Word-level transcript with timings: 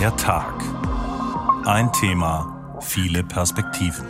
Der 0.00 0.16
Tag. 0.16 0.54
Ein 1.66 1.92
Thema, 1.92 2.78
viele 2.80 3.22
Perspektiven. 3.22 4.06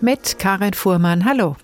Mit 0.00 0.40
Karin 0.40 0.74
Fuhrmann. 0.74 1.24
Hallo. 1.24 1.54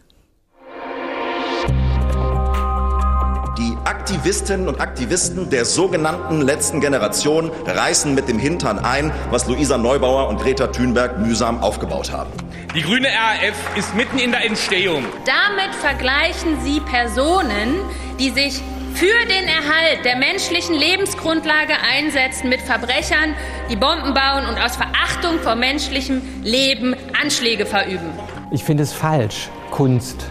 Die 3.58 3.76
Aktivistinnen 3.84 4.68
und 4.68 4.80
Aktivisten 4.80 5.50
der 5.50 5.64
sogenannten 5.64 6.42
letzten 6.42 6.80
Generation 6.80 7.50
reißen 7.66 8.14
mit 8.14 8.28
dem 8.28 8.38
Hintern 8.38 8.78
ein, 8.78 9.10
was 9.32 9.48
Luisa 9.48 9.76
Neubauer 9.76 10.28
und 10.28 10.40
Greta 10.40 10.68
Thunberg 10.68 11.18
mühsam 11.18 11.60
aufgebaut 11.60 12.12
haben. 12.12 12.30
Die 12.72 12.82
grüne 12.82 13.08
RAF 13.08 13.76
ist 13.76 13.96
mitten 13.96 14.20
in 14.20 14.30
der 14.30 14.44
Entstehung. 14.44 15.02
Damit 15.24 15.74
vergleichen 15.74 16.60
Sie 16.62 16.78
Personen, 16.78 17.74
die 18.20 18.30
sich 18.30 18.62
für 18.96 19.28
den 19.28 19.46
Erhalt 19.46 20.06
der 20.06 20.16
menschlichen 20.16 20.74
Lebensgrundlage 20.74 21.74
einsetzen 21.86 22.48
mit 22.48 22.62
Verbrechern, 22.62 23.34
die 23.70 23.76
Bomben 23.76 24.14
bauen 24.14 24.46
und 24.48 24.58
aus 24.58 24.76
Verachtung 24.76 25.38
vor 25.40 25.54
menschlichem 25.54 26.22
Leben 26.42 26.96
Anschläge 27.22 27.66
verüben. 27.66 28.10
Ich 28.52 28.64
finde 28.64 28.84
es 28.84 28.94
falsch, 28.94 29.50
Kunst 29.70 30.30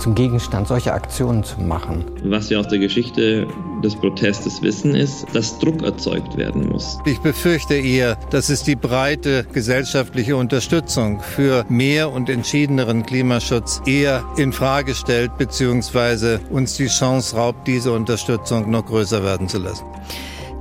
zum 0.00 0.16
Gegenstand 0.16 0.66
solcher 0.66 0.94
Aktionen 0.94 1.44
zu 1.44 1.60
machen. 1.60 2.04
Was 2.24 2.50
wir 2.50 2.58
aus 2.58 2.66
der 2.66 2.80
Geschichte 2.80 3.46
des 3.82 3.96
Protestes 3.96 4.62
wissen, 4.62 4.94
ist, 4.94 5.26
dass 5.32 5.58
Druck 5.58 5.82
erzeugt 5.82 6.36
werden 6.36 6.68
muss. 6.68 6.98
Ich 7.04 7.18
befürchte 7.20 7.74
eher, 7.74 8.16
dass 8.30 8.48
es 8.48 8.62
die 8.62 8.76
breite 8.76 9.44
gesellschaftliche 9.52 10.36
Unterstützung 10.36 11.20
für 11.20 11.64
mehr 11.68 12.10
und 12.10 12.28
entschiedeneren 12.28 13.04
Klimaschutz 13.04 13.82
eher 13.86 14.24
in 14.36 14.52
Frage 14.52 14.94
stellt, 14.94 15.36
beziehungsweise 15.38 16.40
uns 16.50 16.76
die 16.76 16.86
Chance 16.86 17.36
raubt, 17.36 17.66
diese 17.66 17.92
Unterstützung 17.92 18.70
noch 18.70 18.86
größer 18.86 19.22
werden 19.22 19.48
zu 19.48 19.58
lassen. 19.58 19.84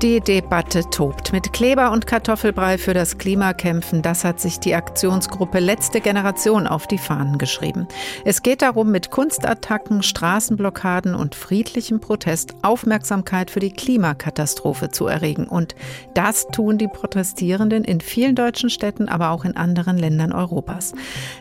Die 0.01 0.19
Debatte 0.19 0.89
tobt. 0.89 1.31
Mit 1.31 1.53
Kleber 1.53 1.91
und 1.91 2.07
Kartoffelbrei 2.07 2.79
für 2.79 2.95
das 2.95 3.19
Klimakämpfen, 3.19 4.01
das 4.01 4.23
hat 4.23 4.39
sich 4.39 4.59
die 4.59 4.73
Aktionsgruppe 4.73 5.59
Letzte 5.59 6.01
Generation 6.01 6.65
auf 6.65 6.87
die 6.87 6.97
Fahnen 6.97 7.37
geschrieben. 7.37 7.87
Es 8.25 8.41
geht 8.41 8.63
darum, 8.63 8.89
mit 8.89 9.11
Kunstattacken, 9.11 10.01
Straßenblockaden 10.01 11.13
und 11.13 11.35
friedlichem 11.35 11.99
Protest 11.99 12.55
Aufmerksamkeit 12.63 13.51
für 13.51 13.59
die 13.59 13.69
Klimakatastrophe 13.69 14.89
zu 14.89 15.05
erregen. 15.05 15.45
Und 15.45 15.75
das 16.15 16.47
tun 16.47 16.79
die 16.79 16.87
Protestierenden 16.87 17.83
in 17.83 18.01
vielen 18.01 18.33
deutschen 18.33 18.71
Städten, 18.71 19.07
aber 19.07 19.29
auch 19.29 19.45
in 19.45 19.55
anderen 19.55 19.99
Ländern 19.99 20.31
Europas. 20.31 20.93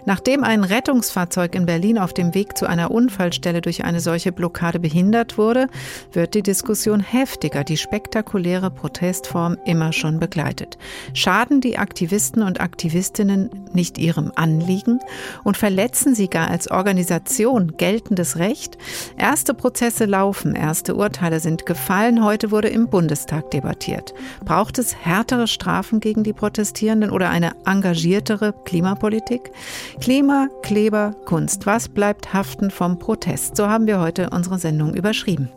Nachdem 0.05 0.45
ein 0.45 0.65
Rettungsfahrzeug 0.65 1.55
in 1.55 1.65
Berlin 1.65 1.99
auf 1.99 2.13
dem 2.13 2.35
Weg 2.35 2.59
zu 2.59 2.67
einer 2.67 2.91
Unfallstelle 2.91 3.63
durch 3.63 3.85
eine 3.85 4.01
solche 4.01 4.33
Blockade 4.33 4.81
behindert 4.81 5.39
wurde, 5.39 5.69
wird 6.13 6.35
die 6.35 6.43
Diskussion 6.43 7.01
heftiger. 7.01 7.65
Die 7.65 7.79
spektakuläre 7.79 8.50
populäre 8.51 8.71
Protestform 8.71 9.59
immer 9.65 9.93
schon 9.93 10.19
begleitet. 10.19 10.77
Schaden 11.15 11.61
die 11.61 11.79
Aktivisten 11.79 12.43
und 12.43 12.61
Aktivistinnen 12.61 13.49
nicht 13.73 13.97
ihrem 13.97 14.33
Anliegen 14.35 14.99
und 15.45 15.57
verletzen 15.57 16.17
sie 16.17 16.27
gar 16.29 16.51
als 16.51 16.69
Organisation 16.69 17.77
geltendes 17.77 18.39
Recht? 18.39 18.77
Erste 19.17 19.55
Prozesse 19.55 20.05
laufen, 20.05 20.57
erste 20.57 20.97
Urteile 20.97 21.39
sind 21.39 21.65
gefallen, 21.65 22.25
heute 22.25 22.51
wurde 22.51 22.69
im 22.69 22.89
Bundestag 22.89 23.53
debattiert. 23.53 24.15
Braucht 24.45 24.81
es 24.81 24.97
härtere 24.97 25.47
Strafen 25.47 26.01
gegen 26.01 26.25
die 26.25 26.33
Protestierenden 26.33 27.11
oder 27.11 27.31
eine 27.31 27.53
engagiertere 27.67 28.53
Klimapolitik? 28.65 29.53
Klima, 30.01 30.49
Kleber, 30.63 31.15
Kunst. 31.25 31.67
Was 31.67 31.89
bleibt 31.89 32.33
haften 32.33 32.73
vom 32.73 32.99
Protest? 32.99 33.57
So 33.57 33.69
haben 33.69 33.87
wir 33.87 34.01
heute 34.01 34.31
unsere 34.31 34.59
Sendung 34.59 34.95
überschrieben. 34.95 35.51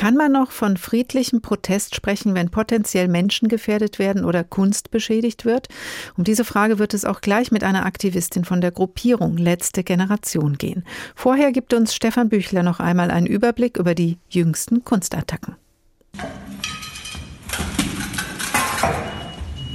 Kann 0.00 0.16
man 0.16 0.32
noch 0.32 0.50
von 0.50 0.78
friedlichem 0.78 1.42
Protest 1.42 1.94
sprechen, 1.94 2.34
wenn 2.34 2.48
potenziell 2.48 3.06
Menschen 3.06 3.48
gefährdet 3.48 3.98
werden 3.98 4.24
oder 4.24 4.44
Kunst 4.44 4.90
beschädigt 4.90 5.44
wird? 5.44 5.68
Um 6.16 6.24
diese 6.24 6.46
Frage 6.46 6.78
wird 6.78 6.94
es 6.94 7.04
auch 7.04 7.20
gleich 7.20 7.52
mit 7.52 7.62
einer 7.64 7.84
Aktivistin 7.84 8.46
von 8.46 8.62
der 8.62 8.70
Gruppierung 8.70 9.36
Letzte 9.36 9.84
Generation 9.84 10.56
gehen. 10.56 10.86
Vorher 11.14 11.52
gibt 11.52 11.74
uns 11.74 11.94
Stefan 11.94 12.30
Büchler 12.30 12.62
noch 12.62 12.80
einmal 12.80 13.10
einen 13.10 13.26
Überblick 13.26 13.76
über 13.76 13.94
die 13.94 14.16
jüngsten 14.30 14.84
Kunstattacken. 14.86 15.56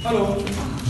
Hallo. 0.02 0.38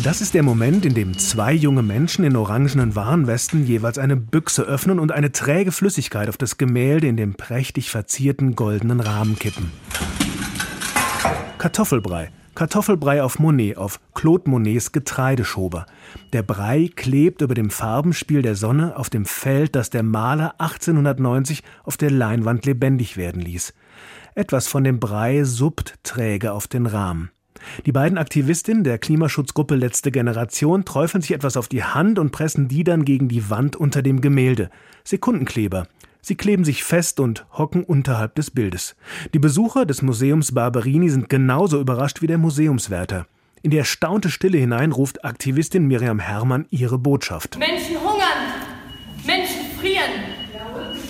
Das 0.07 0.21
ist 0.21 0.35
der 0.35 0.45
Moment, 0.45 0.87
in 0.87 0.95
dem 0.95 1.19
zwei 1.19 1.53
junge 1.53 1.83
Menschen 1.83 2.25
in 2.25 2.37
orangenen 2.37 2.95
Warnwesten 2.95 3.67
jeweils 3.67 3.99
eine 3.99 4.15
Büchse 4.15 4.63
öffnen 4.63 5.01
und 5.01 5.11
eine 5.11 5.33
träge 5.33 5.73
Flüssigkeit 5.73 6.29
auf 6.29 6.37
das 6.37 6.59
Gemälde 6.59 7.09
in 7.09 7.17
dem 7.17 7.35
prächtig 7.35 7.91
verzierten 7.91 8.55
goldenen 8.55 9.01
Rahmen 9.01 9.37
kippen. 9.37 9.73
Kartoffelbrei. 11.59 12.31
Kartoffelbrei 12.55 13.21
auf 13.21 13.41
Monet, 13.41 13.79
auf 13.79 13.99
Claude 14.15 14.49
Monets 14.49 14.93
Getreideschober. 14.93 15.87
Der 16.33 16.45
Brei 16.45 16.89
klebt 16.95 17.43
über 17.43 17.55
dem 17.55 17.71
Farbenspiel 17.71 18.43
der 18.43 18.55
Sonne 18.55 18.97
auf 18.97 19.11
dem 19.11 19.25
Feld, 19.25 19.75
das 19.75 19.91
der 19.91 20.05
Maler 20.05 20.55
1890 20.61 21.65
auf 21.83 21.97
der 21.97 22.13
Leinwand 22.13 22.65
lebendig 22.65 23.17
werden 23.17 23.43
ließ. 23.43 23.75
Etwas 24.37 24.69
von 24.69 24.85
dem 24.85 25.01
Brei 25.01 25.43
suppt 25.43 25.95
träge 26.05 26.53
auf 26.53 26.69
den 26.69 26.87
Rahmen. 26.87 27.31
Die 27.85 27.93
beiden 27.93 28.19
Aktivistinnen 28.19 28.85
der 28.85 28.99
Klimaschutzgruppe 28.99 29.75
Letzte 29.75 30.11
Generation 30.11 30.85
träufeln 30.85 31.23
sich 31.23 31.33
etwas 31.33 31.57
auf 31.57 31.69
die 31.69 31.85
Hand 31.85 32.19
und 32.19 32.33
pressen 32.33 32.69
die 32.69 32.85
dann 32.85 33.05
gegen 33.05 33.29
die 33.29 33.51
Wand 33.51 33.77
unter 33.77 34.03
dem 34.03 34.21
Gemälde. 34.21 34.71
Sekundenkleber. 35.05 35.87
Sie 36.21 36.35
kleben 36.35 36.65
sich 36.65 36.83
fest 36.83 37.21
und 37.21 37.47
hocken 37.53 37.85
unterhalb 37.85 38.35
des 38.35 38.51
Bildes. 38.51 38.97
Die 39.33 39.39
Besucher 39.39 39.87
des 39.87 40.03
Museums 40.03 40.53
Barberini 40.53 41.09
sind 41.09 41.29
genauso 41.29 41.81
überrascht 41.81 42.21
wie 42.21 42.27
der 42.27 42.39
Museumswärter. 42.39 43.27
In 43.63 43.71
die 43.71 43.79
erstaunte 43.79 44.31
Stille 44.31 44.59
hinein 44.59 44.93
ruft 44.93 45.25
Aktivistin 45.25 45.87
Miriam 45.87 46.19
Herrmann 46.19 46.67
ihre 46.71 46.99
Botschaft. 46.99 47.59
Menschen 47.59 47.97
hungern, 48.01 48.43
Menschen 49.25 49.67
frieren, 49.81 50.11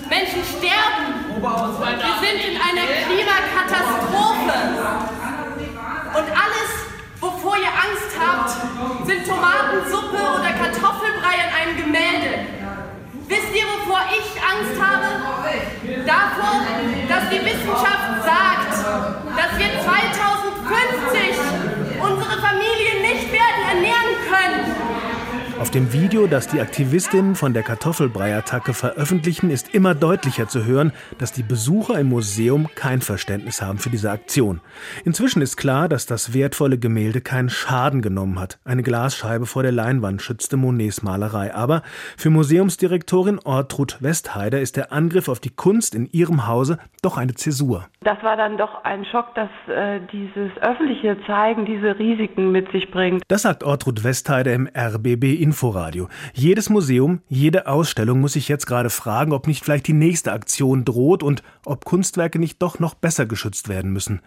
Menschen 0.08 0.42
sterben. 0.44 1.06
Wir 1.36 2.16
sind 2.20 2.40
in 2.48 2.56
einer 2.56 2.86
Klimakatastrophe. 3.04 4.56
Und 6.16 6.28
alles, 6.32 6.70
wovor 7.20 7.56
ihr 7.56 7.68
Angst 7.68 8.12
habt, 8.18 8.45
sind 9.04 9.26
Tomatensuppe 9.26 10.16
oder 10.16 10.50
Kartoffelbrei 10.52 11.36
an 11.44 11.50
einem 11.60 11.76
Gemälde. 11.76 12.46
Wisst 13.28 13.54
ihr, 13.54 13.64
wovor 13.64 14.02
ich 14.10 14.28
Angst 14.38 14.80
habe? 14.80 15.06
Davor, 16.06 16.62
dass 17.08 17.28
die 17.30 17.44
Wissenschaft 17.44 18.22
sagt, 18.22 18.72
dass 19.36 19.58
wir 19.58 19.70
2050 19.82 21.36
unsere 22.00 22.40
Familien 22.40 23.02
nicht 23.02 23.32
werden 23.32 23.62
ernähren 23.68 24.14
können. 24.30 24.76
Auf 25.66 25.72
dem 25.72 25.92
Video, 25.92 26.28
das 26.28 26.46
die 26.46 26.60
Aktivistinnen 26.60 27.34
von 27.34 27.52
der 27.52 27.64
Kartoffelbrei-Attacke 27.64 28.72
veröffentlichen, 28.72 29.50
ist 29.50 29.74
immer 29.74 29.96
deutlicher 29.96 30.46
zu 30.46 30.64
hören, 30.64 30.92
dass 31.18 31.32
die 31.32 31.42
Besucher 31.42 31.98
im 31.98 32.08
Museum 32.08 32.68
kein 32.76 33.00
Verständnis 33.00 33.60
haben 33.60 33.78
für 33.78 33.90
diese 33.90 34.12
Aktion. 34.12 34.60
Inzwischen 35.04 35.42
ist 35.42 35.56
klar, 35.56 35.88
dass 35.88 36.06
das 36.06 36.32
wertvolle 36.32 36.78
Gemälde 36.78 37.20
keinen 37.20 37.48
Schaden 37.48 38.00
genommen 38.00 38.38
hat. 38.38 38.60
Eine 38.64 38.84
Glasscheibe 38.84 39.44
vor 39.44 39.64
der 39.64 39.72
Leinwand 39.72 40.22
schützte 40.22 40.56
Monets 40.56 41.02
Malerei. 41.02 41.52
Aber 41.52 41.82
für 42.16 42.30
Museumsdirektorin 42.30 43.40
Ortrud 43.40 43.96
Westheider 44.00 44.60
ist 44.60 44.76
der 44.76 44.92
Angriff 44.92 45.28
auf 45.28 45.40
die 45.40 45.50
Kunst 45.50 45.96
in 45.96 46.06
ihrem 46.12 46.46
Hause 46.46 46.78
doch 47.02 47.18
eine 47.18 47.34
Zäsur. 47.34 47.88
Das 48.02 48.22
war 48.22 48.36
dann 48.36 48.56
doch 48.56 48.84
ein 48.84 49.04
Schock, 49.04 49.34
dass 49.34 49.50
äh, 49.66 49.98
dieses 50.12 50.56
öffentliche 50.60 51.16
Zeigen 51.26 51.66
diese 51.66 51.98
Risiken 51.98 52.52
mit 52.52 52.70
sich 52.70 52.88
bringt. 52.92 53.24
Das 53.26 53.42
sagt 53.42 53.64
Ortrud 53.64 54.04
Westheider 54.04 54.54
im 54.54 54.68
RBB 54.68 55.40
Inforadio. 55.56 56.10
Jedes 56.34 56.68
Museum, 56.68 57.22
jede 57.30 57.66
Ausstellung 57.66 58.20
muss 58.20 58.34
sich 58.34 58.46
jetzt 58.46 58.66
gerade 58.66 58.90
fragen, 58.90 59.32
ob 59.32 59.46
nicht 59.46 59.64
vielleicht 59.64 59.86
die 59.86 59.94
nächste 59.94 60.32
Aktion 60.32 60.84
droht 60.84 61.22
und 61.22 61.42
ob 61.64 61.86
Kunstwerke 61.86 62.38
nicht 62.38 62.60
doch 62.60 62.78
noch 62.78 62.92
besser 62.92 63.24
geschützt 63.24 63.70
werden 63.70 63.90
müssen. 63.90 64.20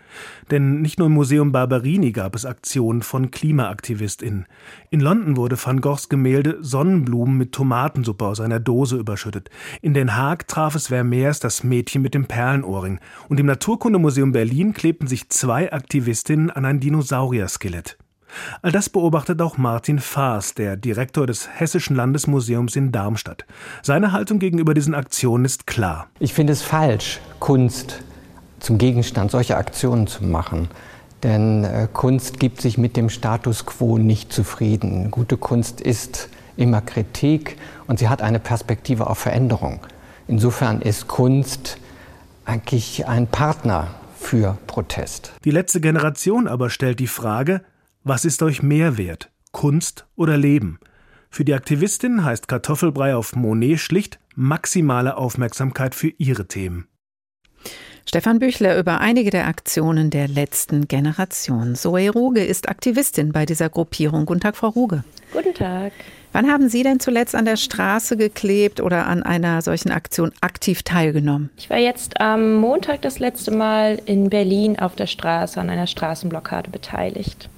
Denn 0.50 0.82
nicht 0.82 0.98
nur 0.98 1.06
im 1.06 1.14
Museum 1.14 1.52
Barberini 1.52 2.14
gab 2.14 2.34
es 2.34 2.48
Aktionen 2.48 3.04
von 3.04 3.30
KlimaaktivistInnen. 3.30 4.48
In 4.90 5.02
London 5.02 5.38
wurde 5.38 5.56
Van 5.64 5.82
Goghs 5.82 6.10
Gemälde 6.10 6.58
Sonnenblumen 6.62 7.38
mit 7.38 7.52
Tomatensuppe 7.52 8.26
aus 8.26 8.40
einer 8.40 8.60
Dose 8.60 8.98
überschüttet. 8.98 9.52
In 9.84 9.94
Den 9.94 10.16
Haag 10.16 10.48
traf 10.48 10.74
es 10.74 10.88
Vermeers 10.88 11.40
das 11.40 11.64
Mädchen 11.64 12.02
mit 12.02 12.16
dem 12.16 12.26
Perlenohrring. 12.26 13.00
Und 13.28 13.40
im 13.40 13.46
Naturkundemuseum 13.46 14.32
Berlin 14.32 14.74
klebten 14.74 15.08
sich 15.08 15.30
zwei 15.30 15.72
Aktivistinnen 15.72 16.50
an 16.50 16.66
ein 16.66 16.80
Dinosaurier-Skelett. 16.80 18.00
All 18.62 18.72
das 18.72 18.90
beobachtet 18.90 19.42
auch 19.42 19.58
Martin 19.58 20.00
Faas, 20.00 20.54
der 20.54 20.78
Direktor 20.78 21.28
des 21.28 21.50
Hessischen 21.60 21.96
Landesmuseums 21.96 22.76
in 22.76 22.92
Darmstadt. 22.92 23.46
Seine 23.82 24.12
Haltung 24.12 24.40
gegenüber 24.40 24.74
diesen 24.74 24.96
Aktionen 24.96 25.46
ist 25.46 25.68
klar. 25.68 26.08
Ich 26.20 26.34
finde 26.34 26.54
es 26.54 26.62
falsch, 26.62 27.20
Kunst 27.40 28.02
zum 28.60 28.78
Gegenstand 28.78 29.32
solcher 29.32 29.58
Aktionen 29.58 30.08
zu 30.08 30.24
machen. 30.24 30.70
Denn 31.24 31.64
äh, 31.64 31.88
Kunst 31.92 32.40
gibt 32.40 32.62
sich 32.62 32.78
mit 32.78 32.96
dem 32.96 33.10
Status 33.10 33.66
quo 33.66 33.98
nicht 33.98 34.32
zufrieden. 34.32 35.12
Gute 35.12 35.38
Kunst 35.38 35.82
ist 35.82 36.30
immer 36.56 36.82
Kritik 36.82 37.58
und 37.88 38.00
sie 38.00 38.10
hat 38.10 38.22
eine 38.22 38.40
Perspektive 38.40 39.08
auf 39.08 39.20
Veränderung. 39.20 39.80
Insofern 40.28 40.82
ist 40.82 41.08
Kunst 41.08 41.78
eigentlich 42.46 43.08
ein 43.08 43.28
Partner 43.28 43.88
für 44.20 44.58
Protest. 44.68 45.34
Die 45.46 45.52
letzte 45.52 45.82
Generation 45.82 46.48
aber 46.48 46.70
stellt 46.70 47.00
die 47.00 47.08
Frage, 47.08 47.62
was 48.10 48.26
ist 48.26 48.42
euch 48.42 48.64
mehr 48.64 48.98
wert, 48.98 49.30
Kunst 49.52 50.08
oder 50.16 50.36
Leben? 50.36 50.80
Für 51.30 51.46
die 51.46 51.54
Aktivistin 51.54 52.26
heißt 52.26 52.48
Kartoffelbrei 52.48 53.16
auf 53.16 53.36
Monet 53.36 53.80
schlicht 53.80 54.20
maximale 54.36 55.16
Aufmerksamkeit 55.16 55.94
für 55.94 56.12
ihre 56.18 56.48
Themen. 56.48 56.88
Stefan 58.08 58.40
Büchler 58.40 58.80
über 58.80 59.00
einige 59.00 59.30
der 59.30 59.46
Aktionen 59.46 60.10
der 60.10 60.28
letzten 60.28 60.88
Generation. 60.88 61.76
Zoe 61.76 62.10
Ruge 62.10 62.44
ist 62.44 62.68
Aktivistin 62.68 63.32
bei 63.32 63.46
dieser 63.46 63.70
Gruppierung. 63.70 64.26
Guten 64.26 64.40
Tag, 64.40 64.58
Frau 64.58 64.70
Ruge. 64.70 65.04
Guten 65.32 65.54
Tag. 65.54 65.92
Wann 66.32 66.50
haben 66.50 66.70
Sie 66.70 66.82
denn 66.82 67.00
zuletzt 67.00 67.36
an 67.36 67.46
der 67.46 67.58
Straße 67.58 68.18
geklebt 68.18 68.82
oder 68.82 69.06
an 69.06 69.22
einer 69.22 69.62
solchen 69.62 69.92
Aktion 69.92 70.32
aktiv 70.42 70.82
teilgenommen? 70.82 71.52
Ich 71.58 71.70
war 71.70 71.78
jetzt 71.78 72.20
am 72.20 72.56
Montag 72.56 73.04
das 73.04 73.20
letzte 73.20 73.52
Mal 73.52 74.02
in 74.06 74.32
Berlin 74.32 74.80
auf 74.80 74.96
der 74.96 75.08
Straße 75.08 75.62
an 75.62 75.70
einer 75.70 75.86
Straßenblockade 75.88 76.72
beteiligt. 76.72 77.50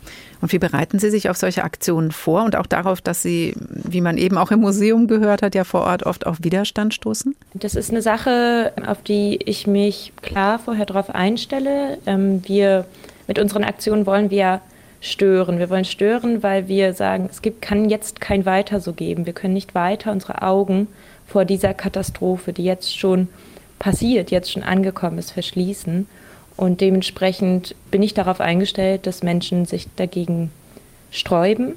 Und 0.42 0.52
wie 0.52 0.60
bereiten 0.60 0.98
Sie 1.00 1.12
sich 1.12 1.30
auf 1.30 1.38
solche 1.38 1.64
Aktionen 1.64 2.12
vor 2.12 2.44
und 2.44 2.56
auch 2.56 2.66
darauf, 2.66 3.00
dass 3.00 3.22
Sie, 3.22 3.54
wie 3.70 4.02
man 4.02 4.18
eben 4.18 4.38
auch 4.38 4.52
im 4.52 4.60
Museum 4.60 5.08
gehört 5.08 5.42
hat, 5.42 5.54
ja 5.56 5.64
vor 5.64 5.82
Ort 5.82 6.04
oft 6.04 6.26
auf 6.26 6.38
Widerstand 6.42 6.94
stoßen? 6.94 7.36
Das 7.54 7.76
ist 7.76 7.92
eine 7.92 8.02
Sache, 8.02 8.74
auf 8.86 9.02
die 9.04 9.40
ich 9.46 9.68
mich 9.68 10.14
klar 10.22 10.60
vorher 10.60 10.86
darauf 10.86 11.10
einstelle. 11.14 12.00
Ähm, 12.06 12.42
wir 12.48 12.86
mit 13.28 13.38
unseren 13.38 13.64
Aktionen 13.64 14.06
wollen 14.06 14.32
wir 14.32 14.62
stören. 15.00 15.60
Wir 15.60 15.70
wollen 15.70 15.86
stören, 15.86 16.44
weil 16.44 16.68
wir 16.68 16.94
sagen, 16.94 17.28
es 17.30 17.42
gibt, 17.42 17.62
kann 17.62 17.90
jetzt 17.90 18.22
kein 18.22 18.46
Weiter 18.46 18.80
so 18.80 18.94
geben. 18.94 19.26
Wir 19.26 19.34
können 19.34 19.54
nicht 19.54 19.76
weiter 19.76 20.12
unsere 20.12 20.42
Augen 20.42 20.88
vor 21.28 21.46
dieser 21.46 21.74
Katastrophe, 21.74 22.54
die 22.54 22.64
jetzt 22.64 22.98
schon 22.98 23.28
passiert, 23.80 24.32
jetzt 24.32 24.52
schon 24.52 24.64
angekommen 24.64 25.18
ist, 25.18 25.32
verschließen. 25.32 26.08
Und 26.62 26.80
dementsprechend 26.80 27.74
bin 27.90 28.04
ich 28.04 28.14
darauf 28.14 28.40
eingestellt, 28.40 29.08
dass 29.08 29.24
Menschen 29.24 29.66
sich 29.66 29.88
dagegen 29.96 30.52
sträuben, 31.10 31.74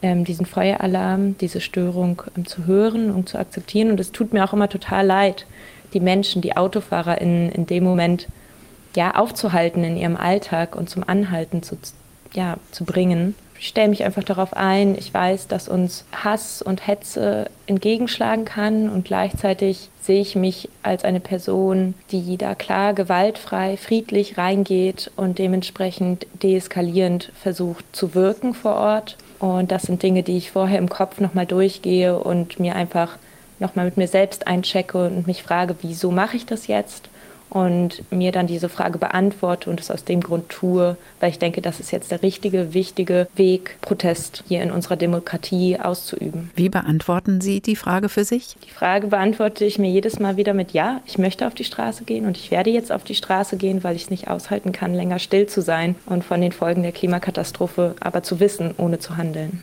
ähm, 0.00 0.24
diesen 0.24 0.46
Feueralarm, 0.46 1.36
diese 1.38 1.60
Störung 1.60 2.22
ähm, 2.36 2.46
zu 2.46 2.66
hören 2.66 3.10
und 3.10 3.28
zu 3.28 3.36
akzeptieren. 3.36 3.90
Und 3.90 3.98
es 3.98 4.12
tut 4.12 4.32
mir 4.32 4.44
auch 4.44 4.52
immer 4.52 4.68
total 4.68 5.06
leid, 5.06 5.44
die 5.92 5.98
Menschen, 5.98 6.40
die 6.40 6.56
Autofahrer 6.56 7.20
in, 7.20 7.66
dem 7.66 7.82
Moment 7.82 8.28
ja, 8.94 9.16
aufzuhalten 9.16 9.82
in 9.82 9.96
ihrem 9.96 10.16
Alltag 10.16 10.76
und 10.76 10.88
zum 10.88 11.02
Anhalten 11.04 11.64
zu, 11.64 11.76
ja, 12.32 12.58
zu 12.70 12.84
bringen 12.84 13.34
stelle 13.62 13.88
mich 13.88 14.04
einfach 14.04 14.24
darauf 14.24 14.54
ein. 14.54 14.96
Ich 14.98 15.14
weiß, 15.14 15.46
dass 15.46 15.68
uns 15.68 16.04
Hass 16.12 16.62
und 16.62 16.86
Hetze 16.86 17.48
entgegenschlagen 17.66 18.44
kann 18.44 18.88
und 18.88 19.04
gleichzeitig 19.04 19.88
sehe 20.00 20.20
ich 20.20 20.34
mich 20.34 20.68
als 20.82 21.04
eine 21.04 21.20
Person, 21.20 21.94
die 22.10 22.36
da 22.36 22.56
klar 22.56 22.92
gewaltfrei, 22.92 23.76
friedlich 23.76 24.36
reingeht 24.36 25.12
und 25.14 25.38
dementsprechend 25.38 26.26
deeskalierend 26.42 27.30
versucht 27.40 27.84
zu 27.92 28.14
wirken 28.14 28.52
vor 28.52 28.74
Ort. 28.74 29.16
Und 29.38 29.70
das 29.70 29.82
sind 29.82 30.02
Dinge, 30.02 30.24
die 30.24 30.36
ich 30.36 30.50
vorher 30.50 30.78
im 30.78 30.88
Kopf 30.88 31.20
nochmal 31.20 31.46
durchgehe 31.46 32.18
und 32.18 32.58
mir 32.58 32.74
einfach 32.74 33.16
nochmal 33.60 33.84
mit 33.84 33.96
mir 33.96 34.08
selbst 34.08 34.48
einchecke 34.48 35.06
und 35.06 35.28
mich 35.28 35.44
frage, 35.44 35.76
wieso 35.82 36.10
mache 36.10 36.36
ich 36.36 36.46
das 36.46 36.66
jetzt? 36.66 37.08
Und 37.52 38.02
mir 38.10 38.32
dann 38.32 38.46
diese 38.46 38.70
Frage 38.70 38.96
beantworte 38.96 39.68
und 39.68 39.78
es 39.78 39.90
aus 39.90 40.04
dem 40.04 40.22
Grund 40.22 40.48
tue, 40.48 40.96
weil 41.20 41.28
ich 41.28 41.38
denke, 41.38 41.60
das 41.60 41.80
ist 41.80 41.92
jetzt 41.92 42.10
der 42.10 42.22
richtige, 42.22 42.72
wichtige 42.72 43.28
Weg, 43.36 43.76
Protest 43.82 44.42
hier 44.48 44.62
in 44.62 44.70
unserer 44.70 44.96
Demokratie 44.96 45.78
auszuüben. 45.78 46.50
Wie 46.56 46.70
beantworten 46.70 47.42
Sie 47.42 47.60
die 47.60 47.76
Frage 47.76 48.08
für 48.08 48.24
sich? 48.24 48.56
Die 48.66 48.70
Frage 48.70 49.08
beantworte 49.08 49.66
ich 49.66 49.78
mir 49.78 49.90
jedes 49.90 50.18
Mal 50.18 50.38
wieder 50.38 50.54
mit 50.54 50.72
Ja, 50.72 51.02
ich 51.04 51.18
möchte 51.18 51.46
auf 51.46 51.54
die 51.54 51.64
Straße 51.64 52.04
gehen 52.04 52.24
und 52.24 52.38
ich 52.38 52.50
werde 52.50 52.70
jetzt 52.70 52.90
auf 52.90 53.04
die 53.04 53.14
Straße 53.14 53.58
gehen, 53.58 53.84
weil 53.84 53.96
ich 53.96 54.04
es 54.04 54.10
nicht 54.10 54.28
aushalten 54.28 54.72
kann, 54.72 54.94
länger 54.94 55.18
still 55.18 55.46
zu 55.46 55.60
sein 55.60 55.94
und 56.06 56.24
von 56.24 56.40
den 56.40 56.52
Folgen 56.52 56.82
der 56.82 56.92
Klimakatastrophe 56.92 57.96
aber 58.00 58.22
zu 58.22 58.40
wissen, 58.40 58.74
ohne 58.78 58.98
zu 58.98 59.18
handeln. 59.18 59.62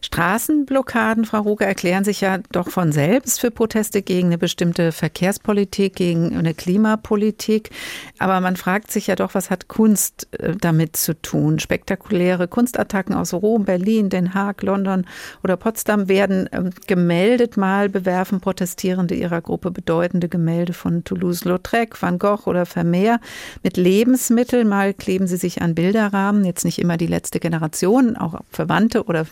Straßenblockaden, 0.00 1.24
Frau 1.24 1.40
Ruge, 1.40 1.64
erklären 1.64 2.04
sich 2.04 2.20
ja 2.20 2.38
doch 2.52 2.68
von 2.70 2.92
selbst 2.92 3.40
für 3.40 3.50
Proteste 3.50 4.02
gegen 4.02 4.28
eine 4.28 4.38
bestimmte 4.38 4.92
Verkehrspolitik, 4.92 5.96
gegen 5.96 6.36
eine 6.36 6.54
Klimapolitik. 6.54 7.70
Aber 8.18 8.40
man 8.40 8.56
fragt 8.56 8.90
sich 8.90 9.06
ja 9.06 9.16
doch, 9.16 9.34
was 9.34 9.50
hat 9.50 9.68
Kunst 9.68 10.28
äh, 10.38 10.54
damit 10.56 10.96
zu 10.96 11.20
tun? 11.20 11.58
Spektakuläre 11.58 12.48
Kunstattacken 12.48 13.14
aus 13.14 13.34
Rom, 13.34 13.64
Berlin, 13.64 14.08
Den 14.08 14.34
Haag, 14.34 14.62
London 14.62 15.06
oder 15.42 15.56
Potsdam 15.56 16.08
werden 16.08 16.48
ähm, 16.52 16.70
gemeldet. 16.86 17.56
Mal 17.56 17.88
bewerfen 17.88 18.40
Protestierende 18.40 19.14
ihrer 19.14 19.40
Gruppe 19.40 19.70
bedeutende 19.70 20.28
Gemälde 20.28 20.72
von 20.72 21.04
Toulouse-Lautrec, 21.04 22.00
Van 22.00 22.18
Gogh 22.18 22.46
oder 22.46 22.66
Vermeer 22.66 23.20
mit 23.62 23.76
Lebensmitteln. 23.76 24.68
Mal 24.68 24.94
kleben 24.94 25.26
sie 25.26 25.36
sich 25.36 25.62
an 25.62 25.74
Bilderrahmen. 25.74 26.44
Jetzt 26.44 26.64
nicht 26.64 26.78
immer 26.78 26.96
die 26.96 27.06
letzte 27.06 27.40
Generation, 27.40 28.16
auch 28.16 28.40
Verwandte 28.50 29.04
oder 29.04 29.26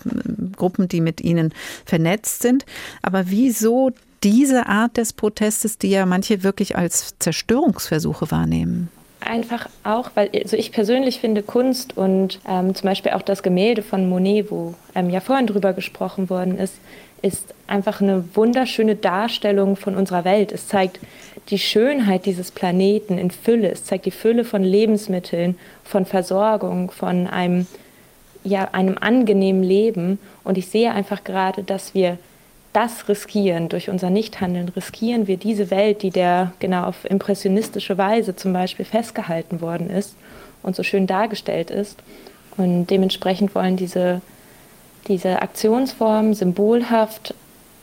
Gruppen, 0.57 0.89
die 0.89 1.01
mit 1.01 1.21
ihnen 1.21 1.53
vernetzt 1.85 2.43
sind. 2.43 2.65
Aber 3.03 3.31
wieso 3.31 3.93
diese 4.23 4.67
Art 4.67 4.97
des 4.97 5.13
Protestes, 5.13 5.79
die 5.79 5.91
ja 5.91 6.07
manche 6.07 6.43
wirklich 6.43 6.77
als 6.77 7.15
Zerstörungsversuche 7.19 8.31
wahrnehmen? 8.31 8.89
Einfach 9.21 9.69
auch, 9.83 10.11
weil 10.15 10.31
also 10.35 10.57
ich 10.57 10.73
persönlich 10.73 11.21
finde 11.21 11.43
Kunst 11.43 11.97
und 11.97 12.39
ähm, 12.47 12.75
zum 12.75 12.89
Beispiel 12.89 13.13
auch 13.13 13.23
das 13.23 13.43
Gemälde 13.43 13.83
von 13.83 14.09
Monet, 14.09 14.51
wo 14.51 14.75
ähm, 14.95 15.11
ja 15.11 15.21
vorhin 15.21 15.47
drüber 15.47 15.73
gesprochen 15.73 16.31
worden 16.31 16.59
ist, 16.59 16.75
ist 17.23 17.55
einfach 17.67 18.01
eine 18.01 18.25
wunderschöne 18.35 18.95
Darstellung 18.95 19.77
von 19.77 19.97
unserer 19.97 20.25
Welt. 20.25 20.53
Es 20.53 20.69
zeigt 20.69 21.01
die 21.49 21.59
Schönheit 21.59 22.27
dieses 22.27 22.51
Planeten 22.51 23.19
in 23.19 23.31
Fülle. 23.31 23.71
Es 23.71 23.85
zeigt 23.85 24.07
die 24.07 24.11
Fülle 24.11 24.45
von 24.45 24.63
Lebensmitteln, 24.63 25.57
von 25.83 26.05
Versorgung, 26.05 26.91
von 26.91 27.27
einem 27.27 27.67
ja, 28.47 28.69
einem 28.73 28.97
angenehmen 28.99 29.63
Leben. 29.63 30.19
Und 30.45 30.57
ich 30.57 30.69
sehe 30.69 30.93
einfach 30.93 31.25
gerade, 31.25 31.63
dass 31.63 31.95
wir 31.95 32.19
das 32.73 33.09
riskieren, 33.09 33.69
durch 33.69 33.89
unser 33.89 34.11
Nichthandeln 34.11 34.69
riskieren 34.69 35.27
wir 35.27 35.39
diese 35.39 35.71
Welt, 35.71 36.03
die 36.03 36.11
der 36.11 36.53
genau 36.59 36.85
auf 36.85 37.09
impressionistische 37.09 37.97
Weise 37.97 38.37
zum 38.37 38.53
Beispiel 38.53 38.85
festgehalten 38.85 39.61
worden 39.63 39.89
ist 39.89 40.15
und 40.63 40.77
so 40.77 40.83
schön 40.83 41.07
dargestellt 41.07 41.71
ist. 41.71 41.99
Und 42.57 42.87
dementsprechend 42.87 43.55
wollen 43.55 43.77
diese, 43.77 44.21
diese 45.09 45.41
Aktionsformen 45.41 46.35
symbolhaft 46.35 47.35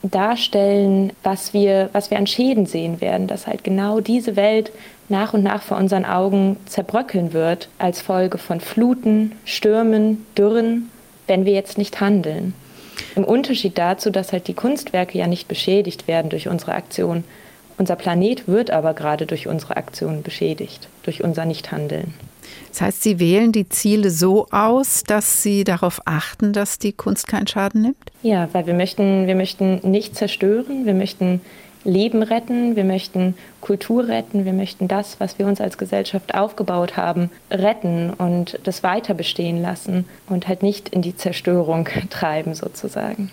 darstellen, 0.04 1.14
was 1.24 1.54
wir, 1.54 1.90
was 1.94 2.12
wir 2.12 2.18
an 2.18 2.28
Schäden 2.28 2.66
sehen 2.66 3.02
werden, 3.02 3.28
dass 3.28 3.48
halt 3.48 3.64
genau 3.64 4.02
diese 4.02 4.36
Welt 4.36 4.72
nach 5.10 5.34
und 5.34 5.44
nach 5.44 5.62
vor 5.62 5.78
unseren 5.78 6.06
Augen 6.06 6.58
zerbröckeln 6.66 7.34
wird 7.34 7.70
als 7.78 8.02
Folge 8.02 8.38
von 8.38 8.60
Fluten, 8.60 9.34
Stürmen, 9.46 10.26
Dürren, 10.38 10.90
wenn 11.28 11.46
wir 11.46 11.54
jetzt 11.54 11.78
nicht 11.78 12.02
handeln. 12.02 12.54
Im 13.16 13.24
Unterschied 13.24 13.78
dazu, 13.78 14.10
dass 14.10 14.34
halt 14.34 14.48
die 14.48 14.54
Kunstwerke 14.54 15.18
ja 15.18 15.28
nicht 15.28 15.48
beschädigt 15.48 16.08
werden 16.08 16.30
durch 16.30 16.48
unsere 16.48 16.74
Aktion. 16.74 17.24
Unser 17.78 17.96
Planet 17.96 18.48
wird 18.48 18.72
aber 18.72 18.94
gerade 18.94 19.26
durch 19.26 19.48
unsere 19.48 19.78
Aktion 19.78 20.22
beschädigt, 20.22 20.90
durch 21.04 21.24
unser 21.24 21.46
Nichthandeln. 21.46 22.14
Das 22.70 22.82
heißt, 22.82 23.04
Sie 23.04 23.20
wählen 23.20 23.52
die 23.52 23.70
Ziele 23.70 24.10
so 24.10 24.48
aus, 24.52 25.04
dass 25.04 25.44
Sie 25.44 25.64
darauf 25.64 26.02
achten, 26.06 26.54
dass 26.54 26.80
die 26.80 26.94
Kunst 26.94 27.28
keinen 27.28 27.48
Schaden 27.48 27.82
nimmt? 27.82 28.12
Ja, 28.22 28.50
weil 28.54 28.68
wir 28.68 28.74
möchten, 28.74 29.28
wir 29.28 29.36
möchten 29.36 29.80
nicht 29.90 30.16
zerstören, 30.16 30.86
wir 30.86 30.94
möchten 30.94 31.42
Leben 31.84 32.24
retten, 32.24 32.76
wir 32.76 32.84
möchten 32.84 33.36
Kultur 33.60 34.08
retten, 34.08 34.46
wir 34.46 34.54
möchten 34.54 34.88
das, 34.88 35.20
was 35.20 35.38
wir 35.38 35.48
uns 35.48 35.60
als 35.60 35.78
Gesellschaft 35.78 36.34
aufgebaut 36.34 36.96
haben, 36.96 37.30
retten 37.52 38.12
und 38.12 38.60
das 38.64 38.84
weiter 38.84 39.14
bestehen 39.14 39.62
lassen 39.62 40.06
und 40.28 40.48
halt 40.48 40.64
nicht 40.64 40.90
in 40.90 41.02
die 41.02 41.16
Zerstörung 41.16 41.90
treiben 42.10 42.56
sozusagen. 42.56 43.32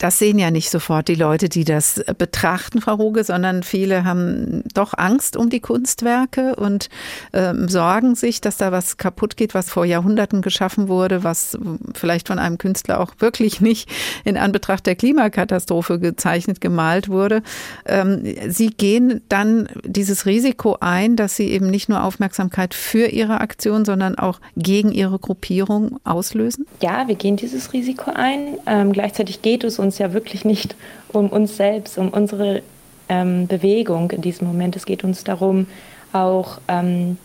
Das 0.00 0.18
sehen 0.18 0.38
ja 0.38 0.50
nicht 0.50 0.70
sofort 0.70 1.08
die 1.08 1.14
Leute, 1.14 1.50
die 1.50 1.64
das 1.64 2.02
betrachten, 2.16 2.80
Frau 2.80 2.94
Ruge, 2.94 3.22
sondern 3.22 3.62
viele 3.62 4.04
haben 4.04 4.64
doch 4.72 4.94
Angst 4.96 5.36
um 5.36 5.50
die 5.50 5.60
Kunstwerke 5.60 6.56
und 6.56 6.88
ähm, 7.34 7.68
sorgen 7.68 8.14
sich, 8.14 8.40
dass 8.40 8.56
da 8.56 8.72
was 8.72 8.96
kaputt 8.96 9.36
geht, 9.36 9.52
was 9.52 9.68
vor 9.68 9.84
Jahrhunderten 9.84 10.40
geschaffen 10.40 10.88
wurde, 10.88 11.22
was 11.22 11.58
vielleicht 11.94 12.28
von 12.28 12.38
einem 12.38 12.56
Künstler 12.56 12.98
auch 12.98 13.12
wirklich 13.18 13.60
nicht 13.60 13.90
in 14.24 14.38
Anbetracht 14.38 14.86
der 14.86 14.96
Klimakatastrophe 14.96 15.98
gezeichnet, 15.98 16.62
gemalt 16.62 17.10
wurde. 17.10 17.42
Ähm, 17.84 18.22
sie 18.48 18.68
gehen 18.68 19.20
dann 19.28 19.68
dieses 19.84 20.24
Risiko 20.24 20.78
ein, 20.80 21.16
dass 21.16 21.36
sie 21.36 21.48
eben 21.50 21.68
nicht 21.68 21.90
nur 21.90 22.02
Aufmerksamkeit 22.02 22.72
für 22.72 23.08
ihre 23.08 23.42
Aktion, 23.42 23.84
sondern 23.84 24.14
auch 24.14 24.40
gegen 24.56 24.92
ihre 24.92 25.18
Gruppierung 25.18 26.00
auslösen? 26.04 26.64
Ja, 26.80 27.06
wir 27.06 27.16
gehen 27.16 27.36
dieses 27.36 27.74
Risiko 27.74 28.12
ein. 28.14 28.56
Ähm, 28.66 28.92
gleichzeitig 28.94 29.42
geht 29.42 29.62
es 29.62 29.78
uns 29.78 29.89
uns 29.90 29.98
ja 29.98 30.12
wirklich 30.12 30.44
nicht 30.44 30.76
um 31.08 31.28
uns 31.30 31.56
selbst, 31.56 31.98
um 31.98 32.10
unsere 32.10 32.62
ähm, 33.08 33.48
Bewegung 33.48 34.12
in 34.12 34.22
diesem 34.22 34.46
Moment. 34.46 34.76
Es 34.76 34.86
geht 34.86 35.02
uns 35.02 35.24
darum, 35.24 35.66
auch 36.12 36.60
ähm, 36.68 37.18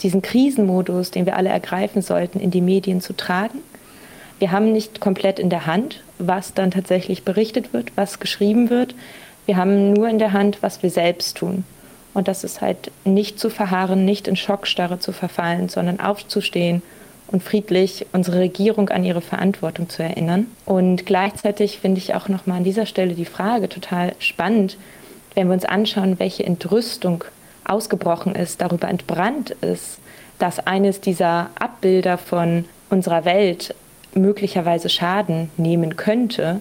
diesen 0.00 0.22
Krisenmodus, 0.22 1.10
den 1.10 1.26
wir 1.26 1.36
alle 1.36 1.50
ergreifen 1.50 2.00
sollten, 2.00 2.40
in 2.40 2.50
die 2.50 2.62
Medien 2.62 3.02
zu 3.02 3.14
tragen. 3.14 3.58
Wir 4.38 4.50
haben 4.50 4.72
nicht 4.72 5.00
komplett 5.00 5.38
in 5.38 5.50
der 5.50 5.66
Hand, 5.66 6.02
was 6.18 6.54
dann 6.54 6.70
tatsächlich 6.70 7.22
berichtet 7.22 7.74
wird, 7.74 7.92
was 7.96 8.18
geschrieben 8.18 8.70
wird. 8.70 8.94
Wir 9.44 9.58
haben 9.58 9.92
nur 9.92 10.08
in 10.08 10.18
der 10.18 10.32
Hand, 10.32 10.62
was 10.62 10.82
wir 10.82 10.88
selbst 10.88 11.36
tun. 11.36 11.64
Und 12.14 12.28
das 12.28 12.44
ist 12.44 12.62
halt 12.62 12.90
nicht 13.04 13.38
zu 13.38 13.50
verharren, 13.50 14.06
nicht 14.06 14.26
in 14.26 14.36
Schockstarre 14.36 15.00
zu 15.00 15.12
verfallen, 15.12 15.68
sondern 15.68 16.00
aufzustehen 16.00 16.80
und 17.32 17.42
friedlich 17.42 18.06
unsere 18.12 18.40
Regierung 18.40 18.88
an 18.88 19.04
ihre 19.04 19.20
Verantwortung 19.20 19.88
zu 19.88 20.02
erinnern. 20.02 20.46
Und 20.66 21.06
gleichzeitig 21.06 21.78
finde 21.78 21.98
ich 21.98 22.14
auch 22.14 22.28
nochmal 22.28 22.58
an 22.58 22.64
dieser 22.64 22.86
Stelle 22.86 23.14
die 23.14 23.24
Frage 23.24 23.68
total 23.68 24.14
spannend, 24.18 24.76
wenn 25.34 25.48
wir 25.48 25.54
uns 25.54 25.64
anschauen, 25.64 26.18
welche 26.18 26.44
Entrüstung 26.44 27.24
ausgebrochen 27.64 28.34
ist, 28.34 28.60
darüber 28.60 28.88
entbrannt 28.88 29.50
ist, 29.60 29.98
dass 30.38 30.58
eines 30.66 31.00
dieser 31.00 31.50
Abbilder 31.58 32.18
von 32.18 32.64
unserer 32.88 33.24
Welt 33.24 33.74
möglicherweise 34.14 34.88
Schaden 34.88 35.50
nehmen 35.56 35.96
könnte, 35.96 36.60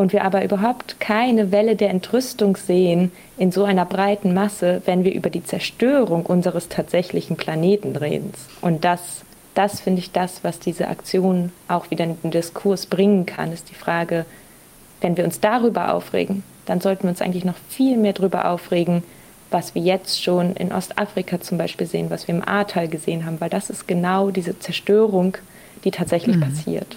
und 0.00 0.14
wir 0.14 0.24
aber 0.24 0.42
überhaupt 0.42 0.98
keine 0.98 1.52
Welle 1.52 1.76
der 1.76 1.90
Entrüstung 1.90 2.56
sehen 2.56 3.12
in 3.36 3.52
so 3.52 3.64
einer 3.64 3.84
breiten 3.84 4.32
Masse, 4.32 4.80
wenn 4.86 5.04
wir 5.04 5.12
über 5.12 5.28
die 5.28 5.44
Zerstörung 5.44 6.24
unseres 6.24 6.68
tatsächlichen 6.68 7.36
Planeten 7.36 7.94
reden. 7.94 8.32
Und 8.62 8.84
das, 8.86 9.26
das 9.54 9.80
finde 9.80 10.00
ich 10.00 10.12
das, 10.12 10.44
was 10.44 10.58
diese 10.58 10.88
Aktion 10.88 11.52
auch 11.68 11.90
wieder 11.90 12.04
in 12.04 12.20
den 12.22 12.30
Diskurs 12.30 12.86
bringen 12.86 13.26
kann, 13.26 13.52
ist 13.52 13.70
die 13.70 13.74
Frage, 13.74 14.24
wenn 15.00 15.16
wir 15.16 15.24
uns 15.24 15.40
darüber 15.40 15.94
aufregen, 15.94 16.42
dann 16.66 16.80
sollten 16.80 17.04
wir 17.04 17.10
uns 17.10 17.22
eigentlich 17.22 17.44
noch 17.44 17.56
viel 17.68 17.96
mehr 17.96 18.12
darüber 18.12 18.48
aufregen, 18.50 19.02
was 19.50 19.74
wir 19.74 19.82
jetzt 19.82 20.22
schon 20.22 20.54
in 20.54 20.72
Ostafrika 20.72 21.40
zum 21.40 21.58
Beispiel 21.58 21.86
sehen, 21.86 22.10
was 22.10 22.28
wir 22.28 22.34
im 22.34 22.46
Ahrtal 22.46 22.86
gesehen 22.86 23.26
haben, 23.26 23.40
weil 23.40 23.50
das 23.50 23.70
ist 23.70 23.88
genau 23.88 24.30
diese 24.30 24.58
Zerstörung, 24.58 25.36
die 25.84 25.90
tatsächlich 25.90 26.36
mhm. 26.36 26.42
passiert. 26.42 26.96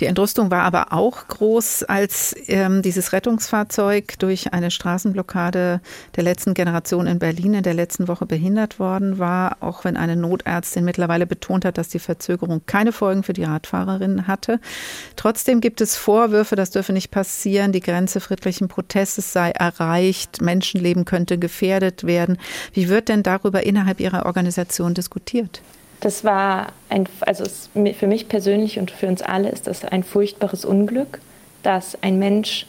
Die 0.00 0.06
Entrüstung 0.06 0.50
war 0.50 0.62
aber 0.62 0.92
auch 0.92 1.28
groß, 1.28 1.84
als 1.84 2.34
ähm, 2.48 2.82
dieses 2.82 3.12
Rettungsfahrzeug 3.12 4.18
durch 4.18 4.52
eine 4.52 4.70
Straßenblockade 4.70 5.80
der 6.16 6.24
letzten 6.24 6.54
Generation 6.54 7.06
in 7.06 7.18
Berlin 7.18 7.54
in 7.54 7.62
der 7.62 7.74
letzten 7.74 8.08
Woche 8.08 8.26
behindert 8.26 8.78
worden 8.78 9.18
war, 9.18 9.58
auch 9.60 9.84
wenn 9.84 9.96
eine 9.96 10.16
Notärztin 10.16 10.84
mittlerweile 10.84 11.26
betont 11.26 11.64
hat, 11.64 11.78
dass 11.78 11.88
die 11.88 11.98
Verzögerung 11.98 12.62
keine 12.66 12.92
Folgen 12.92 13.22
für 13.22 13.32
die 13.32 13.44
Radfahrerin 13.44 14.26
hatte. 14.26 14.60
Trotzdem 15.16 15.60
gibt 15.60 15.80
es 15.80 15.96
Vorwürfe, 15.96 16.56
das 16.56 16.70
dürfe 16.70 16.92
nicht 16.92 17.10
passieren, 17.10 17.72
die 17.72 17.80
Grenze 17.80 18.20
friedlichen 18.20 18.68
Protestes 18.68 19.32
sei 19.32 19.50
erreicht, 19.50 20.40
Menschenleben 20.40 21.04
könnte 21.04 21.38
gefährdet 21.38 22.04
werden. 22.04 22.38
Wie 22.72 22.88
wird 22.88 23.08
denn 23.08 23.22
darüber 23.22 23.62
innerhalb 23.62 24.00
Ihrer 24.00 24.26
Organisation 24.26 24.94
diskutiert? 24.94 25.60
Das 26.00 26.24
war 26.24 26.68
ein, 26.88 27.08
also 27.20 27.44
es, 27.44 27.70
für 27.96 28.06
mich 28.06 28.28
persönlich 28.28 28.78
und 28.78 28.90
für 28.90 29.06
uns 29.06 29.22
alle 29.22 29.48
ist 29.48 29.66
das 29.66 29.84
ein 29.84 30.02
furchtbares 30.02 30.64
Unglück, 30.64 31.20
dass 31.62 31.96
ein 32.02 32.18
Mensch 32.18 32.66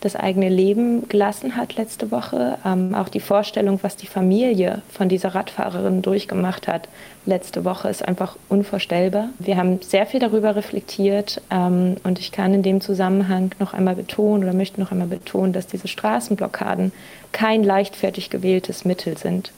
das 0.00 0.16
eigene 0.16 0.48
Leben 0.48 1.08
gelassen 1.08 1.56
hat 1.56 1.76
letzte 1.76 2.10
Woche. 2.10 2.58
Ähm, 2.64 2.94
auch 2.94 3.08
die 3.08 3.20
Vorstellung, 3.20 3.78
was 3.82 3.96
die 3.96 4.06
Familie 4.06 4.82
von 4.90 5.08
dieser 5.08 5.34
Radfahrerin 5.34 6.02
durchgemacht 6.02 6.68
hat 6.68 6.88
letzte 7.26 7.64
Woche, 7.64 7.88
ist 7.88 8.06
einfach 8.06 8.36
unvorstellbar. 8.48 9.28
Wir 9.38 9.56
haben 9.56 9.80
sehr 9.82 10.06
viel 10.06 10.20
darüber 10.20 10.56
reflektiert 10.56 11.42
ähm, 11.50 11.96
und 12.02 12.18
ich 12.18 12.32
kann 12.32 12.54
in 12.54 12.62
dem 12.62 12.80
Zusammenhang 12.80 13.54
noch 13.58 13.74
einmal 13.74 13.94
betonen 13.94 14.44
oder 14.44 14.54
möchte 14.54 14.80
noch 14.80 14.90
einmal 14.90 15.08
betonen, 15.08 15.52
dass 15.52 15.66
diese 15.66 15.88
Straßenblockaden 15.88 16.92
kein 17.32 17.62
leichtfertig 17.62 18.30
gewähltes 18.30 18.84
Mittel 18.84 19.18
sind. 19.18 19.52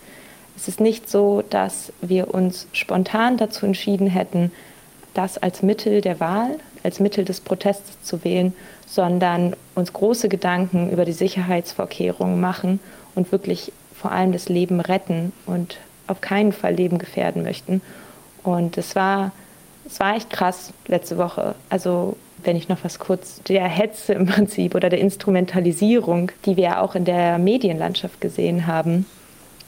Es 0.57 0.69
ist 0.69 0.81
nicht 0.81 1.09
so, 1.09 1.43
dass 1.51 1.93
wir 2.01 2.33
uns 2.35 2.67
spontan 2.73 3.37
dazu 3.37 3.67
entschieden 3.67 4.07
hätten, 4.07 4.53
das 5.15 5.39
als 5.39 5.63
Mittel 5.63 6.01
der 6.01 6.21
Wahl, 6.21 6.59
als 6.83 7.01
Mittel 7.01 7.25
des 7.25 7.41
Protestes 7.41 8.03
zu 8.03 8.25
wählen, 8.25 8.55
sondern 8.87 9.55
uns 9.75 9.93
große 9.93 10.29
Gedanken 10.29 10.91
über 10.91 11.05
die 11.05 11.13
Sicherheitsvorkehrungen 11.13 12.41
machen 12.41 12.81
und 13.15 13.33
wirklich 13.33 13.73
vor 13.95 14.13
allem 14.13 14.33
das 14.33 14.49
Leben 14.49 14.81
retten 14.81 15.33
und 15.47 15.79
auf 16.07 16.21
keinen 16.21 16.53
Fall 16.53 16.75
Leben 16.75 16.99
gefährden 16.99 17.43
möchten. 17.43 17.81
Und 18.43 18.77
es 18.77 18.97
war, 18.97 19.33
es 19.87 20.01
war 20.01 20.17
echt 20.17 20.31
krass 20.31 20.73
letzte 20.87 21.19
Woche. 21.19 21.55
Also 21.71 22.17
wenn 22.45 22.57
ich 22.57 22.69
noch 22.69 22.79
was 22.83 22.99
kurz 22.99 23.41
der 23.45 23.65
Hetze 23.65 24.15
im 24.15 24.27
Prinzip 24.27 24.75
oder 24.75 24.89
der 24.89 24.99
Instrumentalisierung, 24.99 26.33
die 26.45 26.57
wir 26.57 26.83
auch 26.83 26.95
in 26.95 27.05
der 27.05 27.39
Medienlandschaft 27.39 28.21
gesehen 28.21 28.67
haben, 28.67 29.07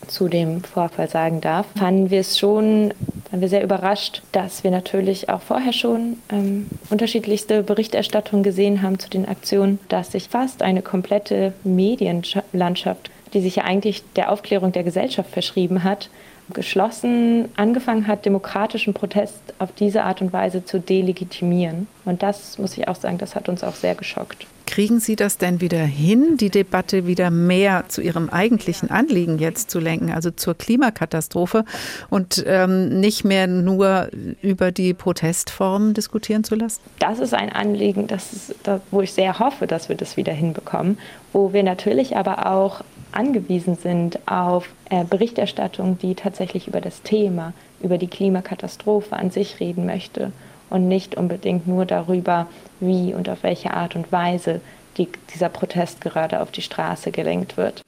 zu 0.07 0.29
dem 0.29 0.63
Vorfall 0.63 1.09
sagen 1.09 1.41
darf, 1.41 1.67
fanden 1.77 2.11
wir 2.11 2.21
es 2.21 2.39
schon, 2.39 2.93
waren 3.31 3.41
wir 3.41 3.49
sehr 3.49 3.65
überrascht, 3.65 4.23
dass 4.33 4.65
wir 4.65 4.71
natürlich 4.71 5.29
auch 5.29 5.41
vorher 5.41 5.73
schon 5.73 6.19
ähm, 6.31 6.67
unterschiedlichste 6.91 7.63
Berichterstattungen 7.63 8.43
gesehen 8.43 8.83
haben 8.83 8.99
zu 8.99 9.11
den 9.11 9.27
Aktionen, 9.27 9.79
dass 9.89 10.13
sich 10.13 10.29
fast 10.29 10.63
eine 10.63 10.83
komplette 10.83 11.53
Medienlandschaft, 11.65 13.11
die 13.33 13.41
sich 13.41 13.57
ja 13.57 13.65
eigentlich 13.65 14.03
der 14.17 14.31
Aufklärung 14.31 14.73
der 14.73 14.85
Gesellschaft 14.85 15.31
verschrieben 15.31 15.85
hat, 15.85 16.09
geschlossen 16.53 17.49
angefangen 17.57 18.07
hat, 18.07 18.27
demokratischen 18.27 18.93
Protest 18.95 19.41
auf 19.59 19.73
diese 19.73 20.05
Art 20.05 20.21
und 20.21 20.33
Weise 20.33 20.65
zu 20.65 20.79
delegitimieren. 20.79 21.87
Und 22.05 22.23
das 22.23 22.59
muss 22.59 22.77
ich 22.77 22.87
auch 22.89 22.97
sagen, 22.97 23.19
das 23.19 23.35
hat 23.35 23.49
uns 23.49 23.65
auch 23.65 23.75
sehr 23.75 23.95
geschockt. 23.95 24.47
Kriegen 24.67 24.99
Sie 24.99 25.15
das 25.15 25.37
denn 25.37 25.61
wieder 25.61 25.85
hin, 25.85 26.37
die 26.39 26.49
Debatte 26.49 27.07
wieder 27.07 27.31
mehr 27.31 27.85
zu 27.89 28.01
Ihrem 28.01 28.31
eigentlichen 28.31 28.91
Anliegen 28.91 29.39
jetzt 29.39 29.71
zu 29.71 29.79
lenken, 29.79 30.11
also 30.11 30.31
zur 30.31 30.55
Klimakatastrophe 30.55 31.65
und 32.09 32.43
ähm, 32.47 33.01
nicht 33.01 33.25
mehr 33.25 33.47
nur 33.47 34.09
über 34.41 34.73
die 34.73 34.95
Protestformen 34.95 35.93
diskutieren 35.93 36.45
zu 36.45 36.55
lassen? 36.55 36.81
Das 36.99 37.19
ist 37.19 37.35
ein 37.35 37.53
Anliegen, 37.53 38.07
das 38.07 38.33
ist, 38.33 38.55
wo 38.91 39.03
ich 39.03 39.13
sehr 39.13 39.39
hoffe, 39.39 39.67
dass 39.67 39.89
wir 39.89 39.97
das 39.97 40.17
wieder 40.17 40.33
hinbekommen, 40.33 40.99
wo 41.33 41.53
wir 41.53 41.63
natürlich 41.63 42.17
aber 42.17 42.51
auch 42.51 42.83
angewiesen 43.15 43.77
sind 43.77 44.19
auf 44.27 44.69
äh, 44.91 45.05
Berichterstattung, 45.05 45.99
die 45.99 46.15
tatsächlich 46.15 46.69
über 46.69 46.81
das 46.81 47.03
Thema, 47.03 47.53
über 47.81 47.99
die 47.99 48.09
Klimakatastrophe 48.09 49.17
an 49.17 49.31
sich 49.31 49.61
reden 49.61 49.87
möchte 49.87 50.33
und 50.71 50.89
nicht 50.89 51.17
unbedingt 51.17 51.67
nur 51.67 51.87
darüber, 51.87 52.49
wie 52.81 53.15
und 53.15 53.29
auf 53.29 53.43
welche 53.43 53.73
Art 53.75 53.97
und 53.97 54.11
Weise 54.13 54.61
die, 54.97 55.09
dieser 55.33 55.49
Protest 55.49 56.01
gerade 56.01 56.41
auf 56.41 56.51
die 56.51 56.63
Straße 56.63 57.11
gelenkt 57.11 57.57
wird. 57.57 57.83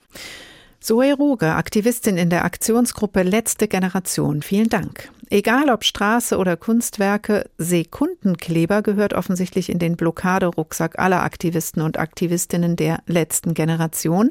Zoe 0.80 1.14
Ruge, 1.14 1.54
Aktivistin 1.54 2.16
in 2.16 2.30
der 2.30 2.44
Aktionsgruppe 2.44 3.22
Letzte 3.22 3.66
Generation. 3.66 4.42
Vielen 4.42 4.68
Dank. 4.68 5.10
Egal 5.28 5.70
ob 5.70 5.82
Straße 5.82 6.38
oder 6.38 6.56
Kunstwerke, 6.56 7.50
Sekundenkleber 7.58 8.82
gehört 8.82 9.12
offensichtlich 9.12 9.70
in 9.70 9.80
den 9.80 9.96
Blockaderucksack 9.96 11.00
aller 11.00 11.24
Aktivisten 11.24 11.82
und 11.82 11.98
Aktivistinnen 11.98 12.76
der 12.76 13.00
letzten 13.06 13.52
Generation. 13.52 14.30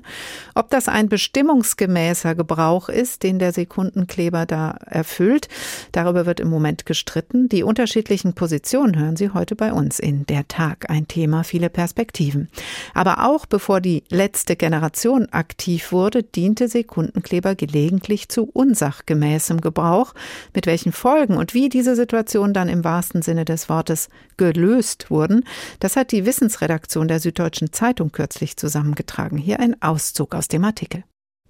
Ob 0.54 0.70
das 0.70 0.88
ein 0.88 1.10
bestimmungsgemäßer 1.10 2.34
Gebrauch 2.34 2.88
ist, 2.88 3.24
den 3.24 3.40
der 3.40 3.52
Sekundenkleber 3.52 4.46
da 4.46 4.78
erfüllt, 4.86 5.50
darüber 5.92 6.26
wird 6.26 6.40
im 6.40 6.50
Moment 6.50 6.86
gestritten. 6.86 7.50
Die 7.50 7.64
unterschiedlichen 7.64 8.34
Positionen 8.34 8.98
hören 8.98 9.18
Sie 9.18 9.32
heute 9.32 9.58
bei 9.58 9.74
uns 9.74 10.00
in 10.00 10.26
Der 10.28 10.48
Tag. 10.48 10.90
Ein 10.90 11.10
Thema, 11.10 11.44
viele 11.44 11.70
Perspektiven. 11.70 12.48
Aber 12.94 13.26
auch 13.26 13.46
bevor 13.46 13.82
die 13.82 14.06
letzte 14.10 14.56
Generation 14.56 15.28
aktiv 15.32 15.92
wurde, 15.92 16.24
diente 16.24 16.70
Sekundenkleber 16.70 17.56
gelegentlich 17.56 18.30
zu 18.30 18.50
unsachgemäßem 18.54 19.60
Gebrauch, 19.60 20.14
mit 20.54 20.68
welchem 20.68 20.85
welchen 20.86 20.92
Folgen 20.92 21.38
und 21.38 21.54
wie 21.54 21.70
diese 21.70 21.96
Situation 21.96 22.54
dann 22.54 22.70
im 22.70 22.84
wahrsten 22.84 23.22
Sinne 23.22 23.44
des 23.44 23.70
Wortes 23.70 24.10
gelöst 24.38 25.10
wurden, 25.10 25.44
das 25.80 25.96
hat 25.96 26.12
die 26.12 26.26
Wissensredaktion 26.26 27.08
der 27.08 27.20
Süddeutschen 27.20 27.74
Zeitung 27.74 28.12
kürzlich 28.12 28.56
zusammengetragen. 28.56 29.38
Hier 29.38 29.60
ein 29.60 29.82
Auszug 29.82 30.36
aus 30.36 30.48
dem 30.48 30.64
Artikel. 30.64 31.04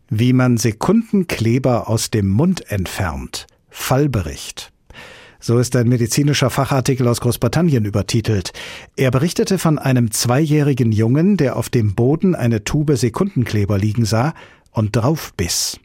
Wie 0.09 0.33
man 0.33 0.57
Sekundenkleber 0.57 1.89
aus 1.89 2.11
dem 2.11 2.29
Mund 2.29 2.71
entfernt. 2.71 3.47
Fallbericht. 3.69 4.71
So 5.41 5.59
ist 5.59 5.75
ein 5.75 5.89
medizinischer 5.89 6.49
Fachartikel 6.49 7.07
aus 7.07 7.19
Großbritannien 7.19 7.83
übertitelt. 7.83 8.53
Er 8.95 9.11
berichtete 9.11 9.57
von 9.57 9.77
einem 9.77 10.11
zweijährigen 10.11 10.91
Jungen, 10.91 11.35
der 11.37 11.57
auf 11.57 11.69
dem 11.69 11.93
Boden 11.93 12.35
eine 12.35 12.63
Tube 12.63 12.95
Sekundenkleber 12.95 13.77
liegen 13.77 14.05
sah 14.05 14.33
und 14.71 14.95
draufbiss. 14.95 15.79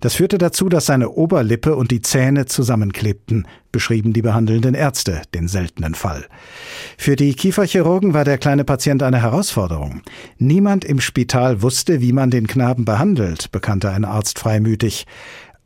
Das 0.00 0.14
führte 0.14 0.38
dazu, 0.38 0.68
dass 0.68 0.86
seine 0.86 1.10
Oberlippe 1.10 1.76
und 1.76 1.90
die 1.90 2.02
Zähne 2.02 2.46
zusammenklebten, 2.46 3.46
beschrieben 3.72 4.12
die 4.12 4.22
behandelnden 4.22 4.74
Ärzte 4.74 5.22
den 5.34 5.48
seltenen 5.48 5.94
Fall. 5.94 6.24
Für 6.96 7.16
die 7.16 7.34
Kieferchirurgen 7.34 8.14
war 8.14 8.24
der 8.24 8.38
kleine 8.38 8.64
Patient 8.64 9.02
eine 9.02 9.20
Herausforderung. 9.20 10.02
Niemand 10.38 10.84
im 10.84 11.00
Spital 11.00 11.62
wusste, 11.62 12.00
wie 12.00 12.12
man 12.12 12.30
den 12.30 12.46
Knaben 12.46 12.84
behandelt, 12.84 13.52
bekannte 13.52 13.90
ein 13.90 14.04
Arzt 14.04 14.38
freimütig. 14.38 15.06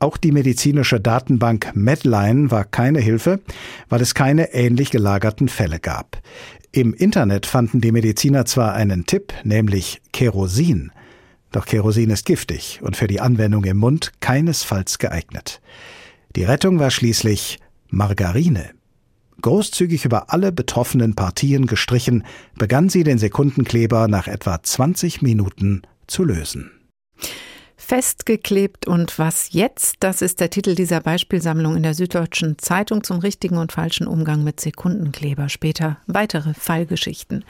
Auch 0.00 0.16
die 0.16 0.32
medizinische 0.32 0.98
Datenbank 0.98 1.72
Medline 1.74 2.50
war 2.50 2.64
keine 2.64 3.00
Hilfe, 3.00 3.40
weil 3.90 4.00
es 4.00 4.14
keine 4.14 4.54
ähnlich 4.54 4.90
gelagerten 4.90 5.48
Fälle 5.48 5.78
gab. 5.78 6.18
Im 6.72 6.94
Internet 6.94 7.46
fanden 7.46 7.80
die 7.80 7.92
Mediziner 7.92 8.46
zwar 8.46 8.74
einen 8.74 9.04
Tipp, 9.04 9.32
nämlich 9.44 10.00
Kerosin, 10.12 10.90
doch 11.52 11.66
Kerosin 11.66 12.10
ist 12.10 12.26
giftig 12.26 12.80
und 12.82 12.96
für 12.96 13.06
die 13.06 13.20
Anwendung 13.20 13.64
im 13.64 13.78
Mund 13.78 14.12
keinesfalls 14.20 14.98
geeignet. 14.98 15.60
Die 16.36 16.44
Rettung 16.44 16.78
war 16.78 16.90
schließlich 16.90 17.58
Margarine. 17.88 18.70
Großzügig 19.42 20.04
über 20.04 20.32
alle 20.32 20.52
betroffenen 20.52 21.14
Partien 21.14 21.66
gestrichen, 21.66 22.24
begann 22.56 22.88
sie 22.88 23.04
den 23.04 23.18
Sekundenkleber 23.18 24.06
nach 24.06 24.28
etwa 24.28 24.62
20 24.62 25.22
Minuten 25.22 25.82
zu 26.06 26.24
lösen. 26.24 26.70
Festgeklebt 27.90 28.86
und 28.86 29.18
was 29.18 29.52
jetzt? 29.52 29.96
Das 29.98 30.22
ist 30.22 30.38
der 30.38 30.48
Titel 30.48 30.76
dieser 30.76 31.00
Beispielsammlung 31.00 31.74
in 31.74 31.82
der 31.82 31.94
Süddeutschen 31.94 32.56
Zeitung 32.56 33.02
zum 33.02 33.18
richtigen 33.18 33.58
und 33.58 33.72
falschen 33.72 34.06
Umgang 34.06 34.44
mit 34.44 34.60
Sekundenkleber. 34.60 35.48
Später 35.48 35.96
weitere 36.06 36.54
Fallgeschichten. 36.54 37.44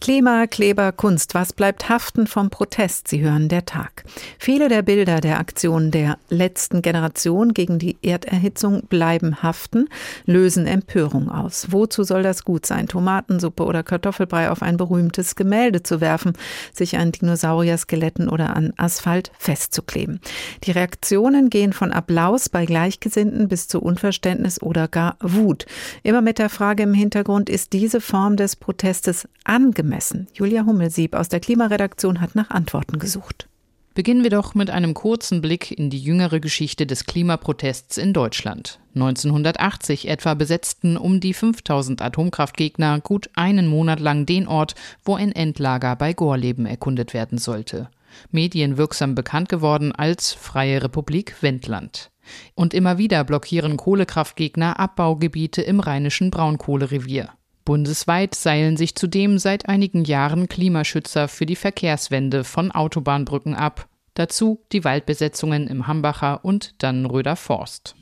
Klima, 0.00 0.46
Kleber, 0.46 0.90
Kunst. 0.92 1.34
Was 1.34 1.52
bleibt 1.52 1.90
haften 1.90 2.26
vom 2.26 2.48
Protest? 2.48 3.08
Sie 3.08 3.20
hören 3.20 3.50
der 3.50 3.66
Tag. 3.66 4.04
Viele 4.38 4.70
der 4.70 4.80
Bilder 4.80 5.20
der 5.20 5.38
Aktion 5.38 5.90
der 5.90 6.16
letzten 6.30 6.80
Generation 6.80 7.52
gegen 7.52 7.78
die 7.78 7.98
Erderhitzung 8.00 8.86
bleiben 8.86 9.42
haften, 9.42 9.90
lösen 10.24 10.66
Empörung 10.66 11.30
aus. 11.30 11.66
Wozu 11.72 12.04
soll 12.04 12.22
das 12.22 12.44
gut 12.44 12.64
sein? 12.64 12.88
Tomatensuppe 12.88 13.62
oder 13.62 13.82
Kartoffelbrei 13.82 14.48
auf 14.48 14.62
ein 14.62 14.78
berühmtes 14.78 15.36
Gemälde 15.36 15.82
zu 15.82 16.00
werfen, 16.00 16.32
sich 16.72 16.96
an 16.96 17.12
Dinosaurier-Skeletten 17.12 18.30
oder 18.30 18.56
an 18.56 18.72
Asphalt 18.78 19.30
fest 19.36 19.73
festzukleben. 19.74 20.20
Die 20.64 20.70
Reaktionen 20.70 21.50
gehen 21.50 21.72
von 21.72 21.92
Applaus 21.92 22.48
bei 22.48 22.64
Gleichgesinnten 22.64 23.48
bis 23.48 23.68
zu 23.68 23.80
Unverständnis 23.80 24.62
oder 24.62 24.88
gar 24.88 25.16
Wut. 25.20 25.66
Immer 26.02 26.22
mit 26.22 26.38
der 26.38 26.48
Frage 26.48 26.84
im 26.84 26.94
Hintergrund, 26.94 27.50
ist 27.50 27.72
diese 27.72 28.00
Form 28.00 28.36
des 28.36 28.56
Protestes 28.56 29.28
angemessen? 29.44 30.28
Julia 30.34 30.64
Hummelsieb 30.64 31.14
aus 31.14 31.28
der 31.28 31.40
Klimaredaktion 31.40 32.20
hat 32.20 32.34
nach 32.34 32.50
Antworten 32.50 32.98
gesucht. 32.98 33.48
Beginnen 33.94 34.24
wir 34.24 34.30
doch 34.30 34.56
mit 34.56 34.70
einem 34.70 34.92
kurzen 34.92 35.40
Blick 35.40 35.70
in 35.70 35.88
die 35.88 36.00
jüngere 36.00 36.40
Geschichte 36.40 36.84
des 36.84 37.06
Klimaprotests 37.06 37.96
in 37.96 38.12
Deutschland. 38.12 38.80
1980 38.96 40.08
etwa 40.08 40.34
besetzten 40.34 40.96
um 40.96 41.20
die 41.20 41.32
5000 41.32 42.02
Atomkraftgegner 42.02 43.00
gut 43.00 43.30
einen 43.36 43.68
Monat 43.68 44.00
lang 44.00 44.26
den 44.26 44.48
Ort, 44.48 44.74
wo 45.04 45.14
ein 45.14 45.30
Endlager 45.30 45.94
bei 45.94 46.12
Gorleben 46.12 46.66
erkundet 46.66 47.14
werden 47.14 47.38
sollte 47.38 47.88
medienwirksam 48.30 49.14
bekannt 49.14 49.48
geworden 49.48 49.92
als 49.92 50.32
Freie 50.32 50.82
Republik 50.82 51.42
Wendland. 51.42 52.10
Und 52.54 52.74
immer 52.74 52.98
wieder 52.98 53.24
blockieren 53.24 53.76
Kohlekraftgegner 53.76 54.78
Abbaugebiete 54.78 55.62
im 55.62 55.80
rheinischen 55.80 56.30
Braunkohlerevier. 56.30 57.30
Bundesweit 57.64 58.34
seilen 58.34 58.76
sich 58.76 58.94
zudem 58.94 59.38
seit 59.38 59.68
einigen 59.68 60.04
Jahren 60.04 60.48
Klimaschützer 60.48 61.28
für 61.28 61.46
die 61.46 61.56
Verkehrswende 61.56 62.44
von 62.44 62.70
Autobahnbrücken 62.70 63.54
ab. 63.54 63.88
Dazu 64.12 64.62
die 64.72 64.84
Waldbesetzungen 64.84 65.66
im 65.66 65.86
Hambacher 65.86 66.44
und 66.44 66.82
Dannenröder 66.82 67.36
Forst. 67.36 67.96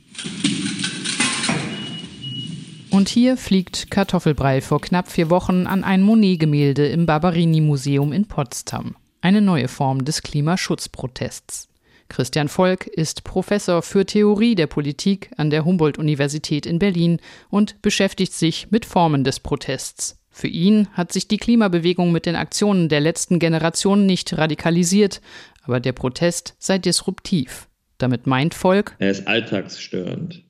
Und 2.91 3.09
hier 3.09 3.37
fliegt 3.37 3.89
Kartoffelbrei 3.89 4.61
vor 4.61 4.79
knapp 4.79 5.09
vier 5.09 5.31
Wochen 5.31 5.65
an 5.65 5.83
ein 5.83 6.03
Monet-Gemälde 6.03 6.85
im 6.87 7.07
Barberini-Museum 7.07 8.13
in 8.13 8.27
Potsdam 8.27 8.95
eine 9.23 9.41
neue 9.41 9.69
Form 9.69 10.03
des 10.03 10.21
Klimaschutzprotests. 10.21 11.69
Christian 12.09 12.49
Volk 12.49 12.85
ist 12.85 13.23
Professor 13.23 13.81
für 13.81 14.05
Theorie 14.05 14.55
der 14.55 14.67
Politik 14.67 15.31
an 15.37 15.49
der 15.49 15.63
Humboldt-Universität 15.63 16.65
in 16.65 16.77
Berlin 16.77 17.19
und 17.49 17.81
beschäftigt 17.81 18.33
sich 18.33 18.69
mit 18.69 18.85
Formen 18.85 19.23
des 19.23 19.39
Protests. 19.39 20.19
Für 20.29 20.47
ihn 20.47 20.89
hat 20.93 21.13
sich 21.13 21.27
die 21.27 21.37
Klimabewegung 21.37 22.11
mit 22.11 22.25
den 22.25 22.35
Aktionen 22.35 22.89
der 22.89 22.99
letzten 22.99 23.39
Generation 23.39 24.05
nicht 24.05 24.37
radikalisiert, 24.37 25.21
aber 25.63 25.79
der 25.79 25.93
Protest 25.93 26.55
sei 26.59 26.77
disruptiv. 26.77 27.69
Damit 27.99 28.27
meint 28.27 28.53
Volk, 28.53 28.95
er 28.99 29.11
ist 29.11 29.27
alltagsstörend. 29.27 30.43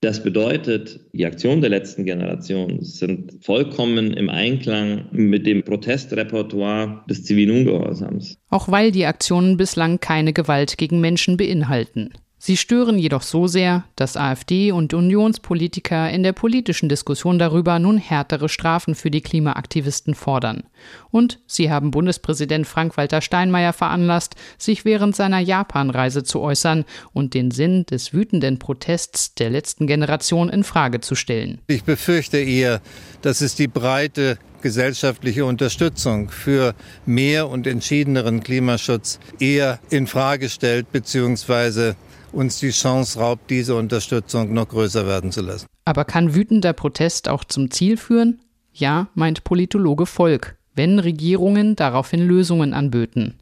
Das 0.00 0.22
bedeutet, 0.22 1.00
die 1.12 1.26
Aktionen 1.26 1.60
der 1.60 1.70
letzten 1.70 2.04
Generation 2.04 2.82
sind 2.82 3.44
vollkommen 3.44 4.12
im 4.12 4.30
Einklang 4.30 5.08
mit 5.10 5.44
dem 5.44 5.64
Protestrepertoire 5.64 7.04
des 7.10 7.24
zivilen 7.24 7.58
Ungehorsams. 7.58 8.38
Auch 8.48 8.70
weil 8.70 8.92
die 8.92 9.06
Aktionen 9.06 9.56
bislang 9.56 9.98
keine 9.98 10.32
Gewalt 10.32 10.78
gegen 10.78 11.00
Menschen 11.00 11.36
beinhalten. 11.36 12.12
Sie 12.40 12.56
stören 12.56 12.98
jedoch 12.98 13.22
so 13.22 13.48
sehr, 13.48 13.84
dass 13.96 14.16
AfD 14.16 14.70
und 14.70 14.94
Unionspolitiker 14.94 16.08
in 16.08 16.22
der 16.22 16.32
politischen 16.32 16.88
Diskussion 16.88 17.36
darüber 17.36 17.80
nun 17.80 17.98
härtere 17.98 18.48
Strafen 18.48 18.94
für 18.94 19.10
die 19.10 19.22
Klimaaktivisten 19.22 20.14
fordern. 20.14 20.62
Und 21.10 21.40
sie 21.48 21.68
haben 21.68 21.90
Bundespräsident 21.90 22.68
Frank-Walter 22.68 23.22
Steinmeier 23.22 23.72
veranlasst, 23.72 24.36
sich 24.56 24.84
während 24.84 25.16
seiner 25.16 25.40
Japanreise 25.40 26.22
zu 26.22 26.40
äußern 26.40 26.84
und 27.12 27.34
den 27.34 27.50
Sinn 27.50 27.84
des 27.86 28.12
wütenden 28.12 28.60
Protests 28.60 29.34
der 29.34 29.50
letzten 29.50 29.88
Generation 29.88 30.48
in 30.48 30.62
Frage 30.62 31.00
zu 31.00 31.16
stellen. 31.16 31.60
Ich 31.66 31.82
befürchte 31.82 32.38
eher, 32.38 32.80
dass 33.20 33.40
es 33.40 33.56
die 33.56 33.68
breite 33.68 34.38
gesellschaftliche 34.62 35.44
Unterstützung 35.44 36.30
für 36.30 36.74
mehr 37.04 37.48
und 37.48 37.66
entschiedeneren 37.66 38.42
Klimaschutz 38.42 39.18
eher 39.40 39.80
in 39.90 40.06
Frage 40.06 40.48
stellt 40.48 40.92
bzw 40.92 41.94
uns 42.32 42.58
die 42.60 42.70
Chance 42.70 43.18
raubt, 43.18 43.50
diese 43.50 43.74
Unterstützung 43.76 44.52
noch 44.52 44.68
größer 44.68 45.06
werden 45.06 45.32
zu 45.32 45.42
lassen. 45.42 45.66
Aber 45.84 46.04
kann 46.04 46.34
wütender 46.34 46.72
Protest 46.72 47.28
auch 47.28 47.44
zum 47.44 47.70
Ziel 47.70 47.96
führen? 47.96 48.40
Ja, 48.72 49.08
meint 49.14 49.44
Politologe 49.44 50.06
Volk, 50.06 50.56
wenn 50.74 50.98
Regierungen 50.98 51.76
daraufhin 51.76 52.26
Lösungen 52.26 52.74
anböten. 52.74 53.34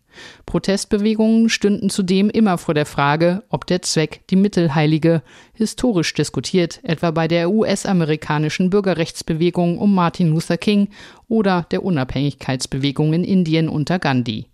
Protestbewegungen 0.46 1.48
stünden 1.48 1.90
zudem 1.90 2.30
immer 2.30 2.58
vor 2.58 2.74
der 2.74 2.86
Frage, 2.86 3.42
ob 3.48 3.66
der 3.66 3.82
Zweck 3.82 4.22
die 4.30 4.36
Mittel 4.36 4.74
heilige, 4.74 5.22
historisch 5.52 6.14
diskutiert, 6.14 6.80
etwa 6.82 7.10
bei 7.10 7.28
der 7.28 7.50
US-amerikanischen 7.50 8.70
Bürgerrechtsbewegung 8.70 9.78
um 9.78 9.94
Martin 9.94 10.28
Luther 10.28 10.56
King 10.56 10.88
oder 11.28 11.66
der 11.70 11.82
Unabhängigkeitsbewegung 11.82 13.12
in 13.12 13.24
Indien 13.24 13.68
unter 13.68 13.98
Gandhi. 13.98 14.46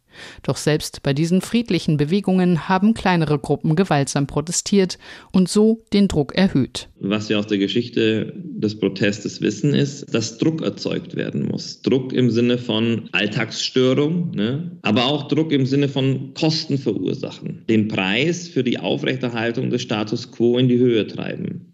Doch 0.43 0.57
selbst 0.57 1.03
bei 1.03 1.13
diesen 1.13 1.41
friedlichen 1.41 1.97
Bewegungen 1.97 2.69
haben 2.69 2.95
kleinere 2.95 3.39
Gruppen 3.39 3.77
gewaltsam 3.77 4.27
protestiert 4.27 4.99
und 5.33 5.49
so 5.49 5.85
den 5.93 6.09
Druck 6.09 6.35
erhöht. 6.35 6.89
Was 7.01 7.29
wir 7.29 7.39
aus 7.39 7.47
der 7.47 7.59
Geschichte 7.59 8.33
des 8.37 8.79
Protestes 8.79 9.41
wissen, 9.41 9.75
ist, 9.75 10.15
dass 10.15 10.39
Druck 10.39 10.63
erzeugt 10.63 11.17
werden 11.17 11.47
muss. 11.47 11.83
Druck 11.83 12.13
im 12.13 12.31
Sinne 12.31 12.59
von 12.59 13.09
Alltagsstörung, 13.13 14.31
ne? 14.31 14.79
aber 14.83 15.07
auch 15.07 15.29
Druck 15.29 15.53
im 15.53 15.67
Sinne 15.67 15.89
von 15.89 16.35
Kosten 16.35 16.79
verursachen. 16.79 17.65
Den 17.69 17.89
Preis 17.89 18.49
für 18.49 18.63
die 18.63 18.79
Aufrechterhaltung 18.79 19.71
des 19.71 19.83
Status 19.83 20.31
quo 20.31 20.59
in 20.59 20.69
die 20.69 20.79
Höhe 20.79 21.07
treiben. 21.07 21.73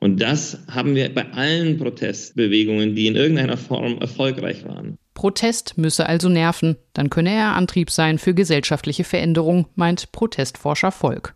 Und 0.00 0.20
das 0.20 0.58
haben 0.68 0.94
wir 0.94 1.08
bei 1.14 1.32
allen 1.32 1.78
Protestbewegungen, 1.78 2.94
die 2.94 3.06
in 3.06 3.16
irgendeiner 3.16 3.56
Form 3.56 3.98
erfolgreich 3.98 4.64
waren. 4.64 4.98
Protest 5.14 5.78
müsse 5.78 6.06
also 6.06 6.28
nerven, 6.28 6.76
dann 6.92 7.08
könne 7.08 7.30
er 7.30 7.54
Antrieb 7.54 7.90
sein 7.90 8.18
für 8.18 8.34
gesellschaftliche 8.34 9.04
Veränderung, 9.04 9.66
meint 9.74 10.12
Protestforscher 10.12 10.92
Volk. 10.92 11.34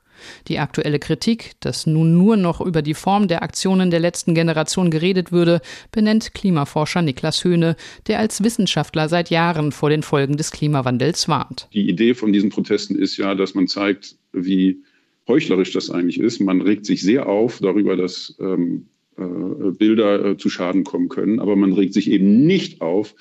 Die 0.49 0.59
aktuelle 0.59 0.99
Kritik, 0.99 1.53
dass 1.61 1.87
nun 1.87 2.19
nur 2.19 2.37
noch 2.37 2.61
über 2.61 2.83
die 2.83 2.95
Form 2.95 3.29
der 3.29 3.43
Aktionen 3.43 3.91
der 3.91 4.01
letzten 4.01 4.35
Generation 4.35 4.91
geredet 4.91 5.33
würde, 5.33 5.61
benennt 5.93 6.35
Klimaforscher 6.35 7.03
Niklas 7.03 7.45
Höhne, 7.45 7.77
der 8.07 8.19
als 8.19 8.43
Wissenschaftler 8.43 9.09
seit 9.09 9.31
Jahren 9.31 9.73
vor 9.73 9.91
den 9.91 10.03
Folgen 10.03 10.37
des 10.37 10.51
Klimawandels 10.51 11.29
warnt. 11.29 11.69
Die 11.73 11.89
Idee 11.89 12.15
von 12.15 12.33
diesen 12.33 12.51
Protesten 12.51 12.97
ist 12.97 13.17
ja, 13.17 13.35
dass 13.35 13.55
man 13.55 13.69
zeigt, 13.69 14.17
wie 14.33 14.83
heuchlerisch 15.27 15.73
das 15.73 15.91
eigentlich 15.91 16.19
ist. 16.19 16.41
Man 16.41 16.63
regt 16.63 16.87
sich 16.87 17.03
sehr 17.03 17.29
auf 17.29 17.59
darüber, 17.61 17.97
dass 17.97 18.35
ähm, 18.41 18.89
äh, 19.19 19.71
Bilder 19.73 20.25
äh, 20.25 20.37
zu 20.37 20.49
Schaden 20.49 20.85
kommen 20.85 21.09
können, 21.09 21.41
aber 21.41 21.57
man 21.57 21.73
regt 21.73 21.95
sich 21.95 22.11
eben 22.11 22.47
nicht 22.47 22.81
auf 22.81 23.15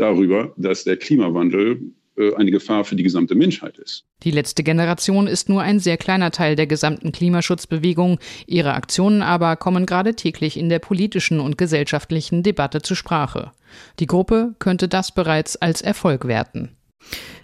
darüber, 0.00 0.52
dass 0.56 0.84
der 0.84 0.96
Klimawandel 0.96 1.80
äh, 2.16 2.34
eine 2.34 2.50
Gefahr 2.50 2.84
für 2.84 2.96
die 2.96 3.02
gesamte 3.02 3.34
Menschheit 3.34 3.78
ist. 3.78 4.04
Die 4.22 4.30
letzte 4.30 4.62
Generation 4.62 5.26
ist 5.26 5.48
nur 5.48 5.62
ein 5.62 5.78
sehr 5.78 5.96
kleiner 5.96 6.30
Teil 6.30 6.56
der 6.56 6.66
gesamten 6.66 7.12
Klimaschutzbewegung. 7.12 8.18
Ihre 8.46 8.74
Aktionen 8.74 9.22
aber 9.22 9.56
kommen 9.56 9.86
gerade 9.86 10.14
täglich 10.14 10.58
in 10.58 10.68
der 10.68 10.78
politischen 10.78 11.40
und 11.40 11.56
gesellschaftlichen 11.56 12.42
Debatte 12.42 12.82
zur 12.82 12.96
Sprache. 12.96 13.52
Die 13.98 14.06
Gruppe 14.06 14.54
könnte 14.58 14.88
das 14.88 15.14
bereits 15.14 15.56
als 15.56 15.82
Erfolg 15.82 16.26
werten. 16.26 16.76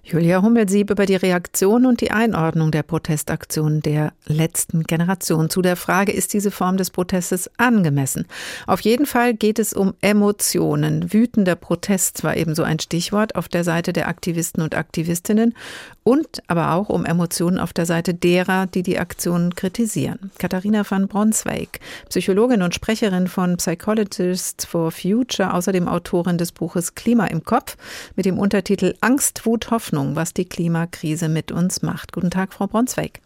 Julia 0.08 0.40
Hummelsieb 0.40 0.92
über 0.92 1.04
die 1.04 1.16
Reaktion 1.16 1.84
und 1.84 2.00
die 2.00 2.12
Einordnung 2.12 2.70
der 2.70 2.84
Protestaktion 2.84 3.80
der 3.80 4.12
letzten 4.26 4.84
Generation. 4.84 5.50
Zu 5.50 5.62
der 5.62 5.74
Frage, 5.74 6.12
ist 6.12 6.32
diese 6.32 6.52
Form 6.52 6.76
des 6.76 6.90
Protestes 6.90 7.50
angemessen? 7.56 8.24
Auf 8.68 8.82
jeden 8.82 9.06
Fall 9.06 9.34
geht 9.34 9.58
es 9.58 9.72
um 9.72 9.94
Emotionen. 10.02 11.12
Wütender 11.12 11.56
Protest 11.56 12.22
war 12.22 12.36
ebenso 12.36 12.62
ein 12.62 12.78
Stichwort 12.78 13.34
auf 13.34 13.48
der 13.48 13.64
Seite 13.64 13.92
der 13.92 14.06
Aktivisten 14.06 14.62
und 14.62 14.76
Aktivistinnen 14.76 15.56
und 16.04 16.40
aber 16.46 16.74
auch 16.74 16.88
um 16.88 17.04
Emotionen 17.04 17.58
auf 17.58 17.72
der 17.72 17.84
Seite 17.84 18.14
derer, 18.14 18.68
die 18.68 18.84
die 18.84 19.00
Aktion 19.00 19.56
kritisieren. 19.56 20.30
Katharina 20.38 20.88
van 20.88 21.08
Bronswijk, 21.08 21.80
Psychologin 22.10 22.62
und 22.62 22.76
Sprecherin 22.76 23.26
von 23.26 23.56
Psychologists 23.56 24.66
for 24.66 24.92
Future, 24.92 25.52
außerdem 25.52 25.88
Autorin 25.88 26.38
des 26.38 26.52
Buches 26.52 26.94
Klima 26.94 27.26
im 27.26 27.42
Kopf 27.42 27.76
mit 28.14 28.24
dem 28.24 28.38
Untertitel 28.38 28.94
Angst, 29.00 29.44
Wut, 29.46 29.72
Hoffnung 29.72 29.95
Hoffnung, 29.96 30.14
was 30.14 30.34
die 30.34 30.44
Klimakrise 30.44 31.28
mit 31.28 31.50
uns 31.50 31.82
macht. 31.82 32.12
Guten 32.12 32.30
Tag, 32.30 32.52
Frau 32.52 32.66
Bronsweg. 32.66 33.20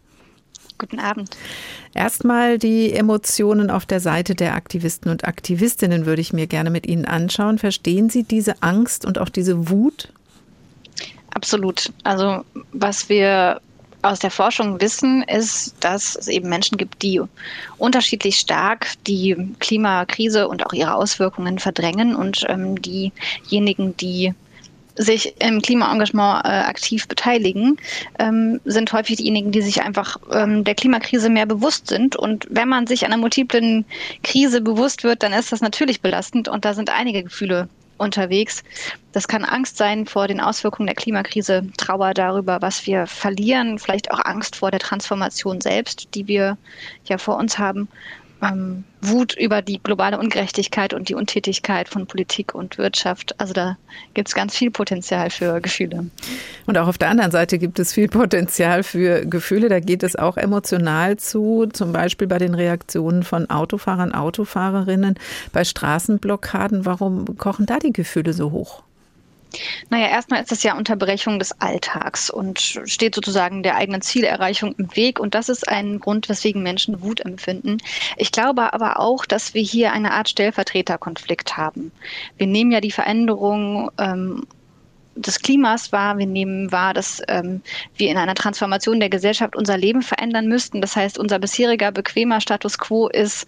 Guten 0.77 0.99
Abend. 0.99 1.29
Erstmal 1.93 2.57
die 2.57 2.93
Emotionen 2.93 3.69
auf 3.69 3.85
der 3.85 3.99
Seite 3.99 4.35
der 4.35 4.55
Aktivisten 4.55 5.11
und 5.11 5.25
Aktivistinnen 5.25 6.05
würde 6.05 6.21
ich 6.21 6.33
mir 6.33 6.47
gerne 6.47 6.69
mit 6.69 6.87
Ihnen 6.87 7.05
anschauen. 7.05 7.59
Verstehen 7.59 8.09
Sie 8.09 8.23
diese 8.23 8.63
Angst 8.63 9.05
und 9.05 9.19
auch 9.19 9.29
diese 9.29 9.69
Wut? 9.69 10.11
Absolut. 11.33 11.91
Also 12.03 12.43
was 12.71 13.09
wir 13.09 13.61
aus 14.01 14.19
der 14.19 14.31
Forschung 14.31 14.81
wissen, 14.81 15.23
ist, 15.23 15.75
dass 15.81 16.15
es 16.15 16.27
eben 16.27 16.49
Menschen 16.49 16.77
gibt, 16.77 17.03
die 17.03 17.21
unterschiedlich 17.77 18.37
stark 18.37 18.87
die 19.05 19.53
Klimakrise 19.59 20.47
und 20.47 20.65
auch 20.65 20.73
ihre 20.73 20.95
Auswirkungen 20.95 21.59
verdrängen 21.59 22.15
und 22.15 22.45
ähm, 22.49 22.81
diejenigen, 22.81 23.95
die 23.97 24.33
sich 24.95 25.35
im 25.39 25.61
Klimaengagement 25.61 26.45
äh, 26.45 26.49
aktiv 26.49 27.07
beteiligen, 27.07 27.77
ähm, 28.19 28.59
sind 28.65 28.91
häufig 28.93 29.17
diejenigen, 29.17 29.51
die 29.51 29.61
sich 29.61 29.81
einfach 29.81 30.17
ähm, 30.31 30.63
der 30.63 30.75
Klimakrise 30.75 31.29
mehr 31.29 31.45
bewusst 31.45 31.87
sind. 31.87 32.15
Und 32.15 32.47
wenn 32.49 32.69
man 32.69 32.87
sich 32.87 33.05
einer 33.05 33.17
multiplen 33.17 33.85
Krise 34.23 34.61
bewusst 34.61 35.03
wird, 35.03 35.23
dann 35.23 35.33
ist 35.33 35.51
das 35.51 35.61
natürlich 35.61 36.01
belastend 36.01 36.47
und 36.47 36.65
da 36.65 36.73
sind 36.73 36.89
einige 36.89 37.23
Gefühle 37.23 37.69
unterwegs. 37.97 38.63
Das 39.11 39.27
kann 39.27 39.45
Angst 39.45 39.77
sein 39.77 40.05
vor 40.05 40.27
den 40.27 40.41
Auswirkungen 40.41 40.87
der 40.87 40.95
Klimakrise, 40.95 41.67
Trauer 41.77 42.13
darüber, 42.13 42.61
was 42.61 42.87
wir 42.87 43.05
verlieren, 43.05 43.77
vielleicht 43.77 44.11
auch 44.11 44.25
Angst 44.25 44.55
vor 44.55 44.71
der 44.71 44.79
Transformation 44.79 45.61
selbst, 45.61 46.15
die 46.15 46.27
wir 46.27 46.57
ja 47.05 47.17
vor 47.17 47.37
uns 47.37 47.59
haben 47.59 47.87
ähm, 48.41 48.83
Wut 49.01 49.35
über 49.35 49.61
die 49.61 49.81
globale 49.81 50.19
Ungerechtigkeit 50.19 50.93
und 50.93 51.09
die 51.09 51.15
Untätigkeit 51.15 51.89
von 51.89 52.07
Politik 52.07 52.53
und 52.53 52.77
Wirtschaft. 52.77 53.39
Also 53.39 53.53
da 53.53 53.77
gibt 54.13 54.27
es 54.27 54.35
ganz 54.35 54.55
viel 54.55 54.71
Potenzial 54.71 55.29
für 55.29 55.59
Gefühle. 55.61 56.05
Und 56.65 56.77
auch 56.77 56.87
auf 56.87 56.97
der 56.97 57.09
anderen 57.09 57.31
Seite 57.31 57.57
gibt 57.57 57.79
es 57.79 57.93
viel 57.93 58.07
Potenzial 58.07 58.83
für 58.83 59.25
Gefühle. 59.25 59.69
Da 59.69 59.79
geht 59.79 60.03
es 60.03 60.15
auch 60.15 60.37
emotional 60.37 61.17
zu, 61.17 61.67
zum 61.71 61.91
Beispiel 61.93 62.27
bei 62.27 62.37
den 62.37 62.53
Reaktionen 62.53 63.23
von 63.23 63.49
Autofahrern, 63.49 64.13
Autofahrerinnen, 64.13 65.15
bei 65.51 65.63
Straßenblockaden. 65.63 66.85
Warum 66.85 67.37
kochen 67.37 67.65
da 67.65 67.79
die 67.79 67.93
Gefühle 67.93 68.33
so 68.33 68.51
hoch? 68.51 68.83
Naja, 69.89 70.07
erstmal 70.07 70.41
ist 70.41 70.51
es 70.51 70.63
ja 70.63 70.77
Unterbrechung 70.77 71.39
des 71.39 71.59
Alltags 71.59 72.29
und 72.29 72.59
steht 72.59 73.15
sozusagen 73.15 73.63
der 73.63 73.75
eigenen 73.75 74.01
Zielerreichung 74.01 74.73
im 74.77 74.95
Weg. 74.95 75.19
Und 75.19 75.35
das 75.35 75.49
ist 75.49 75.67
ein 75.67 75.99
Grund, 75.99 76.29
weswegen 76.29 76.63
Menschen 76.63 77.01
Wut 77.01 77.19
empfinden. 77.21 77.77
Ich 78.17 78.31
glaube 78.31 78.73
aber 78.73 78.99
auch, 78.99 79.25
dass 79.25 79.53
wir 79.53 79.61
hier 79.61 79.91
eine 79.91 80.11
Art 80.11 80.29
Stellvertreterkonflikt 80.29 81.57
haben. 81.57 81.91
Wir 82.37 82.47
nehmen 82.47 82.71
ja 82.71 82.81
die 82.81 82.91
Veränderung 82.91 83.91
ähm, 83.97 84.47
des 85.15 85.41
Klimas 85.41 85.91
wahr. 85.91 86.17
Wir 86.17 86.25
nehmen 86.25 86.71
wahr, 86.71 86.93
dass 86.93 87.21
ähm, 87.27 87.61
wir 87.95 88.09
in 88.09 88.17
einer 88.17 88.35
Transformation 88.35 88.99
der 88.99 89.09
Gesellschaft 89.09 89.55
unser 89.55 89.77
Leben 89.77 90.01
verändern 90.01 90.47
müssten. 90.47 90.81
Das 90.81 90.95
heißt, 90.95 91.17
unser 91.17 91.39
bisheriger 91.39 91.91
bequemer 91.91 92.41
Status 92.41 92.77
quo 92.77 93.07
ist 93.07 93.45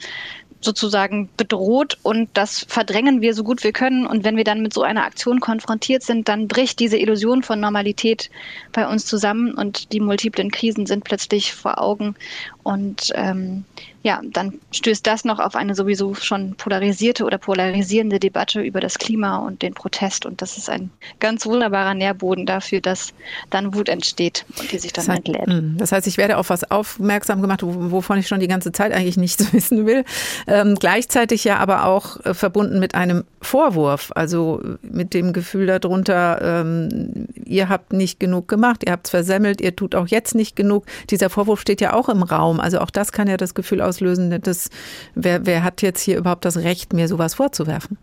sozusagen 0.63 1.30
bedroht 1.38 1.97
und 2.04 2.30
das 2.34 2.65
verdrängen 2.67 3.21
wir 3.21 3.34
so 3.34 3.43
gut 3.43 3.63
wir 3.63 3.71
können. 3.71 4.06
Und 4.06 4.23
wenn 4.23 4.38
wir 4.38 4.43
dann 4.43 4.62
mit 4.62 4.73
so 4.73 4.82
einer 4.82 5.06
Aktion 5.06 5.39
konfrontiert 5.39 6.04
sind, 6.04 6.28
dann 6.28 6.47
bricht 6.47 6.80
diese 6.80 6.97
Illusion 6.97 7.43
von 7.43 7.60
Normalität 7.60 8.30
bei 8.71 8.88
uns 8.88 9.06
zusammen 9.06 9.54
und 9.54 9.91
die 9.93 9.99
multiplen 9.99 10.52
Krisen 10.52 10.86
sind 10.86 11.04
plötzlich 11.04 11.54
vor 11.54 11.80
Augen. 11.82 12.15
Und 12.63 13.12
ähm, 13.15 13.65
ja, 14.04 14.19
dann 14.21 14.60
stößt 14.71 15.08
das 15.08 15.23
noch 15.23 15.39
auf 15.39 15.56
eine 15.56 15.76
sowieso 15.76 16.13
schon 16.13 16.56
polarisierte 16.56 17.23
oder 17.23 17.38
polarisierende 17.38 18.19
Debatte 18.19 18.62
über 18.62 18.82
das 18.82 18.99
Klima 18.99 19.38
und 19.38 19.62
den 19.62 19.73
Protest. 19.73 20.26
Und 20.26 20.41
das 20.41 20.58
ist 20.58 20.69
ein 20.69 20.89
ganz 21.21 21.45
wunderbarer 21.45 21.93
Nährboden 21.93 22.45
dafür, 22.45 22.82
dass 22.82 23.13
dann 23.49 23.73
Wut 23.73 23.88
entsteht 23.88 24.45
und 24.60 24.71
die 24.71 24.78
sich 24.78 24.91
dann 24.91 25.06
das 25.06 25.15
heißt, 25.15 25.28
entlädt. 25.28 25.47
Hm, 25.47 25.78
das 25.78 25.93
heißt, 25.93 26.06
ich 26.08 26.17
werde 26.17 26.38
auf 26.38 26.49
was 26.49 26.69
aufmerksam 26.69 27.41
gemacht, 27.41 27.62
wovon 27.63 28.17
ich 28.19 28.28
schon 28.28 28.41
die 28.41 28.49
ganze 28.49 28.73
Zeit 28.73 28.91
eigentlich 28.91 29.15
nichts 29.15 29.54
wissen 29.54 29.86
will. 29.86 30.04
Ähm, 30.47 30.76
gleichzeitig 30.76 31.45
ja 31.45 31.58
aber 31.58 31.86
auch 31.86 32.19
äh, 32.26 32.34
verbunden 32.34 32.80
mit 32.80 32.95
einem 32.95 33.23
Vorwurf, 33.41 34.12
also 34.15 34.62
mit 34.82 35.13
dem 35.13 35.32
Gefühl 35.32 35.67
darunter, 35.67 36.41
ähm, 36.41 37.28
ihr 37.45 37.69
habt 37.69 37.93
nicht 37.93 38.19
genug 38.19 38.49
gemacht, 38.49 38.84
ihr 38.86 38.91
habt 38.91 39.08
es 39.08 39.12
versemmelt, 39.12 39.62
ihr 39.62 39.76
tut 39.78 39.95
auch 39.95 40.08
jetzt 40.08 40.36
nicht 40.36 40.58
genug. 40.58 40.86
Dieser 41.10 41.30
Vorwurf 41.30 41.62
steht 41.62 41.80
ja 41.80 41.93
auch 41.93 42.10
im 42.10 42.23
Raum. 42.23 42.52
Also 42.59 42.79
auch 42.79 42.89
das 42.89 43.11
kann 43.11 43.27
ja 43.27 43.37
das 43.37 43.53
Gefühl 43.53 43.81
aus 43.81 43.93
auslösen, 43.93 44.41
dass, 44.41 44.69
wer, 45.15 45.45
wer 45.45 45.63
hat 45.63 45.81
jetzt 45.81 46.01
hier 46.01 46.17
überhaupt 46.17 46.45
das 46.45 46.57
Recht, 46.57 46.93
mir 46.93 47.07
sowas 47.07 47.35
vorzuwerfen? 47.35 47.97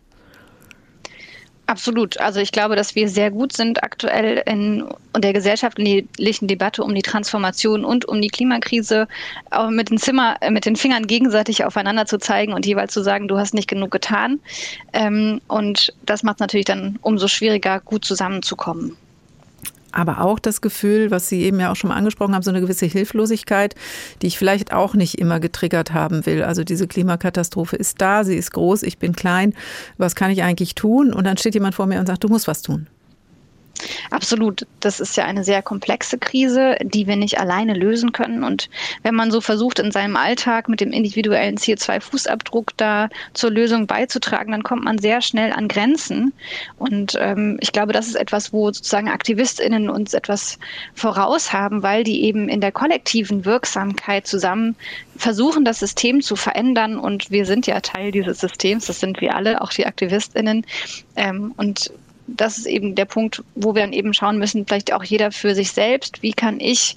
Absolut. 1.66 2.18
Also 2.18 2.40
ich 2.40 2.50
glaube, 2.50 2.74
dass 2.74 2.96
wir 2.96 3.08
sehr 3.08 3.30
gut 3.30 3.52
sind 3.52 3.84
aktuell 3.84 4.42
in 4.44 4.88
der 5.16 5.32
gesellschaftlichen 5.32 6.48
Debatte 6.48 6.82
um 6.82 6.92
die 6.92 7.02
Transformation 7.02 7.84
und 7.84 8.06
um 8.06 8.20
die 8.20 8.28
Klimakrise 8.28 9.06
auch 9.50 9.70
mit 9.70 9.90
den 9.90 9.98
Zimmer, 9.98 10.36
äh, 10.40 10.50
mit 10.50 10.66
den 10.66 10.74
Fingern 10.74 11.06
gegenseitig 11.06 11.64
aufeinander 11.64 12.06
zu 12.06 12.18
zeigen 12.18 12.54
und 12.54 12.66
jeweils 12.66 12.92
zu 12.92 13.02
sagen, 13.02 13.28
du 13.28 13.38
hast 13.38 13.54
nicht 13.54 13.68
genug 13.68 13.92
getan. 13.92 14.40
Ähm, 14.92 15.40
und 15.46 15.94
das 16.04 16.24
macht 16.24 16.36
es 16.36 16.40
natürlich 16.40 16.66
dann 16.66 16.98
umso 17.02 17.28
schwieriger, 17.28 17.78
gut 17.78 18.04
zusammenzukommen 18.04 18.96
aber 19.92 20.20
auch 20.20 20.38
das 20.38 20.60
Gefühl, 20.60 21.10
was 21.10 21.28
Sie 21.28 21.42
eben 21.42 21.60
ja 21.60 21.70
auch 21.70 21.76
schon 21.76 21.88
mal 21.88 21.96
angesprochen 21.96 22.34
haben, 22.34 22.42
so 22.42 22.50
eine 22.50 22.60
gewisse 22.60 22.86
Hilflosigkeit, 22.86 23.74
die 24.22 24.26
ich 24.26 24.38
vielleicht 24.38 24.72
auch 24.72 24.94
nicht 24.94 25.18
immer 25.18 25.40
getriggert 25.40 25.92
haben 25.92 26.26
will. 26.26 26.42
Also 26.42 26.64
diese 26.64 26.86
Klimakatastrophe 26.86 27.76
ist 27.76 28.00
da, 28.00 28.24
sie 28.24 28.36
ist 28.36 28.52
groß, 28.52 28.82
ich 28.82 28.98
bin 28.98 29.14
klein, 29.14 29.54
was 29.98 30.14
kann 30.14 30.30
ich 30.30 30.42
eigentlich 30.42 30.74
tun? 30.74 31.12
Und 31.12 31.24
dann 31.24 31.36
steht 31.36 31.54
jemand 31.54 31.74
vor 31.74 31.86
mir 31.86 32.00
und 32.00 32.06
sagt, 32.06 32.24
du 32.24 32.28
musst 32.28 32.48
was 32.48 32.62
tun. 32.62 32.86
Absolut. 34.10 34.66
Das 34.80 35.00
ist 35.00 35.16
ja 35.16 35.24
eine 35.24 35.44
sehr 35.44 35.62
komplexe 35.62 36.18
Krise, 36.18 36.76
die 36.82 37.06
wir 37.06 37.16
nicht 37.16 37.38
alleine 37.38 37.74
lösen 37.74 38.12
können. 38.12 38.44
Und 38.44 38.68
wenn 39.02 39.14
man 39.14 39.30
so 39.30 39.40
versucht, 39.40 39.78
in 39.78 39.92
seinem 39.92 40.16
Alltag 40.16 40.68
mit 40.68 40.80
dem 40.80 40.92
individuellen 40.92 41.56
CO2-Fußabdruck 41.56 42.72
da 42.76 43.08
zur 43.34 43.50
Lösung 43.50 43.86
beizutragen, 43.86 44.52
dann 44.52 44.62
kommt 44.62 44.84
man 44.84 44.98
sehr 44.98 45.22
schnell 45.22 45.52
an 45.52 45.68
Grenzen. 45.68 46.32
Und 46.78 47.16
ähm, 47.18 47.58
ich 47.60 47.72
glaube, 47.72 47.92
das 47.92 48.06
ist 48.06 48.16
etwas, 48.16 48.52
wo 48.52 48.66
sozusagen 48.66 49.08
AktivistInnen 49.08 49.90
uns 49.90 50.14
etwas 50.14 50.58
voraus 50.94 51.52
haben, 51.52 51.82
weil 51.82 52.04
die 52.04 52.24
eben 52.24 52.48
in 52.48 52.60
der 52.60 52.72
kollektiven 52.72 53.44
Wirksamkeit 53.44 54.26
zusammen 54.26 54.76
versuchen, 55.16 55.64
das 55.64 55.78
System 55.78 56.20
zu 56.20 56.36
verändern. 56.36 56.98
Und 56.98 57.30
wir 57.30 57.44
sind 57.46 57.66
ja 57.66 57.80
Teil 57.80 58.10
dieses 58.10 58.40
Systems. 58.40 58.86
Das 58.86 59.00
sind 59.00 59.20
wir 59.20 59.34
alle, 59.34 59.60
auch 59.60 59.70
die 59.70 59.86
AktivistInnen. 59.86 60.64
Ähm, 61.16 61.52
und 61.56 61.92
das 62.36 62.58
ist 62.58 62.66
eben 62.66 62.94
der 62.94 63.04
Punkt, 63.04 63.42
wo 63.54 63.74
wir 63.74 63.82
dann 63.82 63.92
eben 63.92 64.14
schauen 64.14 64.38
müssen, 64.38 64.66
vielleicht 64.66 64.92
auch 64.92 65.04
jeder 65.04 65.32
für 65.32 65.54
sich 65.54 65.72
selbst, 65.72 66.22
wie 66.22 66.32
kann 66.32 66.60
ich 66.60 66.96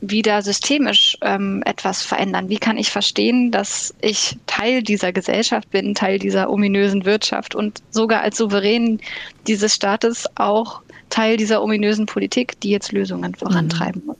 wieder 0.00 0.40
systemisch 0.42 1.16
ähm, 1.20 1.62
etwas 1.66 2.02
verändern? 2.02 2.48
Wie 2.48 2.58
kann 2.58 2.78
ich 2.78 2.90
verstehen, 2.90 3.50
dass 3.50 3.94
ich 4.00 4.36
Teil 4.46 4.82
dieser 4.82 5.12
Gesellschaft 5.12 5.70
bin, 5.70 5.94
Teil 5.94 6.18
dieser 6.18 6.50
ominösen 6.50 7.04
Wirtschaft 7.04 7.54
und 7.54 7.82
sogar 7.90 8.22
als 8.22 8.38
Souverän 8.38 9.00
dieses 9.46 9.74
Staates 9.74 10.26
auch 10.36 10.80
Teil 11.10 11.36
dieser 11.36 11.62
ominösen 11.62 12.06
Politik, 12.06 12.58
die 12.60 12.70
jetzt 12.70 12.92
Lösungen 12.92 13.34
vorantreiben 13.34 14.02
muss? 14.06 14.18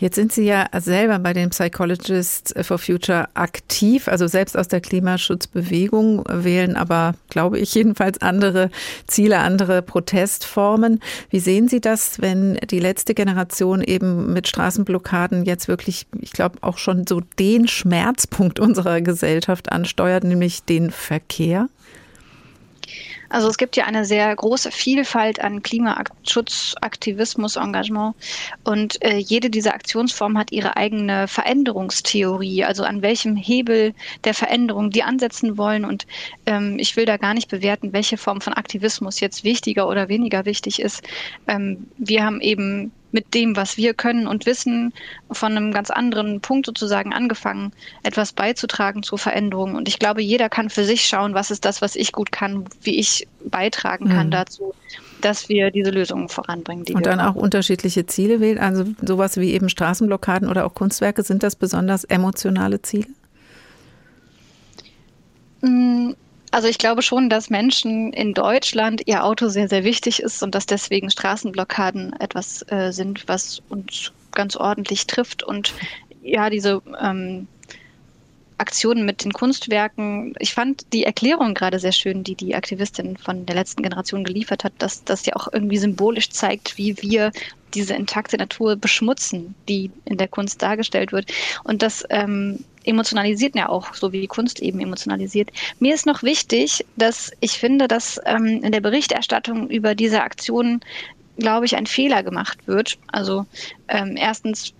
Jetzt 0.00 0.14
sind 0.14 0.32
Sie 0.32 0.46
ja 0.46 0.66
selber 0.78 1.18
bei 1.18 1.34
den 1.34 1.50
Psychologists 1.50 2.54
for 2.66 2.78
Future 2.78 3.28
aktiv, 3.34 4.08
also 4.08 4.26
selbst 4.28 4.56
aus 4.56 4.66
der 4.66 4.80
Klimaschutzbewegung, 4.80 6.24
wählen 6.26 6.74
aber, 6.74 7.14
glaube 7.28 7.58
ich, 7.58 7.74
jedenfalls 7.80 8.22
andere 8.22 8.70
Ziele, 9.06 9.40
andere 9.40 9.82
Protestformen. 9.82 11.00
Wie 11.28 11.38
sehen 11.38 11.68
Sie 11.68 11.82
das, 11.82 12.18
wenn 12.18 12.54
die 12.70 12.80
letzte 12.80 13.12
Generation 13.12 13.82
eben 13.82 14.32
mit 14.32 14.48
Straßenblockaden 14.48 15.44
jetzt 15.44 15.68
wirklich, 15.68 16.06
ich 16.18 16.32
glaube, 16.32 16.56
auch 16.62 16.78
schon 16.78 17.06
so 17.06 17.20
den 17.38 17.68
Schmerzpunkt 17.68 18.58
unserer 18.58 19.02
Gesellschaft 19.02 19.70
ansteuert, 19.70 20.24
nämlich 20.24 20.64
den 20.64 20.90
Verkehr? 20.90 21.68
Also 23.30 23.48
es 23.48 23.56
gibt 23.56 23.76
ja 23.76 23.84
eine 23.84 24.04
sehr 24.04 24.34
große 24.34 24.70
Vielfalt 24.72 25.40
an 25.40 25.62
Klimaschutz, 25.62 26.74
Aktivismus, 26.80 27.56
Engagement 27.56 28.14
und 28.64 29.02
äh, 29.04 29.16
jede 29.16 29.50
dieser 29.50 29.74
Aktionsformen 29.74 30.36
hat 30.36 30.52
ihre 30.52 30.76
eigene 30.76 31.28
Veränderungstheorie, 31.28 32.64
also 32.64 32.82
an 32.82 33.02
welchem 33.02 33.36
Hebel 33.36 33.94
der 34.24 34.34
Veränderung 34.34 34.90
die 34.90 35.04
ansetzen 35.04 35.56
wollen 35.56 35.84
und 35.84 36.06
ähm, 36.46 36.76
ich 36.78 36.96
will 36.96 37.06
da 37.06 37.16
gar 37.16 37.34
nicht 37.34 37.48
bewerten, 37.48 37.92
welche 37.92 38.16
Form 38.16 38.40
von 38.40 38.52
Aktivismus 38.52 39.20
jetzt 39.20 39.44
wichtiger 39.44 39.88
oder 39.88 40.08
weniger 40.08 40.44
wichtig 40.44 40.80
ist. 40.80 41.02
Ähm, 41.46 41.86
wir 41.96 42.24
haben 42.24 42.40
eben 42.40 42.92
mit 43.12 43.34
dem, 43.34 43.56
was 43.56 43.76
wir 43.76 43.94
können 43.94 44.26
und 44.26 44.46
wissen, 44.46 44.92
von 45.30 45.56
einem 45.56 45.72
ganz 45.72 45.90
anderen 45.90 46.40
Punkt 46.40 46.66
sozusagen 46.66 47.12
angefangen, 47.12 47.72
etwas 48.02 48.32
beizutragen 48.32 49.02
zur 49.02 49.18
Veränderung. 49.18 49.74
Und 49.74 49.88
ich 49.88 49.98
glaube, 49.98 50.22
jeder 50.22 50.48
kann 50.48 50.70
für 50.70 50.84
sich 50.84 51.04
schauen, 51.04 51.34
was 51.34 51.50
ist 51.50 51.64
das, 51.64 51.82
was 51.82 51.96
ich 51.96 52.12
gut 52.12 52.32
kann, 52.32 52.64
wie 52.82 52.98
ich 52.98 53.26
beitragen 53.44 54.08
kann 54.08 54.26
mhm. 54.26 54.32
dazu, 54.32 54.74
dass 55.20 55.48
wir 55.48 55.70
diese 55.70 55.90
Lösungen 55.90 56.28
voranbringen. 56.28 56.84
und 56.94 57.06
dann 57.06 57.20
auch 57.20 57.34
unterschiedliche 57.34 58.06
Ziele 58.06 58.40
wählen, 58.40 58.58
also 58.58 58.84
sowas 59.02 59.36
wie 59.36 59.52
eben 59.52 59.68
Straßenblockaden 59.68 60.48
oder 60.48 60.66
auch 60.66 60.74
Kunstwerke, 60.74 61.22
sind 61.22 61.42
das 61.42 61.56
besonders 61.56 62.04
emotionale 62.04 62.82
Ziele? 62.82 63.08
Mhm 65.62 66.16
also 66.50 66.68
ich 66.68 66.78
glaube 66.78 67.02
schon, 67.02 67.30
dass 67.30 67.50
Menschen 67.50 68.12
in 68.12 68.34
Deutschland 68.34 69.02
ihr 69.06 69.24
Auto 69.24 69.48
sehr, 69.48 69.68
sehr 69.68 69.84
wichtig 69.84 70.20
ist 70.20 70.42
und 70.42 70.54
dass 70.54 70.66
deswegen 70.66 71.10
Straßenblockaden 71.10 72.14
etwas 72.20 72.64
äh, 72.70 72.92
sind, 72.92 73.28
was 73.28 73.62
uns 73.68 74.12
ganz 74.32 74.56
ordentlich 74.56 75.06
trifft. 75.06 75.42
Und 75.42 75.72
ja, 76.22 76.50
diese 76.50 76.82
ähm, 77.00 77.46
Aktionen 78.60 79.06
mit 79.06 79.24
den 79.24 79.32
Kunstwerken. 79.32 80.34
Ich 80.38 80.52
fand 80.52 80.92
die 80.92 81.04
Erklärung 81.04 81.54
gerade 81.54 81.78
sehr 81.78 81.92
schön, 81.92 82.24
die 82.24 82.34
die 82.34 82.54
Aktivistin 82.54 83.16
von 83.16 83.46
der 83.46 83.56
letzten 83.56 83.82
Generation 83.82 84.22
geliefert 84.22 84.64
hat, 84.64 84.74
dass 84.78 85.02
das 85.04 85.24
ja 85.24 85.34
auch 85.34 85.48
irgendwie 85.50 85.78
symbolisch 85.78 86.28
zeigt, 86.30 86.76
wie 86.76 87.00
wir 87.00 87.32
diese 87.72 87.94
intakte 87.94 88.36
Natur 88.36 88.76
beschmutzen, 88.76 89.54
die 89.68 89.90
in 90.04 90.18
der 90.18 90.28
Kunst 90.28 90.60
dargestellt 90.60 91.12
wird. 91.12 91.32
Und 91.64 91.82
das 91.82 92.04
ähm, 92.10 92.64
emotionalisiert 92.84 93.54
ja 93.54 93.68
auch, 93.68 93.94
so 93.94 94.12
wie 94.12 94.26
Kunst 94.26 94.60
eben 94.60 94.80
emotionalisiert. 94.80 95.50
Mir 95.78 95.94
ist 95.94 96.06
noch 96.06 96.22
wichtig, 96.22 96.84
dass 96.96 97.32
ich 97.40 97.52
finde, 97.52 97.88
dass 97.88 98.20
ähm, 98.24 98.62
in 98.62 98.72
der 98.72 98.80
Berichterstattung 98.80 99.68
über 99.68 99.94
diese 99.94 100.22
Aktionen, 100.22 100.80
glaube 101.38 101.66
ich, 101.66 101.76
ein 101.76 101.86
Fehler 101.86 102.22
gemacht 102.22 102.66
wird. 102.66 102.98
Also 103.08 103.46
ähm, 103.88 104.16
erstens 104.16 104.72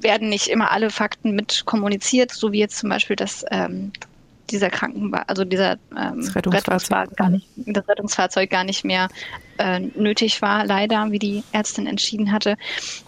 werden 0.00 0.28
nicht 0.28 0.48
immer 0.48 0.70
alle 0.70 0.90
Fakten 0.90 1.34
mit 1.34 1.64
kommuniziert, 1.64 2.30
so 2.32 2.52
wie 2.52 2.60
jetzt 2.60 2.78
zum 2.78 2.90
Beispiel 2.90 3.16
das 3.16 3.44
ähm, 3.50 3.92
dieser 4.50 4.70
Krankenwagen, 4.70 5.28
also 5.28 5.44
dieser 5.44 5.78
ähm, 5.96 6.28
Rettungsfahrzeug. 6.34 7.16
gar 7.16 7.30
nicht, 7.30 7.46
das 7.56 7.88
Rettungsfahrzeug 7.88 8.50
gar 8.50 8.64
nicht 8.64 8.84
mehr 8.84 9.08
äh, 9.58 9.80
nötig 9.80 10.42
war, 10.42 10.64
leider, 10.66 11.10
wie 11.10 11.18
die 11.18 11.42
Ärztin 11.52 11.86
entschieden 11.86 12.32
hatte. 12.32 12.56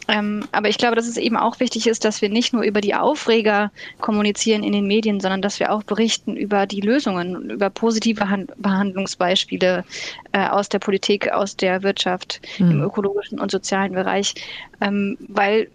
Ähm, 0.08 0.44
aber 0.52 0.68
ich 0.68 0.78
glaube, 0.78 0.96
dass 0.96 1.06
es 1.06 1.16
eben 1.16 1.36
auch 1.36 1.60
wichtig 1.60 1.86
ist, 1.86 2.04
dass 2.04 2.22
wir 2.22 2.28
nicht 2.28 2.52
nur 2.52 2.62
über 2.62 2.80
die 2.80 2.94
Aufreger 2.94 3.70
kommunizieren 4.00 4.62
in 4.62 4.72
den 4.72 4.86
Medien, 4.86 5.20
sondern 5.20 5.42
dass 5.42 5.60
wir 5.60 5.72
auch 5.72 5.82
berichten 5.82 6.36
über 6.36 6.66
die 6.66 6.80
Lösungen, 6.80 7.50
über 7.50 7.70
positive 7.70 8.28
Hand 8.28 8.52
Behandlungsbeispiele 8.56 9.84
äh, 10.32 10.46
aus 10.48 10.68
der 10.68 10.78
Politik, 10.78 11.30
aus 11.30 11.56
der 11.56 11.82
Wirtschaft, 11.82 12.40
mhm. 12.58 12.70
im 12.70 12.82
ökologischen 12.82 13.38
und 13.38 13.50
sozialen 13.50 13.92
Bereich, 13.92 14.34
ähm, 14.80 15.16
weil 15.28 15.68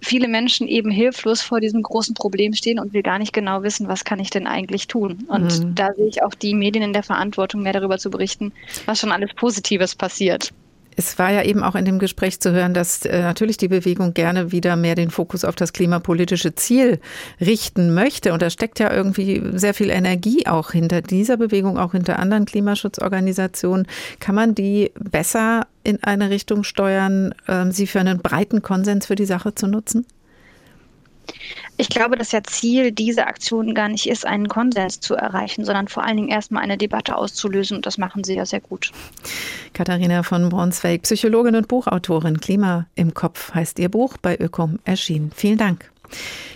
viele 0.00 0.28
Menschen 0.28 0.68
eben 0.68 0.90
hilflos 0.90 1.42
vor 1.42 1.60
diesem 1.60 1.82
großen 1.82 2.14
Problem 2.14 2.52
stehen 2.52 2.78
und 2.78 2.92
wir 2.92 3.02
gar 3.02 3.18
nicht 3.18 3.32
genau 3.32 3.62
wissen, 3.62 3.88
was 3.88 4.04
kann 4.04 4.20
ich 4.20 4.30
denn 4.30 4.46
eigentlich 4.46 4.86
tun. 4.86 5.24
Und 5.28 5.64
mhm. 5.64 5.74
da 5.74 5.92
sehe 5.94 6.08
ich 6.08 6.22
auch 6.22 6.34
die 6.34 6.54
Medien 6.54 6.84
in 6.84 6.92
der 6.92 7.02
Verantwortung, 7.02 7.62
mehr 7.62 7.72
darüber 7.72 7.98
zu 7.98 8.10
berichten, 8.10 8.52
was 8.84 9.00
schon 9.00 9.12
alles 9.12 9.32
Positives 9.34 9.94
passiert. 9.94 10.52
Es 10.96 11.18
war 11.18 11.30
ja 11.30 11.42
eben 11.42 11.62
auch 11.62 11.74
in 11.74 11.84
dem 11.84 11.98
Gespräch 11.98 12.40
zu 12.40 12.52
hören, 12.52 12.74
dass 12.74 13.04
äh, 13.04 13.20
natürlich 13.20 13.58
die 13.58 13.68
Bewegung 13.68 14.14
gerne 14.14 14.50
wieder 14.50 14.76
mehr 14.76 14.94
den 14.94 15.10
Fokus 15.10 15.44
auf 15.44 15.54
das 15.54 15.72
klimapolitische 15.72 16.54
Ziel 16.54 17.00
richten 17.40 17.94
möchte. 17.94 18.32
Und 18.32 18.42
da 18.42 18.50
steckt 18.50 18.78
ja 18.78 18.92
irgendwie 18.92 19.42
sehr 19.52 19.74
viel 19.74 19.90
Energie 19.90 20.46
auch 20.46 20.72
hinter 20.72 21.02
dieser 21.02 21.36
Bewegung, 21.36 21.78
auch 21.78 21.92
hinter 21.92 22.18
anderen 22.18 22.46
Klimaschutzorganisationen. 22.46 23.86
Kann 24.20 24.34
man 24.34 24.54
die 24.54 24.90
besser 24.98 25.66
in 25.84 26.02
eine 26.02 26.30
Richtung 26.30 26.64
steuern, 26.64 27.34
äh, 27.46 27.70
sie 27.70 27.86
für 27.86 28.00
einen 28.00 28.18
breiten 28.18 28.62
Konsens 28.62 29.06
für 29.06 29.14
die 29.14 29.26
Sache 29.26 29.54
zu 29.54 29.66
nutzen? 29.66 30.06
Ich 31.78 31.88
glaube, 31.88 32.16
dass 32.16 32.32
ja 32.32 32.42
Ziel 32.42 32.92
dieser 32.92 33.26
Aktion 33.26 33.74
gar 33.74 33.88
nicht 33.88 34.08
ist, 34.08 34.26
einen 34.26 34.48
Konsens 34.48 35.00
zu 35.00 35.14
erreichen, 35.14 35.64
sondern 35.64 35.88
vor 35.88 36.04
allen 36.04 36.16
Dingen 36.16 36.28
erstmal 36.28 36.62
eine 36.62 36.78
Debatte 36.78 37.16
auszulösen. 37.16 37.76
Und 37.76 37.86
das 37.86 37.98
machen 37.98 38.24
sie 38.24 38.34
ja 38.34 38.46
sehr 38.46 38.60
gut. 38.60 38.92
Katharina 39.74 40.22
von 40.22 40.48
Bronsweg, 40.48 41.02
Psychologin 41.02 41.54
und 41.54 41.68
Buchautorin. 41.68 42.40
Klima 42.40 42.86
im 42.94 43.12
Kopf 43.12 43.52
heißt 43.54 43.78
ihr 43.78 43.90
Buch, 43.90 44.16
bei 44.20 44.38
Ökom 44.38 44.78
erschienen. 44.84 45.30
Vielen 45.34 45.58
Dank. 45.58 45.90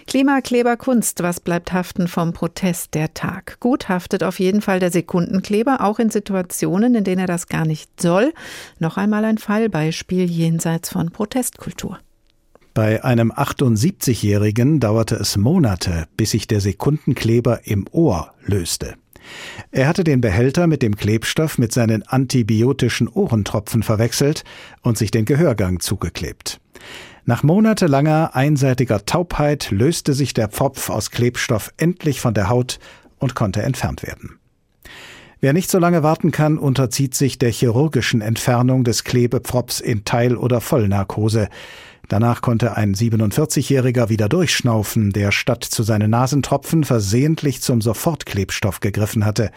Klimakleber 0.07 0.77
Kunst, 0.77 1.23
was 1.23 1.41
bleibt 1.41 1.73
haften 1.73 2.09
vom 2.09 2.33
Protest 2.33 2.95
der 2.95 3.15
Tag? 3.15 3.59
Gut 3.61 3.89
haftet 3.89 4.23
auf 4.23 4.41
jeden 4.41 4.61
Fall 4.61 4.81
der 4.81 4.91
Sekundenkleber, 4.91 5.83
auch 5.83 5.99
in 5.99 6.11
Situationen, 6.11 6.95
in 6.95 7.05
denen 7.05 7.21
er 7.21 7.27
das 7.27 7.49
gar 7.49 7.67
nicht 7.67 8.01
soll. 8.01 8.33
Noch 8.79 8.97
einmal 8.97 9.25
ein 9.25 9.39
Fallbeispiel 9.39 10.25
jenseits 10.25 10.91
von 10.91 11.11
Protestkultur. 11.11 11.99
Bei 12.73 13.03
einem 13.03 13.33
78-Jährigen 13.33 14.79
dauerte 14.79 15.17
es 15.17 15.37
Monate, 15.37 16.07
bis 16.17 16.31
sich 16.31 16.47
der 16.47 16.61
Sekundenkleber 16.61 17.67
im 17.67 17.87
Ohr 17.91 18.33
löste. 18.45 18.95
Er 19.71 19.89
hatte 19.89 20.05
den 20.05 20.21
Behälter 20.21 20.67
mit 20.67 20.83
dem 20.83 20.97
Klebstoff 20.97 21.59
mit 21.59 21.73
seinen 21.73 22.03
antibiotischen 22.05 23.09
Ohrentropfen 23.09 23.83
verwechselt 23.83 24.45
und 24.83 24.97
sich 24.97 25.11
den 25.11 25.25
Gehörgang 25.25 25.81
zugeklebt. 25.81 26.61
Nach 27.25 27.43
monatelanger 27.43 28.35
einseitiger 28.35 29.05
Taubheit 29.05 29.71
löste 29.71 30.15
sich 30.15 30.33
der 30.33 30.49
Pfropf 30.49 30.91
aus 30.91 31.11
Klebstoff 31.11 31.73
endlich 31.77 32.21
von 32.21 32.35
der 32.35 32.49
Haut 32.49 32.79
und 33.19 33.35
konnte 33.35 33.63
entfernt 33.63 34.03
werden. 34.03 34.39
Wer 35.43 35.53
nicht 35.55 35.71
so 35.71 35.79
lange 35.79 36.03
warten 36.03 36.33
kann, 36.33 36.59
unterzieht 36.59 37.15
sich 37.15 37.39
der 37.39 37.51
chirurgischen 37.51 38.21
Entfernung 38.21 38.85
des 38.85 39.05
Klebepfropfs 39.05 39.81
in 39.81 40.05
Teil- 40.05 40.37
oder 40.37 40.61
Vollnarkose. 40.61 41.49
Danach 42.11 42.43
konnte 42.43 42.77
ein 42.77 42.97
47-Jähriger 42.97 44.09
wieder 44.09 44.29
durchschnaufen, 44.29 45.13
der 45.13 45.31
statt 45.31 45.63
zu 45.63 45.85
seinen 45.85 46.11
Nasentropfen 46.11 46.83
versehentlich 46.83 47.63
zum 47.63 47.81
Sofortklebstoff 47.81 48.81
gegriffen 48.81 49.25
hatte. 49.25 49.53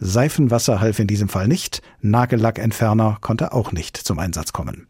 Seifenwasser 0.00 0.80
half 0.80 0.98
in 0.98 1.06
diesem 1.06 1.28
Fall 1.28 1.46
nicht, 1.46 1.82
Nagellackentferner 2.00 3.18
konnte 3.20 3.52
auch 3.52 3.70
nicht 3.70 3.96
zum 3.96 4.18
Einsatz 4.18 4.52
kommen. 4.52 4.88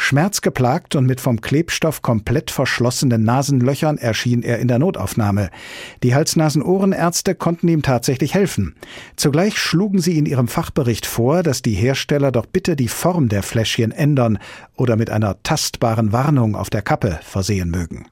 Schmerzgeplagt 0.00 0.96
und 0.96 1.06
mit 1.06 1.20
vom 1.20 1.40
Klebstoff 1.40 2.02
komplett 2.02 2.50
verschlossenen 2.50 3.22
Nasenlöchern 3.22 3.98
erschien 3.98 4.42
er 4.42 4.58
in 4.58 4.66
der 4.66 4.78
Notaufnahme. 4.78 5.50
Die 6.02 6.14
Hals-Nasen-Ohrenärzte 6.14 7.34
konnten 7.34 7.68
ihm 7.68 7.82
tatsächlich 7.82 8.34
helfen. 8.34 8.74
Zugleich 9.16 9.58
schlugen 9.58 10.00
sie 10.00 10.18
in 10.18 10.26
ihrem 10.26 10.48
Fachbericht 10.48 11.06
vor, 11.06 11.42
dass 11.42 11.62
die 11.62 11.74
Hersteller 11.74 12.32
doch 12.32 12.46
bitte 12.46 12.76
die 12.76 12.88
Form 12.88 13.28
der 13.28 13.42
Fläschchen 13.42 13.92
ändern 13.92 14.38
oder 14.74 14.96
mit 14.96 15.10
einer 15.10 15.42
tastbaren 15.42 16.12
Warnung 16.12 16.56
auf 16.56 16.70
der 16.70 16.82
Kappe 16.82 17.20
versehen 17.22 17.70
mögen. 17.70 18.06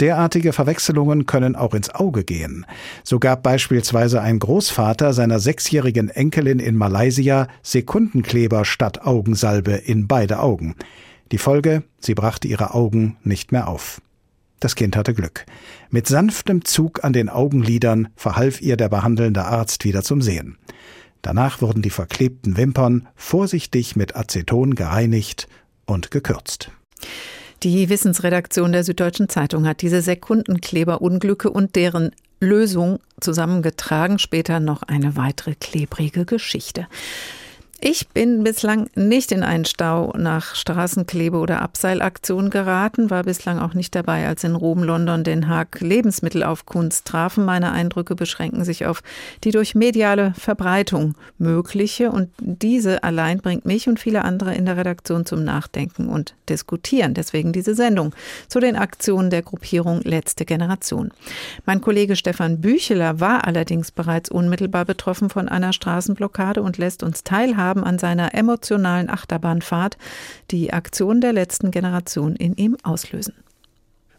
Derartige 0.00 0.54
Verwechslungen 0.54 1.26
können 1.26 1.54
auch 1.54 1.74
ins 1.74 1.94
Auge 1.94 2.24
gehen. 2.24 2.64
So 3.04 3.18
gab 3.18 3.42
beispielsweise 3.42 4.22
ein 4.22 4.38
Großvater 4.38 5.12
seiner 5.12 5.40
sechsjährigen 5.40 6.08
Enkelin 6.08 6.58
in 6.58 6.76
Malaysia 6.76 7.48
Sekundenkleber 7.62 8.64
statt 8.64 9.02
Augensalbe 9.02 9.72
in 9.72 10.08
beide 10.08 10.40
Augen. 10.40 10.74
Die 11.32 11.38
Folge, 11.38 11.84
sie 12.00 12.14
brachte 12.14 12.48
ihre 12.48 12.74
Augen 12.74 13.18
nicht 13.24 13.52
mehr 13.52 13.68
auf. 13.68 14.00
Das 14.58 14.74
Kind 14.74 14.96
hatte 14.96 15.14
Glück. 15.14 15.46
Mit 15.90 16.06
sanftem 16.06 16.64
Zug 16.64 17.04
an 17.04 17.12
den 17.12 17.28
Augenlidern 17.28 18.08
verhalf 18.16 18.60
ihr 18.60 18.76
der 18.76 18.88
behandelnde 18.88 19.44
Arzt 19.44 19.84
wieder 19.84 20.02
zum 20.02 20.22
Sehen. 20.22 20.56
Danach 21.22 21.60
wurden 21.60 21.82
die 21.82 21.90
verklebten 21.90 22.56
Wimpern 22.56 23.06
vorsichtig 23.14 23.96
mit 23.96 24.16
Aceton 24.16 24.74
gereinigt 24.74 25.46
und 25.84 26.10
gekürzt. 26.10 26.70
Die 27.62 27.90
Wissensredaktion 27.90 28.72
der 28.72 28.84
Süddeutschen 28.84 29.28
Zeitung 29.28 29.66
hat 29.66 29.82
diese 29.82 30.00
Sekundenkleberunglücke 30.00 31.50
und 31.50 31.76
deren 31.76 32.10
Lösung 32.40 33.00
zusammengetragen. 33.20 34.18
Später 34.18 34.60
noch 34.60 34.82
eine 34.82 35.14
weitere 35.16 35.54
klebrige 35.54 36.24
Geschichte. 36.24 36.86
Ich 37.82 38.08
bin 38.08 38.44
bislang 38.44 38.90
nicht 38.94 39.32
in 39.32 39.42
einen 39.42 39.64
Stau 39.64 40.12
nach 40.14 40.54
Straßenklebe- 40.54 41.38
oder 41.38 41.62
Abseilaktion 41.62 42.50
geraten, 42.50 43.08
war 43.08 43.22
bislang 43.22 43.58
auch 43.58 43.72
nicht 43.72 43.94
dabei, 43.94 44.28
als 44.28 44.44
in 44.44 44.54
Rom, 44.54 44.82
London, 44.82 45.24
Den 45.24 45.48
Haag 45.48 45.80
Lebensmittel 45.80 46.42
auf 46.42 46.66
Kunst 46.66 47.06
trafen. 47.06 47.46
Meine 47.46 47.72
Eindrücke 47.72 48.14
beschränken 48.16 48.64
sich 48.64 48.84
auf 48.84 49.02
die 49.44 49.50
durch 49.50 49.74
mediale 49.74 50.34
Verbreitung 50.36 51.14
mögliche 51.38 52.10
und 52.10 52.28
diese 52.38 53.02
allein 53.02 53.38
bringt 53.38 53.64
mich 53.64 53.88
und 53.88 53.98
viele 53.98 54.26
andere 54.26 54.54
in 54.54 54.66
der 54.66 54.76
Redaktion 54.76 55.24
zum 55.24 55.42
Nachdenken 55.42 56.10
und 56.10 56.34
Diskutieren. 56.50 57.14
Deswegen 57.14 57.52
diese 57.52 57.74
Sendung 57.74 58.14
zu 58.48 58.60
den 58.60 58.76
Aktionen 58.76 59.30
der 59.30 59.40
Gruppierung 59.40 60.02
Letzte 60.02 60.44
Generation. 60.44 61.12
Mein 61.64 61.80
Kollege 61.80 62.14
Stefan 62.14 62.60
Bücheler 62.60 63.20
war 63.20 63.46
allerdings 63.46 63.90
bereits 63.90 64.30
unmittelbar 64.30 64.84
betroffen 64.84 65.30
von 65.30 65.48
einer 65.48 65.72
Straßenblockade 65.72 66.60
und 66.60 66.76
lässt 66.76 67.02
uns 67.02 67.24
teilhaben 67.24 67.69
haben 67.70 67.84
an 67.84 68.00
seiner 68.00 68.34
emotionalen 68.34 69.08
Achterbahnfahrt 69.08 69.96
die 70.50 70.72
Aktion 70.72 71.20
der 71.20 71.32
letzten 71.32 71.70
Generation 71.70 72.34
in 72.34 72.56
ihm 72.56 72.76
auslösen. 72.82 73.34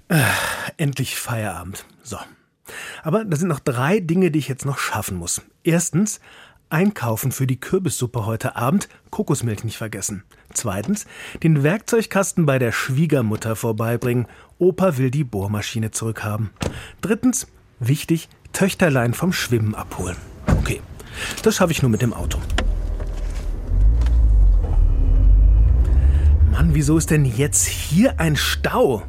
Ach, 0.07 0.69
endlich 0.77 1.17
Feierabend. 1.17 1.85
So. 2.01 2.17
Aber 3.03 3.25
da 3.25 3.35
sind 3.35 3.49
noch 3.49 3.59
drei 3.59 3.99
Dinge, 3.99 4.31
die 4.31 4.39
ich 4.39 4.47
jetzt 4.47 4.65
noch 4.65 4.77
schaffen 4.77 5.17
muss. 5.17 5.41
Erstens, 5.63 6.21
einkaufen 6.69 7.33
für 7.33 7.45
die 7.45 7.59
Kürbissuppe 7.59 8.25
heute 8.25 8.55
Abend, 8.55 8.87
Kokosmilch 9.09 9.65
nicht 9.65 9.77
vergessen. 9.77 10.23
Zweitens, 10.53 11.05
den 11.43 11.63
Werkzeugkasten 11.63 12.45
bei 12.45 12.57
der 12.57 12.71
Schwiegermutter 12.71 13.57
vorbeibringen. 13.57 14.27
Opa 14.59 14.97
will 14.97 15.11
die 15.11 15.25
Bohrmaschine 15.25 15.91
zurückhaben. 15.91 16.51
Drittens, 17.01 17.47
wichtig, 17.79 18.29
Töchterlein 18.53 19.13
vom 19.13 19.33
Schwimmen 19.33 19.75
abholen. 19.75 20.17
Okay, 20.47 20.81
das 21.43 21.55
schaffe 21.55 21.73
ich 21.73 21.81
nur 21.81 21.91
mit 21.91 22.01
dem 22.01 22.13
Auto. 22.13 22.39
Mann, 26.51 26.75
wieso 26.75 26.97
ist 26.97 27.09
denn 27.09 27.23
jetzt 27.23 27.65
hier 27.65 28.19
ein 28.19 28.35
Stau? 28.35 29.03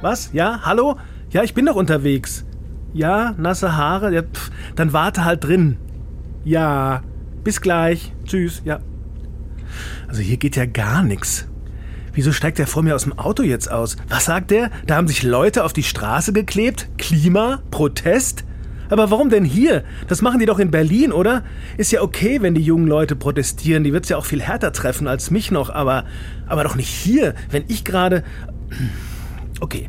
Was? 0.00 0.30
Ja? 0.32 0.60
Hallo? 0.62 0.96
Ja, 1.30 1.42
ich 1.42 1.52
bin 1.52 1.66
doch 1.66 1.76
unterwegs. 1.76 2.46
Ja, 2.94 3.34
nasse 3.36 3.76
Haare? 3.76 4.14
Ja, 4.14 4.22
pff, 4.22 4.50
dann 4.76 4.94
warte 4.94 5.26
halt 5.26 5.44
drin. 5.44 5.76
Ja, 6.42 7.02
bis 7.44 7.60
gleich. 7.60 8.14
Tschüss. 8.24 8.62
Ja. 8.64 8.80
Also 10.08 10.22
hier 10.22 10.38
geht 10.38 10.56
ja 10.56 10.64
gar 10.64 11.02
nichts. 11.02 11.46
Wieso 12.14 12.32
steigt 12.32 12.58
er 12.58 12.66
vor 12.66 12.82
mir 12.82 12.94
aus 12.94 13.04
dem 13.04 13.18
Auto 13.18 13.42
jetzt 13.42 13.70
aus? 13.70 13.98
Was 14.08 14.24
sagt 14.24 14.52
er? 14.52 14.70
Da 14.86 14.96
haben 14.96 15.08
sich 15.08 15.22
Leute 15.22 15.64
auf 15.64 15.74
die 15.74 15.82
Straße 15.82 16.32
geklebt? 16.32 16.88
Klima? 16.96 17.62
Protest? 17.70 18.44
Aber 18.92 19.10
warum 19.10 19.30
denn 19.30 19.46
hier? 19.46 19.84
Das 20.06 20.20
machen 20.20 20.38
die 20.38 20.44
doch 20.44 20.58
in 20.58 20.70
Berlin, 20.70 21.12
oder? 21.12 21.44
Ist 21.78 21.92
ja 21.92 22.02
okay, 22.02 22.42
wenn 22.42 22.54
die 22.54 22.60
jungen 22.60 22.86
Leute 22.86 23.16
protestieren. 23.16 23.84
Die 23.84 23.92
wird's 23.94 24.10
ja 24.10 24.18
auch 24.18 24.26
viel 24.26 24.42
härter 24.42 24.70
treffen 24.70 25.08
als 25.08 25.30
mich 25.30 25.50
noch, 25.50 25.70
aber, 25.70 26.04
aber 26.46 26.62
doch 26.62 26.74
nicht 26.74 26.90
hier, 26.90 27.34
wenn 27.50 27.64
ich 27.68 27.84
gerade. 27.84 28.22
Okay. 29.60 29.88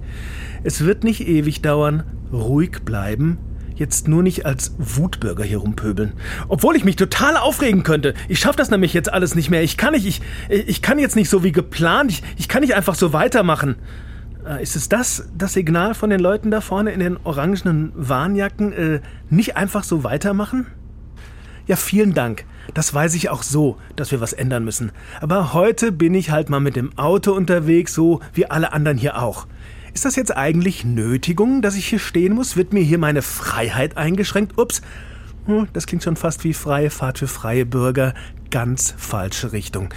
Es 0.63 0.85
wird 0.85 1.03
nicht 1.03 1.27
ewig 1.27 1.63
dauern. 1.63 2.03
Ruhig 2.31 2.85
bleiben. 2.85 3.39
Jetzt 3.75 4.07
nur 4.07 4.21
nicht 4.21 4.45
als 4.45 4.75
Wutbürger 4.77 5.43
hier 5.43 5.57
rumpöbeln. 5.57 6.13
Obwohl 6.47 6.75
ich 6.75 6.85
mich 6.85 6.95
total 6.95 7.37
aufregen 7.37 7.81
könnte. 7.81 8.13
Ich 8.29 8.39
schaffe 8.39 8.57
das 8.57 8.69
nämlich 8.69 8.93
jetzt 8.93 9.11
alles 9.11 9.33
nicht 9.33 9.49
mehr. 9.49 9.63
Ich 9.63 9.75
kann 9.77 9.93
nicht, 9.93 10.05
ich, 10.05 10.21
ich 10.47 10.83
kann 10.83 10.99
jetzt 10.99 11.15
nicht 11.15 11.29
so 11.29 11.43
wie 11.43 11.51
geplant. 11.51 12.11
Ich, 12.11 12.23
ich 12.37 12.47
kann 12.47 12.61
nicht 12.61 12.75
einfach 12.75 12.93
so 12.93 13.13
weitermachen. 13.13 13.77
Äh, 14.45 14.61
ist 14.63 14.75
es 14.75 14.89
das, 14.89 15.29
das 15.37 15.53
Signal 15.53 15.93
von 15.93 16.09
den 16.09 16.19
Leuten 16.19 16.51
da 16.51 16.61
vorne 16.61 16.91
in 16.91 16.99
den 16.99 17.17
orangenen 17.23 17.91
Warnjacken? 17.95 18.73
Äh, 18.73 19.01
nicht 19.29 19.55
einfach 19.55 19.83
so 19.83 20.03
weitermachen? 20.03 20.67
Ja, 21.65 21.75
vielen 21.77 22.13
Dank. 22.13 22.45
Das 22.73 22.93
weiß 22.93 23.15
ich 23.15 23.29
auch 23.29 23.43
so, 23.43 23.77
dass 23.95 24.11
wir 24.11 24.19
was 24.19 24.33
ändern 24.33 24.65
müssen. 24.65 24.91
Aber 25.21 25.53
heute 25.53 25.91
bin 25.91 26.13
ich 26.13 26.31
halt 26.31 26.49
mal 26.49 26.59
mit 26.59 26.75
dem 26.75 26.97
Auto 26.97 27.33
unterwegs, 27.33 27.93
so 27.93 28.19
wie 28.33 28.45
alle 28.45 28.73
anderen 28.73 28.97
hier 28.97 29.21
auch. 29.21 29.47
Ist 29.93 30.05
das 30.05 30.15
jetzt 30.15 30.35
eigentlich 30.35 30.83
Nötigung, 30.83 31.61
dass 31.61 31.75
ich 31.75 31.87
hier 31.87 31.99
stehen 31.99 32.33
muss? 32.33 32.57
Wird 32.57 32.73
mir 32.73 32.83
hier 32.83 32.97
meine 32.97 33.21
Freiheit 33.21 33.95
eingeschränkt? 33.95 34.57
Ups. 34.57 34.81
Hm, 35.45 35.67
das 35.73 35.87
klingt 35.87 36.03
schon 36.03 36.15
fast 36.15 36.43
wie 36.43 36.53
freie 36.53 36.89
Fahrt 36.89 37.19
für 37.19 37.27
freie 37.27 37.65
Bürger. 37.65 38.13
Ganz 38.49 38.93
falsche 38.97 39.51
Richtung. 39.51 39.89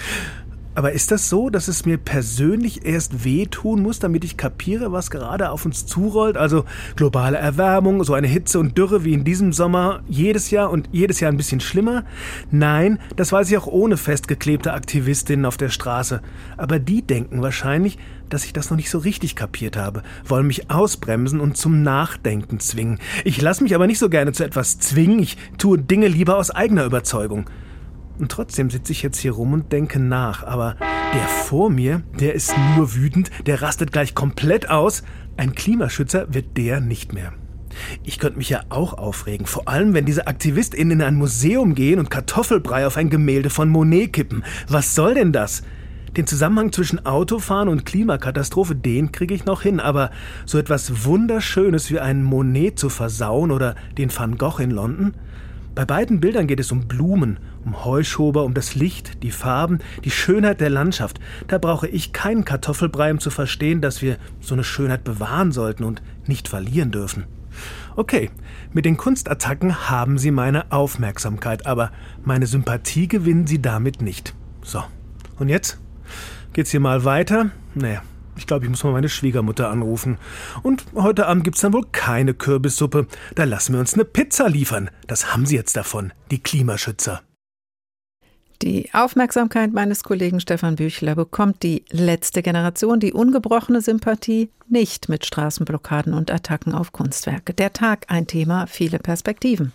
Aber 0.76 0.92
ist 0.92 1.10
das 1.10 1.30
so, 1.30 1.48
dass 1.48 1.68
es 1.68 1.86
mir 1.86 1.96
persönlich 1.96 2.84
erst 2.84 3.24
wehtun 3.24 3.80
muss, 3.80 3.98
damit 3.98 4.24
ich 4.24 4.36
kapiere, 4.36 4.92
was 4.92 5.10
gerade 5.10 5.50
auf 5.50 5.64
uns 5.64 5.86
zurollt? 5.86 6.36
Also 6.36 6.66
globale 6.96 7.38
Erwärmung, 7.38 8.04
so 8.04 8.12
eine 8.12 8.26
Hitze 8.26 8.60
und 8.60 8.76
Dürre 8.76 9.02
wie 9.02 9.14
in 9.14 9.24
diesem 9.24 9.54
Sommer 9.54 10.02
jedes 10.06 10.50
Jahr 10.50 10.68
und 10.68 10.90
jedes 10.92 11.18
Jahr 11.18 11.32
ein 11.32 11.38
bisschen 11.38 11.60
schlimmer? 11.60 12.04
Nein, 12.50 12.98
das 13.16 13.32
weiß 13.32 13.50
ich 13.50 13.56
auch 13.56 13.66
ohne 13.66 13.96
festgeklebte 13.96 14.74
Aktivistinnen 14.74 15.46
auf 15.46 15.56
der 15.56 15.70
Straße. 15.70 16.20
Aber 16.58 16.78
die 16.78 17.00
denken 17.00 17.40
wahrscheinlich, 17.40 17.96
dass 18.28 18.44
ich 18.44 18.52
das 18.52 18.68
noch 18.68 18.76
nicht 18.76 18.90
so 18.90 18.98
richtig 18.98 19.34
kapiert 19.34 19.78
habe, 19.78 20.02
wollen 20.26 20.46
mich 20.46 20.70
ausbremsen 20.70 21.40
und 21.40 21.56
zum 21.56 21.82
Nachdenken 21.84 22.60
zwingen. 22.60 22.98
Ich 23.24 23.40
lasse 23.40 23.62
mich 23.62 23.74
aber 23.74 23.86
nicht 23.86 23.98
so 23.98 24.10
gerne 24.10 24.32
zu 24.32 24.44
etwas 24.44 24.78
zwingen, 24.78 25.20
ich 25.20 25.38
tue 25.56 25.78
Dinge 25.78 26.08
lieber 26.08 26.36
aus 26.36 26.50
eigener 26.50 26.84
Überzeugung. 26.84 27.48
Und 28.18 28.30
trotzdem 28.30 28.70
sitze 28.70 28.92
ich 28.92 29.02
jetzt 29.02 29.18
hier 29.18 29.32
rum 29.32 29.52
und 29.52 29.72
denke 29.72 29.98
nach. 29.98 30.42
Aber 30.42 30.76
der 31.14 31.28
vor 31.28 31.70
mir, 31.70 32.02
der 32.18 32.34
ist 32.34 32.54
nur 32.76 32.94
wütend, 32.94 33.30
der 33.46 33.62
rastet 33.62 33.92
gleich 33.92 34.14
komplett 34.14 34.70
aus. 34.70 35.02
Ein 35.36 35.54
Klimaschützer 35.54 36.32
wird 36.32 36.56
der 36.56 36.80
nicht 36.80 37.12
mehr. 37.12 37.32
Ich 38.04 38.18
könnte 38.18 38.38
mich 38.38 38.48
ja 38.48 38.62
auch 38.70 38.94
aufregen, 38.94 39.46
vor 39.46 39.68
allem 39.68 39.92
wenn 39.92 40.06
diese 40.06 40.26
AktivistInnen 40.26 41.00
in 41.00 41.06
ein 41.06 41.16
Museum 41.16 41.74
gehen 41.74 41.98
und 41.98 42.10
Kartoffelbrei 42.10 42.86
auf 42.86 42.96
ein 42.96 43.10
Gemälde 43.10 43.50
von 43.50 43.68
Monet 43.68 44.14
kippen. 44.14 44.44
Was 44.68 44.94
soll 44.94 45.14
denn 45.14 45.32
das? 45.32 45.62
Den 46.16 46.26
Zusammenhang 46.26 46.72
zwischen 46.72 47.04
Autofahren 47.04 47.68
und 47.68 47.84
Klimakatastrophe, 47.84 48.74
den 48.74 49.12
kriege 49.12 49.34
ich 49.34 49.44
noch 49.44 49.60
hin, 49.60 49.80
aber 49.80 50.10
so 50.46 50.56
etwas 50.56 51.04
Wunderschönes 51.04 51.90
wie 51.90 52.00
einen 52.00 52.22
Monet 52.22 52.78
zu 52.78 52.88
versauen 52.88 53.50
oder 53.50 53.74
den 53.98 54.10
Van 54.16 54.38
Gogh 54.38 54.62
in 54.62 54.70
London? 54.70 55.12
Bei 55.74 55.84
beiden 55.84 56.20
Bildern 56.20 56.46
geht 56.46 56.60
es 56.60 56.72
um 56.72 56.88
Blumen, 56.88 57.38
um 57.66 57.84
Heuschober, 57.84 58.44
um 58.44 58.54
das 58.54 58.74
Licht, 58.74 59.22
die 59.22 59.32
Farben, 59.32 59.80
die 60.04 60.10
Schönheit 60.10 60.60
der 60.60 60.70
Landschaft. 60.70 61.18
Da 61.48 61.58
brauche 61.58 61.88
ich 61.88 62.12
keinen 62.12 62.44
Kartoffelbrei, 62.44 63.10
um 63.10 63.18
zu 63.18 63.30
verstehen, 63.30 63.80
dass 63.80 64.00
wir 64.00 64.16
so 64.40 64.54
eine 64.54 64.64
Schönheit 64.64 65.04
bewahren 65.04 65.52
sollten 65.52 65.84
und 65.84 66.00
nicht 66.26 66.48
verlieren 66.48 66.92
dürfen. 66.92 67.24
Okay, 67.96 68.30
mit 68.72 68.84
den 68.84 68.96
Kunstattacken 68.96 69.90
haben 69.90 70.18
sie 70.18 70.30
meine 70.30 70.70
Aufmerksamkeit, 70.70 71.66
aber 71.66 71.90
meine 72.24 72.46
Sympathie 72.46 73.08
gewinnen 73.08 73.46
sie 73.46 73.60
damit 73.60 74.00
nicht. 74.00 74.34
So, 74.62 74.82
und 75.38 75.48
jetzt? 75.48 75.78
Geht's 76.52 76.70
hier 76.70 76.80
mal 76.80 77.04
weiter? 77.04 77.50
Naja, 77.74 78.02
ich 78.36 78.46
glaube, 78.46 78.64
ich 78.64 78.70
muss 78.70 78.84
mal 78.84 78.92
meine 78.92 79.08
Schwiegermutter 79.08 79.70
anrufen. 79.70 80.18
Und 80.62 80.84
heute 80.94 81.26
Abend 81.26 81.44
gibt's 81.44 81.62
dann 81.62 81.72
wohl 81.72 81.86
keine 81.90 82.34
Kürbissuppe. 82.34 83.06
Da 83.34 83.44
lassen 83.44 83.72
wir 83.72 83.80
uns 83.80 83.94
eine 83.94 84.04
Pizza 84.04 84.48
liefern. 84.48 84.90
Das 85.06 85.32
haben 85.32 85.46
sie 85.46 85.56
jetzt 85.56 85.76
davon, 85.76 86.12
die 86.30 86.42
Klimaschützer. 86.42 87.22
Die 88.62 88.88
Aufmerksamkeit 88.94 89.72
meines 89.72 90.02
Kollegen 90.02 90.40
Stefan 90.40 90.76
Büchler 90.76 91.14
bekommt 91.14 91.62
die 91.62 91.84
letzte 91.90 92.42
Generation, 92.42 93.00
die 93.00 93.12
ungebrochene 93.12 93.82
Sympathie, 93.82 94.48
nicht 94.68 95.08
mit 95.08 95.26
Straßenblockaden 95.26 96.14
und 96.14 96.30
Attacken 96.30 96.72
auf 96.72 96.92
Kunstwerke. 96.92 97.52
Der 97.52 97.72
Tag 97.72 98.06
ein 98.08 98.26
Thema, 98.26 98.66
viele 98.66 98.98
Perspektiven. 98.98 99.72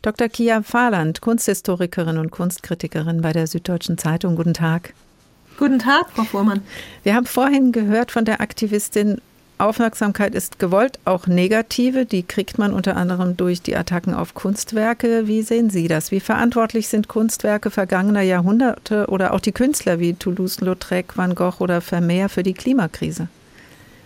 Dr. 0.00 0.28
Kia 0.28 0.62
Fahland, 0.62 1.20
Kunsthistorikerin 1.20 2.16
und 2.18 2.30
Kunstkritikerin 2.30 3.20
bei 3.20 3.32
der 3.32 3.46
Süddeutschen 3.46 3.98
Zeitung. 3.98 4.36
Guten 4.36 4.54
Tag. 4.54 4.94
Guten 5.58 5.78
Tag, 5.78 6.10
Frau 6.10 6.24
Fuhrmann. 6.24 6.62
Wir 7.02 7.14
haben 7.14 7.26
vorhin 7.26 7.70
gehört 7.72 8.10
von 8.10 8.24
der 8.24 8.40
Aktivistin, 8.40 9.20
Aufmerksamkeit 9.62 10.34
ist 10.34 10.58
gewollt, 10.58 10.98
auch 11.04 11.26
negative. 11.26 12.04
Die 12.04 12.24
kriegt 12.24 12.58
man 12.58 12.72
unter 12.72 12.96
anderem 12.96 13.36
durch 13.36 13.62
die 13.62 13.76
Attacken 13.76 14.12
auf 14.12 14.34
Kunstwerke. 14.34 15.28
Wie 15.28 15.42
sehen 15.42 15.70
Sie 15.70 15.86
das? 15.86 16.10
Wie 16.10 16.20
verantwortlich 16.20 16.88
sind 16.88 17.06
Kunstwerke 17.06 17.70
vergangener 17.70 18.22
Jahrhunderte 18.22 19.06
oder 19.06 19.32
auch 19.32 19.40
die 19.40 19.52
Künstler 19.52 20.00
wie 20.00 20.14
Toulouse-Lautrec, 20.14 21.16
Van 21.16 21.34
Gogh 21.36 21.60
oder 21.60 21.80
Vermeer 21.80 22.28
für 22.28 22.42
die 22.42 22.54
Klimakrise? 22.54 23.28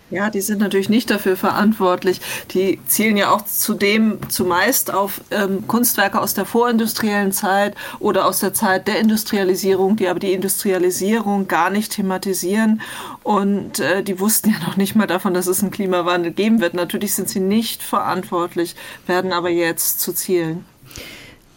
Ja, 0.09 0.31
die 0.31 0.41
sind 0.41 0.61
natürlich 0.61 0.89
nicht 0.89 1.11
dafür 1.11 1.37
verantwortlich. 1.37 2.21
Die 2.53 2.79
zielen 2.87 3.17
ja 3.17 3.33
auch 3.33 3.45
zudem 3.45 4.19
zumeist 4.29 4.95
auf 4.95 5.21
ähm, 5.33 5.67
Kunstwerke 5.67 6.21
aus 6.21 6.33
der 6.33 6.45
vorindustriellen 6.45 7.33
Zeit 7.33 7.75
oder 7.99 8.27
aus 8.27 8.39
der 8.39 8.55
Zeit 8.55 8.87
der 8.87 9.01
Industrialisierung, 9.01 9.97
die 9.97 10.07
aber 10.07 10.21
die 10.21 10.33
Industrialisierung 10.33 11.49
gar 11.49 11.71
nicht 11.71 11.93
thematisieren. 11.93 12.83
Und 13.25 13.81
äh, 13.81 14.05
die 14.05 14.21
wussten 14.21 14.51
ja 14.51 14.59
noch 14.67 14.77
nicht 14.77 14.95
mal 14.95 15.09
davon, 15.09 15.35
dass 15.35 15.49
es 15.49 15.61
einen 15.61 15.73
Klimawandel 15.73 16.31
geben 16.31 16.61
wird. 16.61 16.75
Natürlich 16.75 17.15
sind 17.15 17.29
sie 17.29 17.41
nicht 17.41 17.83
verantwortlich, 17.83 18.77
werden 19.09 19.33
aber 19.33 19.51
jetzt 19.51 20.01
zu 20.01 20.13
Zielen. 20.13 20.65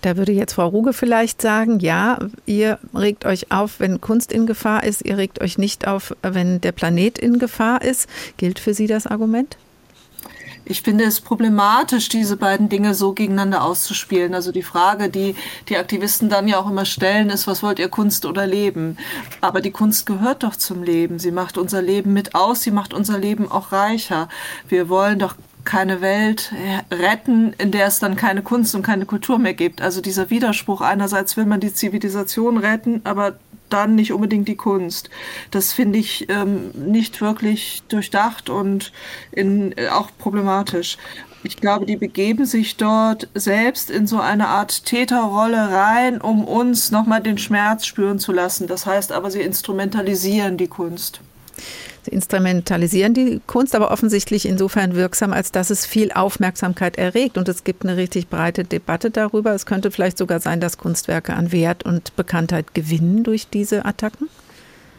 Da 0.01 0.15
würde 0.15 0.31
jetzt 0.31 0.53
Frau 0.53 0.67
Ruge 0.67 0.93
vielleicht 0.93 1.41
sagen, 1.41 1.79
ja, 1.79 2.19
ihr 2.45 2.79
regt 2.95 3.25
euch 3.25 3.51
auf, 3.51 3.79
wenn 3.79 3.99
Kunst 3.99 4.31
in 4.31 4.45
Gefahr 4.45 4.83
ist, 4.83 5.05
ihr 5.05 5.17
regt 5.17 5.41
euch 5.41 5.57
nicht 5.57 5.87
auf, 5.87 6.15
wenn 6.21 6.61
der 6.61 6.71
Planet 6.71 7.17
in 7.17 7.37
Gefahr 7.37 7.81
ist. 7.81 8.07
Gilt 8.37 8.59
für 8.59 8.73
Sie 8.73 8.87
das 8.87 9.07
Argument? 9.07 9.57
Ich 10.69 10.83
finde 10.83 11.03
es 11.03 11.19
problematisch, 11.19 12.09
diese 12.09 12.37
beiden 12.37 12.69
Dinge 12.69 12.93
so 12.93 13.13
gegeneinander 13.13 13.63
auszuspielen. 13.63 14.35
Also 14.35 14.51
die 14.51 14.61
Frage, 14.61 15.09
die 15.09 15.35
die 15.67 15.77
Aktivisten 15.77 16.29
dann 16.29 16.47
ja 16.47 16.59
auch 16.59 16.69
immer 16.69 16.85
stellen, 16.85 17.31
ist, 17.31 17.47
was 17.47 17.63
wollt 17.63 17.79
ihr 17.79 17.89
Kunst 17.89 18.23
oder 18.23 18.45
Leben? 18.45 18.95
Aber 19.41 19.61
die 19.61 19.71
Kunst 19.71 20.05
gehört 20.05 20.43
doch 20.43 20.55
zum 20.55 20.83
Leben. 20.83 21.17
Sie 21.17 21.31
macht 21.31 21.57
unser 21.57 21.81
Leben 21.81 22.13
mit 22.13 22.35
aus, 22.35 22.61
sie 22.61 22.69
macht 22.69 22.93
unser 22.93 23.17
Leben 23.17 23.51
auch 23.51 23.71
reicher. 23.71 24.29
Wir 24.67 24.89
wollen 24.89 25.17
doch 25.17 25.33
keine 25.65 26.01
Welt 26.01 26.53
retten, 26.91 27.53
in 27.57 27.71
der 27.71 27.87
es 27.87 27.99
dann 27.99 28.15
keine 28.15 28.41
Kunst 28.41 28.75
und 28.75 28.81
keine 28.81 29.05
Kultur 29.05 29.39
mehr 29.39 29.53
gibt. 29.53 29.81
Also 29.81 30.01
dieser 30.01 30.29
Widerspruch, 30.29 30.81
einerseits 30.81 31.37
will 31.37 31.45
man 31.45 31.59
die 31.59 31.73
Zivilisation 31.73 32.57
retten, 32.57 33.01
aber 33.03 33.37
dann 33.69 33.95
nicht 33.95 34.13
unbedingt 34.13 34.47
die 34.47 34.55
Kunst. 34.55 35.09
Das 35.51 35.73
finde 35.73 35.99
ich 35.99 36.27
ähm, 36.29 36.71
nicht 36.73 37.21
wirklich 37.21 37.83
durchdacht 37.87 38.49
und 38.49 38.91
in, 39.31 39.77
äh, 39.77 39.89
auch 39.89 40.09
problematisch. 40.17 40.97
Ich 41.43 41.55
glaube, 41.55 41.85
die 41.85 41.95
begeben 41.95 42.45
sich 42.45 42.75
dort 42.75 43.29
selbst 43.33 43.89
in 43.89 44.07
so 44.07 44.19
eine 44.19 44.49
Art 44.49 44.85
Täterrolle 44.85 45.71
rein, 45.71 46.19
um 46.19 46.43
uns 46.43 46.91
nochmal 46.91 47.21
den 47.21 47.37
Schmerz 47.37 47.85
spüren 47.85 48.19
zu 48.19 48.33
lassen. 48.33 48.67
Das 48.67 48.85
heißt 48.85 49.13
aber, 49.13 49.31
sie 49.31 49.41
instrumentalisieren 49.41 50.57
die 50.57 50.67
Kunst. 50.67 51.21
Sie 52.03 52.11
instrumentalisieren 52.11 53.13
die 53.13 53.41
Kunst, 53.45 53.75
aber 53.75 53.91
offensichtlich 53.91 54.45
insofern 54.45 54.95
wirksam, 54.95 55.33
als 55.33 55.51
dass 55.51 55.69
es 55.69 55.85
viel 55.85 56.11
Aufmerksamkeit 56.11 56.97
erregt. 56.97 57.37
Und 57.37 57.49
es 57.49 57.63
gibt 57.63 57.83
eine 57.83 57.97
richtig 57.97 58.29
breite 58.29 58.63
Debatte 58.63 59.11
darüber. 59.11 59.53
Es 59.53 59.65
könnte 59.65 59.91
vielleicht 59.91 60.17
sogar 60.17 60.39
sein, 60.39 60.59
dass 60.59 60.77
Kunstwerke 60.77 61.33
an 61.33 61.51
Wert 61.51 61.83
und 61.83 62.15
Bekanntheit 62.15 62.73
gewinnen 62.73 63.23
durch 63.23 63.47
diese 63.49 63.85
Attacken. 63.85 64.27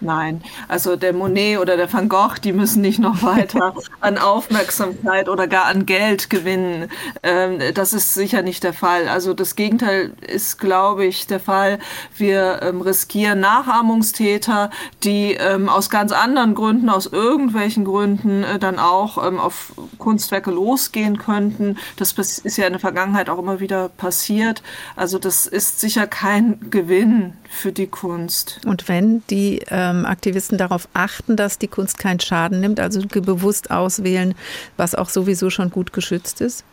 Nein, 0.01 0.43
also 0.67 0.97
der 0.97 1.13
Monet 1.13 1.59
oder 1.59 1.77
der 1.77 1.93
Van 1.93 2.09
Gogh, 2.09 2.39
die 2.43 2.55
müssen 2.55 2.81
nicht 2.81 2.99
noch 2.99 3.23
weiter 3.23 3.75
an 4.01 4.17
Aufmerksamkeit 4.17 5.29
oder 5.29 5.47
gar 5.47 5.67
an 5.67 5.85
Geld 5.85 6.31
gewinnen. 6.31 6.91
Ähm, 7.23 7.59
das 7.75 7.93
ist 7.93 8.15
sicher 8.15 8.41
nicht 8.41 8.65
der 8.65 8.73
Fall. 8.73 9.09
Also 9.09 9.35
das 9.35 9.57
Gegenteil 9.57 10.13
ist, 10.27 10.59
glaube 10.59 11.05
ich, 11.05 11.27
der 11.27 11.41
Fall. 11.41 11.79
Wir 12.17 12.61
ähm, 12.63 12.81
riskieren 12.81 13.41
Nachahmungstäter, 13.41 14.71
die 15.05 15.35
ähm, 15.35 15.69
aus 15.69 15.91
ganz 15.91 16.13
anderen 16.13 16.55
Gründen, 16.55 16.89
aus 16.89 17.07
irgendwelchen 17.07 17.85
Gründen 17.85 18.43
äh, 18.43 18.59
dann 18.59 18.79
auch 18.79 19.19
auf 19.19 19.73
Kunstwerke 19.99 20.51
losgehen 20.51 21.19
könnten. 21.19 21.77
Das 21.97 22.13
ist 22.13 22.57
ja 22.57 22.67
in 22.67 22.73
der 22.73 22.81
Vergangenheit 22.81 23.29
auch 23.29 23.39
immer 23.39 23.61
wieder 23.61 23.91
passiert. 23.91 24.63
Also 24.97 25.19
das 25.19 25.47
ist 25.47 25.81
sicher 25.81 26.07
kein 26.07 26.71
Gewinn 26.71 27.35
für 27.51 27.73
die 27.73 27.89
Kunst. 27.89 28.61
Und 28.65 28.89
wenn 28.89 29.23
die 29.29 29.59
äh 29.69 29.90
ähm, 29.91 30.07
Aktivisten 30.07 30.59
darauf 30.59 30.89
achten, 30.95 31.37
dass 31.37 31.59
die 31.59 31.69
Kunst 31.69 31.99
keinen 31.99 32.21
Schaden 32.21 32.61
nimmt, 32.61 32.81
also 32.81 33.01
bewusst 33.07 33.71
auswählen, 33.71 34.35
was 34.77 34.95
auch 34.95 35.09
sowieso 35.09 35.51
schon 35.51 35.71
gut 35.71 35.93
geschützt 35.93 36.41
ist? 36.41 36.65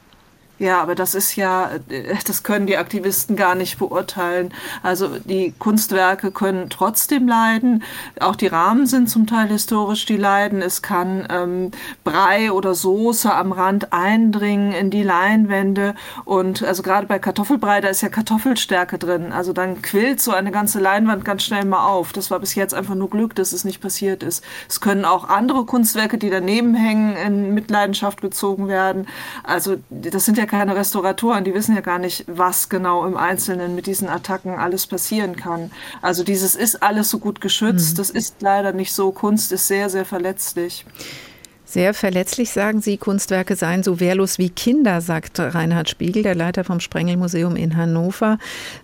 Ja, 0.60 0.82
aber 0.82 0.96
das 0.96 1.14
ist 1.14 1.36
ja, 1.36 1.70
äh, 1.90 2.16
das 2.26 2.42
können 2.42 2.66
die 2.66 2.78
Aktivisten 2.78 3.36
gar 3.36 3.54
nicht 3.54 3.78
beurteilen. 3.78 4.52
Also 4.82 5.20
die 5.20 5.54
Kunstwerke 5.60 6.32
können 6.32 6.70
trotzdem 6.70 7.28
leiden. 7.28 7.84
Auch 8.20 8.36
die 8.36 8.48
Rahmen 8.48 8.88
sind 8.88 9.08
zum 9.08 9.28
Teil 9.28 9.50
historisch, 9.50 10.06
die 10.06 10.18
leiden. 10.18 10.64
Es 10.64 10.82
kann 10.82 11.28
ähm, 11.30 11.72
Brei 12.04 12.52
oder 12.52 12.74
Soße 12.74 13.32
am 13.32 13.52
Rand 13.52 13.94
eindringen 13.94 14.72
in 14.72 14.90
die 14.90 15.04
Leinwände. 15.04 15.94
Und 16.26 16.64
also 16.64 16.82
gerade 16.82 17.06
bei 17.06 17.20
Kartoffelbrei, 17.20 17.82
da 17.82 17.90
ist 17.90 18.02
ja 18.02 18.10
Kartoffelstärke 18.10 18.98
drin. 18.98 19.32
Also 19.32 19.54
dann 19.54 19.84
quillt 19.84 20.22
so 20.22 20.32
eine 20.32 20.52
ganze 20.52 20.80
Leinwand 20.80 21.24
ganz 21.24 21.44
schnell 21.44 21.66
mal 21.66 21.86
auf. 21.86 22.14
Das 22.14 22.32
war 22.32 22.40
bis 22.40 22.56
jetzt 22.56 22.74
einfach 22.74 22.96
nur 22.96 23.12
Glück, 23.12 23.36
dass 23.36 23.52
es 23.52 23.64
nicht 23.64 23.80
passiert 23.80 24.24
ist. 24.24 24.44
Es 24.68 24.82
können 24.82 25.06
auch 25.06 25.30
andere 25.30 25.66
Kunstwerke, 25.66 26.18
die 26.18 26.32
daneben 26.32 26.74
hängen, 26.74 27.16
in 27.16 27.54
Mitleidenschaft 27.54 28.22
gezogen 28.22 28.68
werden. 28.68 29.08
Also 29.44 29.76
das 29.92 30.26
sind 30.26 30.40
ja 30.40 30.47
keine 30.48 30.76
Restauratoren, 30.76 31.44
die 31.44 31.54
wissen 31.54 31.76
ja 31.76 31.82
gar 31.82 32.00
nicht, 32.00 32.26
was 32.28 32.70
genau 32.70 33.06
im 33.06 33.16
Einzelnen 33.16 33.76
mit 33.76 33.86
diesen 33.86 34.10
Attacken 34.10 34.56
alles 34.56 34.88
passieren 34.88 35.36
kann. 35.36 35.72
Also 36.02 36.24
dieses 36.24 36.56
ist 36.56 36.82
alles 36.82 37.10
so 37.10 37.20
gut 37.20 37.42
geschützt, 37.42 37.94
mhm. 37.94 37.98
das 37.98 38.10
ist 38.10 38.42
leider 38.42 38.74
nicht 38.74 38.94
so. 38.94 39.12
Kunst 39.12 39.52
ist 39.52 39.68
sehr, 39.68 39.90
sehr 39.90 40.06
verletzlich. 40.06 40.86
Sehr 41.70 41.94
verletzlich 41.94 42.52
sagen 42.52 42.80
Sie, 42.80 42.96
Kunstwerke 42.96 43.58
seien 43.58 43.84
so 43.84 44.00
wehrlos 44.00 44.38
wie 44.40 44.50
Kinder, 44.50 45.02
sagt 45.02 45.38
Reinhard 45.38 45.90
Spiegel, 45.90 46.24
der 46.24 46.34
Leiter 46.34 46.64
vom 46.64 46.80
Sprengelmuseum 46.80 47.58
in 47.58 47.76
Hannover. 47.76 48.38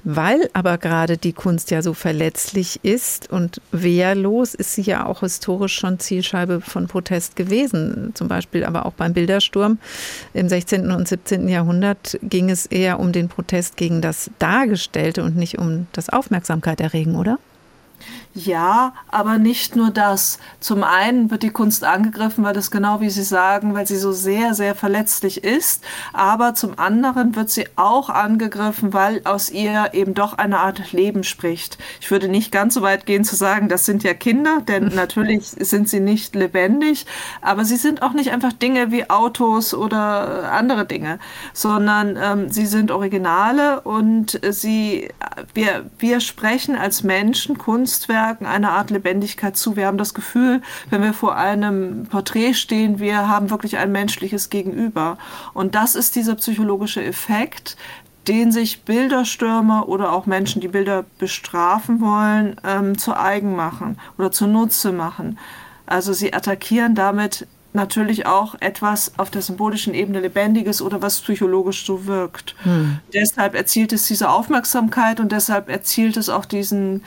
Weil 0.03 0.49
aber 0.51 0.77
gerade 0.77 1.17
die 1.17 1.31
Kunst 1.31 1.71
ja 1.71 1.81
so 1.81 1.93
verletzlich 1.93 2.81
ist 2.83 3.31
und 3.31 3.61
wehrlos, 3.71 4.53
ist 4.53 4.75
sie 4.75 4.81
ja 4.81 5.05
auch 5.05 5.21
historisch 5.21 5.75
schon 5.75 5.97
Zielscheibe 5.99 6.59
von 6.59 6.87
Protest 6.89 7.37
gewesen. 7.37 8.11
Zum 8.15 8.27
Beispiel 8.27 8.65
aber 8.65 8.85
auch 8.85 8.93
beim 8.93 9.13
Bildersturm 9.13 9.77
im 10.33 10.49
16. 10.49 10.91
und 10.91 11.07
17. 11.07 11.47
Jahrhundert 11.47 12.19
ging 12.21 12.49
es 12.49 12.65
eher 12.65 12.99
um 12.99 13.13
den 13.13 13.29
Protest 13.29 13.77
gegen 13.77 14.01
das 14.01 14.29
Dargestellte 14.39 15.23
und 15.23 15.37
nicht 15.37 15.57
um 15.57 15.87
das 15.93 16.09
Aufmerksamkeit 16.09 16.81
erregen, 16.81 17.15
oder? 17.15 17.39
Ja, 18.35 18.93
aber 19.11 19.37
nicht 19.37 19.75
nur 19.75 19.91
das. 19.91 20.39
Zum 20.59 20.83
einen 20.83 21.29
wird 21.29 21.43
die 21.43 21.51
Kunst 21.51 21.83
angegriffen, 21.83 22.43
weil 22.43 22.55
das 22.55 22.71
genau 22.71 22.99
wie 22.99 23.11
Sie 23.11 23.21
sagen, 23.21 23.75
weil 23.75 23.85
sie 23.85 23.97
so 23.97 24.11
sehr, 24.11 24.55
sehr 24.55 24.73
verletzlich 24.73 25.43
ist. 25.43 25.83
Aber 26.13 26.55
zum 26.55 26.79
anderen 26.79 27.35
wird 27.35 27.51
sie 27.51 27.67
auch 27.75 28.09
angegriffen, 28.09 28.91
weil 28.91 29.21
aus 29.25 29.51
ihr 29.51 29.93
eben 29.93 30.15
doch 30.15 30.33
eine 30.35 30.59
Art 30.59 30.93
Leben 30.93 31.23
spricht. 31.23 31.77
Ich 32.01 32.09
würde 32.09 32.27
nicht 32.27 32.51
ganz 32.51 32.73
so 32.73 32.81
weit 32.81 33.05
gehen 33.05 33.23
zu 33.23 33.35
sagen, 33.35 33.69
das 33.69 33.85
sind 33.85 34.01
ja 34.03 34.15
Kinder, 34.15 34.63
denn 34.67 34.87
natürlich 34.95 35.49
sind 35.49 35.87
sie 35.87 35.99
nicht 35.99 36.33
lebendig, 36.33 37.05
aber 37.41 37.65
sie 37.65 37.77
sind 37.77 38.01
auch 38.01 38.13
nicht 38.13 38.31
einfach 38.31 38.53
Dinge 38.53 38.91
wie 38.91 39.11
Autos 39.11 39.75
oder 39.75 40.51
andere 40.51 40.85
Dinge, 40.85 41.19
sondern 41.53 42.17
ähm, 42.19 42.49
sie 42.49 42.65
sind 42.65 42.89
Originale 42.89 43.81
und 43.81 44.39
sie, 44.49 45.09
wir, 45.53 45.85
wir 45.99 46.19
sprechen 46.19 46.75
als 46.75 47.03
Menschen 47.03 47.59
Kunstwerke 47.59 48.22
Kunstwerken 48.23 48.47
eine 48.47 48.71
Art 48.71 48.89
Lebendigkeit 48.89 49.57
zu. 49.57 49.75
Wir 49.75 49.87
haben 49.87 49.97
das 49.97 50.13
Gefühl, 50.13 50.61
wenn 50.89 51.01
wir 51.01 51.13
vor 51.13 51.35
einem 51.35 52.05
Porträt 52.05 52.53
stehen, 52.53 52.99
wir 52.99 53.27
haben 53.27 53.49
wirklich 53.49 53.77
ein 53.77 53.91
menschliches 53.91 54.49
Gegenüber. 54.49 55.17
Und 55.53 55.75
das 55.75 55.95
ist 55.95 56.15
dieser 56.15 56.35
psychologische 56.35 57.03
Effekt, 57.03 57.75
den 58.27 58.53
sich 58.53 58.83
Bilderstürmer 58.83 59.89
oder 59.89 60.13
auch 60.13 60.25
Menschen, 60.25 60.61
die 60.61 60.69
Bilder 60.69 61.03
bestrafen 61.19 61.99
wollen, 61.99 62.55
ähm, 62.63 62.97
zu 62.97 63.13
eigen 63.15 63.55
machen 63.55 63.97
oder 64.17 64.31
zunutze 64.31 64.93
machen. 64.93 65.37
Also 65.85 66.13
sie 66.13 66.33
attackieren 66.33 66.95
damit 66.95 67.45
natürlich 67.73 68.25
auch 68.25 68.55
etwas 68.61 69.13
auf 69.17 69.31
der 69.31 69.41
symbolischen 69.41 69.93
Ebene 69.93 70.21
Lebendiges 70.21 70.81
oder 70.81 71.01
was 71.01 71.19
psychologisch 71.19 71.85
so 71.85 72.05
wirkt. 72.05 72.55
Hm. 72.63 72.99
Deshalb 73.13 73.55
erzielt 73.55 73.91
es 73.91 74.07
diese 74.07 74.29
Aufmerksamkeit 74.29 75.19
und 75.19 75.31
deshalb 75.31 75.69
erzielt 75.69 76.15
es 76.15 76.29
auch 76.29 76.45
diesen 76.45 77.03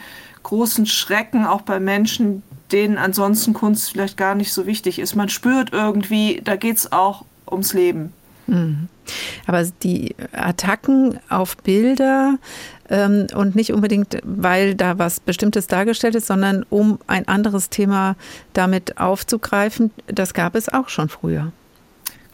großen 0.46 0.86
Schrecken 0.86 1.44
auch 1.44 1.62
bei 1.62 1.80
Menschen, 1.80 2.44
denen 2.70 2.98
ansonsten 2.98 3.52
Kunst 3.52 3.90
vielleicht 3.90 4.16
gar 4.16 4.36
nicht 4.36 4.52
so 4.52 4.64
wichtig 4.64 5.00
ist. 5.00 5.16
Man 5.16 5.28
spürt 5.28 5.72
irgendwie, 5.72 6.40
da 6.44 6.54
geht 6.54 6.76
es 6.76 6.92
auch 6.92 7.24
ums 7.50 7.72
Leben. 7.72 8.12
Mhm. 8.46 8.88
Aber 9.46 9.64
die 9.82 10.14
Attacken 10.30 11.18
auf 11.28 11.56
Bilder 11.56 12.38
ähm, 12.88 13.26
und 13.34 13.56
nicht 13.56 13.72
unbedingt, 13.72 14.18
weil 14.22 14.76
da 14.76 14.98
was 14.98 15.18
Bestimmtes 15.18 15.66
dargestellt 15.66 16.14
ist, 16.14 16.28
sondern 16.28 16.64
um 16.70 17.00
ein 17.08 17.26
anderes 17.26 17.68
Thema 17.68 18.14
damit 18.52 18.98
aufzugreifen, 18.98 19.90
das 20.06 20.32
gab 20.32 20.54
es 20.54 20.68
auch 20.68 20.88
schon 20.88 21.08
früher. 21.08 21.50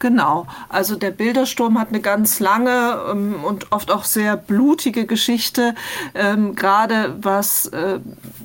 Genau, 0.03 0.48
also 0.68 0.96
der 0.96 1.12
Bildersturm 1.12 1.78
hat 1.78 1.90
eine 1.90 2.00
ganz 2.00 2.40
lange 2.40 2.98
ähm, 3.09 3.36
und 3.44 3.70
oft 3.70 3.92
auch 3.92 4.03
sehr 4.03 4.36
blutige 4.36 5.07
Geschichte, 5.07 5.76
ähm, 6.16 6.57
gerade 6.57 7.14
was 7.22 7.66
äh, 7.66 8.00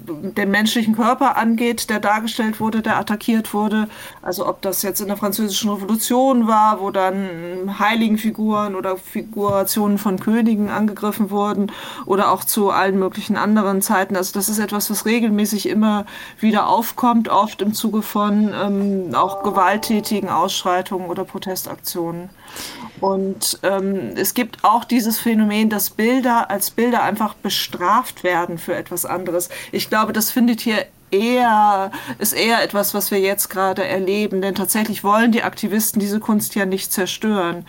den 0.08 0.52
menschlichen 0.52 0.96
Körper 0.96 1.36
angeht, 1.36 1.90
der 1.90 2.00
dargestellt 2.00 2.60
wurde, 2.60 2.84
der 2.84 2.98
attackiert 2.98 3.56
wurde. 3.56 3.90
Also 4.22 4.48
ob 4.48 4.62
das 4.62 4.84
jetzt 4.84 5.02
in 5.02 5.08
der 5.08 5.18
Französischen 5.18 5.72
Revolution 5.72 6.48
war, 6.48 6.80
wo 6.80 6.92
dann 6.92 7.80
Heiligenfiguren 7.80 8.76
oder 8.76 8.96
Figurationen 8.96 9.98
von 9.98 10.20
Königen 10.20 10.70
angegriffen 10.70 11.32
wurden 11.32 11.72
oder 12.06 12.32
auch 12.32 12.44
zu 12.44 12.70
allen 12.70 13.00
möglichen 13.00 13.36
anderen 13.36 13.82
Zeiten. 13.82 14.16
Also 14.16 14.32
das 14.32 14.48
ist 14.48 14.60
etwas, 14.60 14.92
was 14.92 15.08
regelmäßig 15.08 15.68
immer 15.68 16.06
wieder 16.40 16.68
aufkommt, 16.68 17.30
oft 17.30 17.64
im 17.64 17.74
Zuge 17.74 18.04
von 18.04 18.54
ähm, 18.54 19.16
auch 19.16 19.42
gewalttätigen 19.42 20.30
Ausschreitungen 20.30 21.10
oder 21.10 21.26
Protesten. 21.26 21.47
Protestaktionen. 21.48 22.30
Und 23.00 23.60
ähm, 23.64 24.14
es 24.16 24.34
gibt 24.34 24.64
auch 24.64 24.84
dieses 24.84 25.20
Phänomen, 25.20 25.70
dass 25.70 25.92
Bilder 25.92 26.50
als 26.50 26.72
Bilder 26.72 27.04
einfach 27.04 27.36
bestraft 27.36 28.24
werden 28.24 28.58
für 28.58 28.76
etwas 28.76 29.06
anderes. 29.06 29.50
Ich 29.72 29.90
glaube, 29.90 30.14
das 30.14 30.32
findet 30.32 30.60
hier 30.60 30.86
eher, 31.12 31.92
ist 32.20 32.34
eher 32.34 32.64
etwas, 32.64 32.94
was 32.94 33.12
wir 33.12 33.20
jetzt 33.20 33.50
gerade 33.50 33.86
erleben. 33.86 34.42
Denn 34.42 34.56
tatsächlich 34.56 35.04
wollen 35.04 35.32
die 35.32 35.44
Aktivisten 35.44 36.00
diese 36.00 36.20
Kunst 36.20 36.56
ja 36.56 36.66
nicht 36.66 36.92
zerstören. 36.92 37.66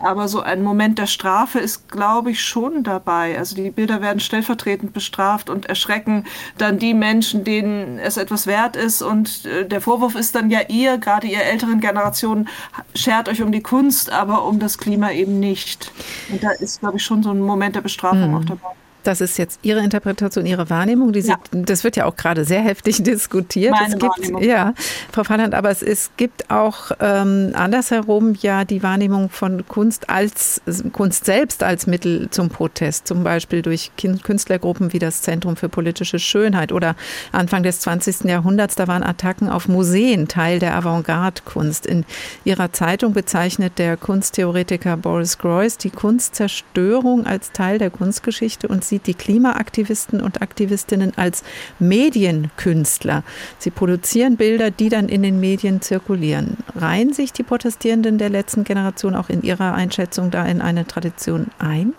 Aber 0.00 0.26
so 0.26 0.40
ein 0.40 0.64
Moment 0.64 0.98
der 0.98 1.06
Strafe 1.06 1.60
ist, 1.60 1.88
glaube 1.88 2.32
ich, 2.32 2.42
schon 2.42 2.82
dabei. 2.82 3.38
Also 3.38 3.54
die 3.54 3.70
Bilder 3.70 4.00
werden 4.00 4.18
stellvertretend 4.18 4.92
bestraft 4.92 5.48
und 5.48 5.66
erschrecken 5.66 6.24
dann 6.58 6.78
die 6.78 6.92
Menschen, 6.92 7.44
denen 7.44 8.00
es 8.00 8.16
etwas 8.16 8.48
wert 8.48 8.74
ist. 8.74 9.02
Und 9.02 9.46
äh, 9.46 9.64
der 9.64 9.80
Vorwurf 9.80 10.16
ist 10.16 10.34
dann 10.34 10.50
ja 10.50 10.60
ihr, 10.68 10.98
gerade 10.98 11.28
ihr 11.28 11.44
älteren 11.44 11.80
Generationen, 11.80 12.48
schert 12.96 13.28
euch 13.28 13.42
um 13.42 13.52
die 13.52 13.62
Kunst, 13.62 14.10
aber 14.10 14.44
um 14.44 14.58
das 14.58 14.76
Klima 14.78 15.12
eben 15.12 15.38
nicht. 15.38 15.92
Und 16.30 16.42
da 16.42 16.50
ist, 16.50 16.80
glaube 16.80 16.96
ich, 16.96 17.04
schon 17.04 17.22
so 17.22 17.30
ein 17.30 17.40
Moment 17.40 17.76
der 17.76 17.82
Bestrafung 17.82 18.30
mhm. 18.30 18.36
auch 18.36 18.44
dabei. 18.44 18.81
Das 19.02 19.20
ist 19.20 19.38
jetzt 19.38 19.60
Ihre 19.62 19.80
Interpretation, 19.80 20.46
Ihre 20.46 20.70
Wahrnehmung. 20.70 21.12
Ja. 21.14 21.36
das 21.50 21.84
wird 21.84 21.96
ja 21.96 22.06
auch 22.06 22.16
gerade 22.16 22.44
sehr 22.44 22.62
heftig 22.62 23.02
diskutiert. 23.02 23.72
Meine 23.72 23.94
es 23.94 23.98
gibt, 23.98 24.42
ja, 24.42 24.74
Frau 25.12 25.24
Falland, 25.24 25.54
aber 25.54 25.70
es, 25.70 25.82
es 25.82 26.10
gibt 26.16 26.50
auch 26.50 26.92
ähm, 27.00 27.52
andersherum 27.54 28.34
ja 28.40 28.64
die 28.64 28.82
Wahrnehmung 28.82 29.30
von 29.30 29.66
Kunst 29.66 30.08
als 30.10 30.60
Kunst 30.92 31.24
selbst 31.24 31.62
als 31.62 31.86
Mittel 31.86 32.28
zum 32.30 32.48
Protest, 32.48 33.06
zum 33.06 33.24
Beispiel 33.24 33.62
durch 33.62 33.92
Künstlergruppen 33.96 34.92
wie 34.92 34.98
das 34.98 35.22
Zentrum 35.22 35.56
für 35.56 35.68
politische 35.68 36.18
Schönheit 36.18 36.72
oder 36.72 36.96
Anfang 37.32 37.62
des 37.62 37.80
20. 37.80 38.24
Jahrhunderts, 38.24 38.74
da 38.74 38.88
waren 38.88 39.02
Attacken 39.02 39.48
auf 39.48 39.68
Museen 39.68 40.28
Teil 40.28 40.58
der 40.58 40.74
Avantgarde-Kunst. 40.76 41.86
In 41.86 42.04
ihrer 42.44 42.72
Zeitung 42.72 43.12
bezeichnet 43.12 43.78
der 43.78 43.96
Kunsttheoretiker 43.96 44.96
Boris 44.96 45.38
Groys 45.38 45.78
die 45.78 45.90
Kunstzerstörung 45.90 47.26
als 47.26 47.52
Teil 47.52 47.78
der 47.78 47.90
Kunstgeschichte 47.90 48.68
und 48.68 48.84
sieht 48.92 49.06
die 49.06 49.14
Klimaaktivisten 49.14 50.20
und 50.20 50.42
Aktivistinnen 50.42 51.16
als 51.16 51.44
Medienkünstler. 51.78 53.24
Sie 53.58 53.70
produzieren 53.70 54.36
Bilder, 54.36 54.70
die 54.70 54.90
dann 54.90 55.08
in 55.08 55.22
den 55.22 55.40
Medien 55.40 55.80
zirkulieren. 55.80 56.58
Reihen 56.76 57.14
sich 57.14 57.32
die 57.32 57.42
Protestierenden 57.42 58.18
der 58.18 58.28
letzten 58.28 58.64
Generation 58.64 59.14
auch 59.14 59.30
in 59.30 59.40
ihrer 59.40 59.72
Einschätzung 59.72 60.30
da 60.30 60.44
in 60.44 60.60
eine 60.60 60.86
Tradition 60.86 61.46
ein? 61.58 61.94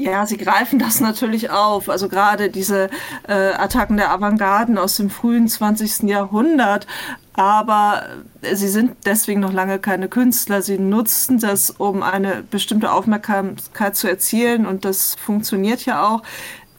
Ja, 0.00 0.24
sie 0.24 0.38
greifen 0.38 0.78
das 0.78 1.00
natürlich 1.00 1.50
auf. 1.50 1.90
Also 1.90 2.08
gerade 2.08 2.48
diese 2.48 2.88
äh, 3.28 3.52
Attacken 3.52 3.98
der 3.98 4.10
Avantgarden 4.10 4.78
aus 4.78 4.96
dem 4.96 5.10
frühen 5.10 5.46
20. 5.46 6.08
Jahrhundert. 6.08 6.86
Aber 7.34 8.04
sie 8.54 8.68
sind 8.68 8.96
deswegen 9.04 9.40
noch 9.40 9.52
lange 9.52 9.78
keine 9.78 10.08
Künstler. 10.08 10.62
Sie 10.62 10.78
nutzen 10.78 11.38
das, 11.38 11.70
um 11.70 12.02
eine 12.02 12.42
bestimmte 12.50 12.92
Aufmerksamkeit 12.92 13.94
zu 13.94 14.08
erzielen 14.08 14.64
und 14.64 14.86
das 14.86 15.16
funktioniert 15.16 15.84
ja 15.84 16.08
auch. 16.08 16.22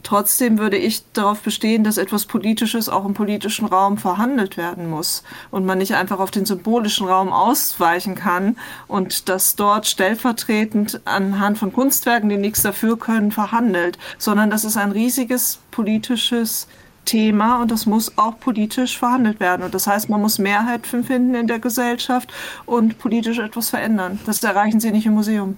Trotzdem 0.04 0.58
würde 0.58 0.78
ich 0.78 1.04
darauf 1.14 1.42
bestehen, 1.42 1.84
dass 1.84 1.98
etwas 1.98 2.26
Politisches 2.26 2.90
auch 2.90 3.06
im 3.06 3.14
politischen 3.14 3.66
Raum 3.66 3.98
verhandelt 3.98 4.58
werden 4.58 4.90
muss 4.90 5.24
und 5.52 5.66
man 5.66 5.78
nicht 5.78 5.96
einfach 5.96 6.20
auf 6.20 6.32
den 6.32 6.46
symbolischen 6.46 7.08
Raum 7.08 7.32
ausweichen 7.32 8.16
kann 8.16 8.58
und 8.88 9.30
das 9.30 9.56
dort 9.56 9.88
stellvertretend 9.88 11.02
anhand 11.06 11.58
von 11.58 11.74
Kunstwerken, 11.74 12.30
die 12.30 12.38
nichts 12.38 12.62
dafür 12.62 12.98
können, 12.98 13.32
verhandelt, 13.32 13.98
sondern 14.18 14.50
dass 14.50 14.64
es 14.64 14.78
ein 14.78 14.92
riesiges 14.92 15.60
politisches 15.72 16.68
Thema 17.06 17.62
und 17.62 17.72
das 17.72 17.86
muss 17.86 18.18
auch 18.18 18.40
politisch 18.40 18.98
verhandelt 18.98 19.40
werden. 19.40 19.64
Und 19.64 19.74
das 19.74 19.88
heißt, 19.88 20.10
man 20.10 20.22
muss 20.22 20.40
Mehrheit 20.40 20.86
finden 20.88 21.36
in 21.36 21.48
der 21.48 21.60
Gesellschaft 21.60 22.32
und 22.66 23.00
politisch 23.00 23.40
etwas 23.40 23.70
verändern. 23.70 24.20
Das 24.26 24.44
erreichen 24.44 24.80
Sie 24.80 24.92
nicht 24.92 25.06
im 25.06 25.14
Museum. 25.14 25.58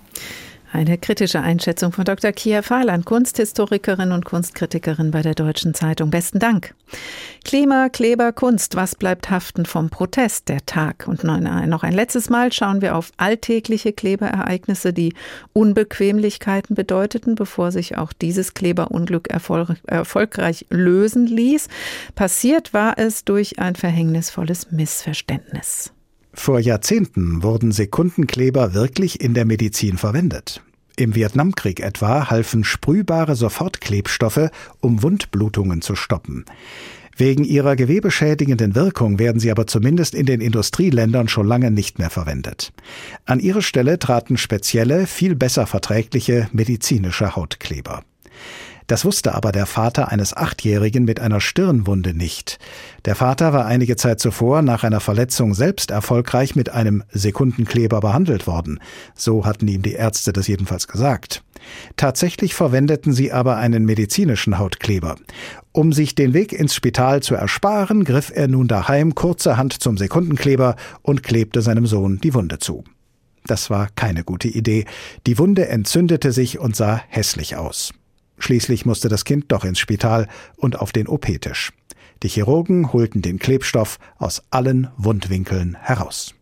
Eine 0.73 0.97
kritische 0.97 1.39
Einschätzung 1.39 1.91
von 1.91 2.03
Dr. 2.03 2.31
Kia 2.31 2.63
Fahlan, 2.63 3.05
Kunsthistorikerin 3.05 4.11
und 4.11 4.25
Kunstkritikerin 4.25 5.11
bei 5.11 5.21
der 5.21 5.35
Deutschen 5.35 5.75
Zeitung. 5.75 6.09
Besten 6.09 6.39
Dank. 6.39 6.73
Klima, 7.45 7.89
Kleber, 7.89 8.33
Kunst. 8.33 8.75
Was 8.75 8.95
bleibt 8.95 9.29
haften 9.29 9.67
vom 9.67 9.91
Protest 9.91 10.49
der 10.49 10.65
Tag? 10.65 11.07
Und 11.07 11.23
noch 11.23 11.83
ein 11.83 11.93
letztes 11.93 12.31
Mal 12.31 12.51
schauen 12.51 12.81
wir 12.81 12.95
auf 12.95 13.11
alltägliche 13.17 13.93
Kleberereignisse, 13.93 14.93
die 14.93 15.13
Unbequemlichkeiten 15.53 16.75
bedeuteten, 16.75 17.35
bevor 17.35 17.71
sich 17.71 17.99
auch 17.99 18.11
dieses 18.11 18.55
Kleberunglück 18.55 19.29
erfolg 19.29 19.75
erfolgreich 19.85 20.65
lösen 20.71 21.27
ließ. 21.27 21.67
Passiert 22.15 22.73
war 22.73 22.97
es 22.97 23.25
durch 23.25 23.59
ein 23.59 23.75
verhängnisvolles 23.75 24.71
Missverständnis. 24.71 25.92
Vor 26.33 26.59
Jahrzehnten 26.59 27.43
wurden 27.43 27.71
Sekundenkleber 27.71 28.73
wirklich 28.73 29.21
in 29.21 29.33
der 29.33 29.45
Medizin 29.45 29.97
verwendet. 29.97 30.61
Im 30.95 31.15
Vietnamkrieg 31.15 31.79
etwa 31.79 32.29
halfen 32.29 32.63
sprühbare 32.63 33.35
Sofortklebstoffe, 33.35 34.49
um 34.79 35.01
Wundblutungen 35.01 35.81
zu 35.81 35.95
stoppen. 35.95 36.45
Wegen 37.15 37.43
ihrer 37.43 37.75
gewebeschädigenden 37.75 38.73
Wirkung 38.73 39.19
werden 39.19 39.39
sie 39.39 39.51
aber 39.51 39.67
zumindest 39.67 40.15
in 40.15 40.25
den 40.25 40.41
Industrieländern 40.41 41.27
schon 41.27 41.47
lange 41.47 41.69
nicht 41.69 41.99
mehr 41.99 42.09
verwendet. 42.09 42.73
An 43.25 43.39
ihre 43.39 43.61
Stelle 43.61 43.99
traten 43.99 44.37
spezielle, 44.37 45.05
viel 45.05 45.35
besser 45.35 45.67
verträgliche 45.67 46.49
medizinische 46.51 47.35
Hautkleber. 47.35 48.03
Das 48.87 49.05
wusste 49.05 49.33
aber 49.33 49.51
der 49.51 49.65
Vater 49.65 50.11
eines 50.11 50.35
Achtjährigen 50.35 51.05
mit 51.05 51.19
einer 51.19 51.39
Stirnwunde 51.39 52.13
nicht. 52.13 52.59
Der 53.05 53.15
Vater 53.15 53.53
war 53.53 53.65
einige 53.65 53.95
Zeit 53.95 54.19
zuvor 54.19 54.61
nach 54.61 54.83
einer 54.83 54.99
Verletzung 54.99 55.53
selbst 55.53 55.91
erfolgreich 55.91 56.55
mit 56.55 56.69
einem 56.69 57.03
Sekundenkleber 57.11 57.99
behandelt 58.01 58.47
worden. 58.47 58.79
So 59.15 59.45
hatten 59.45 59.67
ihm 59.67 59.81
die 59.81 59.93
Ärzte 59.93 60.33
das 60.33 60.47
jedenfalls 60.47 60.87
gesagt. 60.87 61.43
Tatsächlich 61.95 62.55
verwendeten 62.55 63.13
sie 63.13 63.31
aber 63.31 63.57
einen 63.57 63.85
medizinischen 63.85 64.57
Hautkleber. 64.57 65.15
Um 65.71 65.93
sich 65.93 66.13
den 66.13 66.33
Weg 66.33 66.53
ins 66.53 66.75
Spital 66.75 67.23
zu 67.23 67.35
ersparen, 67.35 68.03
griff 68.03 68.31
er 68.33 68.47
nun 68.47 68.67
daheim 68.67 69.15
kurzerhand 69.15 69.73
zum 69.81 69.97
Sekundenkleber 69.97 70.75
und 71.01 71.23
klebte 71.23 71.61
seinem 71.61 71.87
Sohn 71.87 72.19
die 72.19 72.33
Wunde 72.33 72.59
zu. 72.59 72.83
Das 73.45 73.69
war 73.69 73.89
keine 73.95 74.23
gute 74.23 74.47
Idee. 74.47 74.85
Die 75.27 75.37
Wunde 75.37 75.67
entzündete 75.67 76.31
sich 76.31 76.59
und 76.59 76.75
sah 76.75 77.01
hässlich 77.07 77.55
aus. 77.55 77.93
Schließlich 78.37 78.85
musste 78.85 79.09
das 79.09 79.25
Kind 79.25 79.45
doch 79.51 79.63
ins 79.63 79.79
Spital 79.79 80.27
und 80.57 80.79
auf 80.79 80.91
den 80.91 81.07
OP-Tisch. 81.07 81.71
Die 82.23 82.29
Chirurgen 82.29 82.93
holten 82.93 83.21
den 83.21 83.39
Klebstoff 83.39 83.99
aus 84.17 84.43
allen 84.49 84.89
Wundwinkeln 84.97 85.75
heraus. 85.79 86.33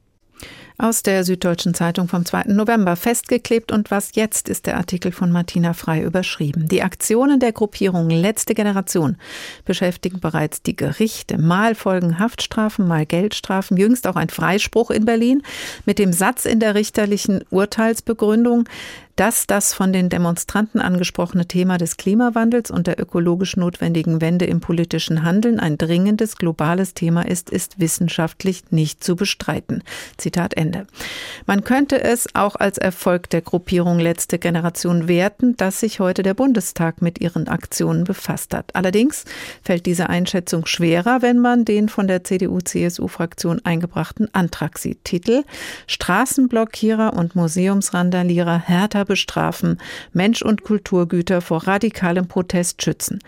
Aus 0.78 1.04
der 1.04 1.24
Süddeutschen 1.24 1.76
Zeitung 1.76 2.08
vom 2.08 2.26
2. 2.26 2.46
November 2.48 2.96
festgeklebt 2.96 3.72
und 3.72 3.92
was 3.92 4.16
jetzt 4.16 4.50
ist 4.50 4.66
der 4.66 4.78
Artikel 4.78 5.12
von 5.12 5.32
Martina 5.32 5.74
Frei 5.74 6.02
überschrieben. 6.02 6.68
Die 6.68 6.82
Aktionen 6.82 7.40
der 7.40 7.52
Gruppierung 7.52 8.10
Letzte 8.10 8.56
Generation 8.56 9.18
beschäftigen 9.64 10.20
bereits 10.20 10.64
die 10.64 10.76
Gerichte. 10.76 11.38
Mal 11.38 11.76
folgen 11.76 12.18
Haftstrafen, 12.18 12.88
mal 12.88 13.06
Geldstrafen, 13.06 13.78
jüngst 13.78 14.08
auch 14.08 14.16
ein 14.16 14.30
Freispruch 14.30 14.90
in 14.90 15.06
Berlin 15.06 15.44
mit 15.86 16.00
dem 16.00 16.14
Satz 16.14 16.46
in 16.46 16.60
der 16.60 16.74
richterlichen 16.74 17.44
Urteilsbegründung, 17.52 18.68
dass 19.16 19.48
das 19.48 19.74
von 19.74 19.94
den 19.94 20.10
Demonstranten 20.10 20.80
angesprochene 20.80 21.46
Thema 21.46 21.78
des 21.78 21.98
Klimawandels 21.98 22.72
und 22.72 22.88
der 22.88 23.00
ökologisch 23.00 23.58
notwendigen 23.58 24.22
Wende 24.22 24.46
im 24.46 24.60
politischen 24.60 25.24
Handeln 25.24 25.60
ein 25.60 25.78
dringendes 25.78 26.38
globales 26.38 26.94
Thema 26.94 27.24
ist, 27.24 27.50
ist 27.50 27.80
wissenschaftlich 27.80 28.64
nicht 28.72 29.04
zu 29.04 29.16
bestreiten. 29.16 29.84
Zitat 30.18 30.56
Ende. 30.56 30.88
Man 31.46 31.64
könnte 31.64 32.02
es 32.02 32.28
auch 32.34 32.56
als 32.56 32.78
Erfolg 32.78 33.30
der 33.30 33.42
Gruppierung 33.42 34.00
Letzte 34.00 34.40
Generation 34.40 35.08
werten, 35.08 35.58
dass 35.58 35.80
sich 35.80 36.00
heute 36.00 36.24
der 36.24 36.34
Bundestag 36.34 37.02
mit 37.02 37.22
ihren 37.22 37.48
Aktionen 37.48 38.04
befasst 38.04 38.54
hat. 38.54 38.76
Allerdings 38.76 39.26
fällt 39.62 39.86
diese 39.86 40.10
Einschätzung 40.10 40.66
schwerer, 40.66 41.22
wenn 41.22 41.40
man 41.40 41.66
den 41.66 41.90
von 41.90 42.08
der 42.08 42.24
CDU-CSU-Fraktion 42.24 43.62
eingebrachten 43.64 44.34
Antrag 44.34 44.78
sieht. 44.78 45.04
Titel 45.04 45.44
Straßenblockierer 45.88 47.14
und 47.14 47.36
Museumsrandalierer 47.36 48.60
härter 48.60 49.01
härter 49.02 49.06
bestrafen, 49.06 49.78
Mensch- 50.14 50.42
und 50.42 50.64
Kulturgüter 50.64 51.42
vor 51.42 51.68
radikalem 51.68 52.28
Protest 52.28 52.82
schützen. 52.82 53.20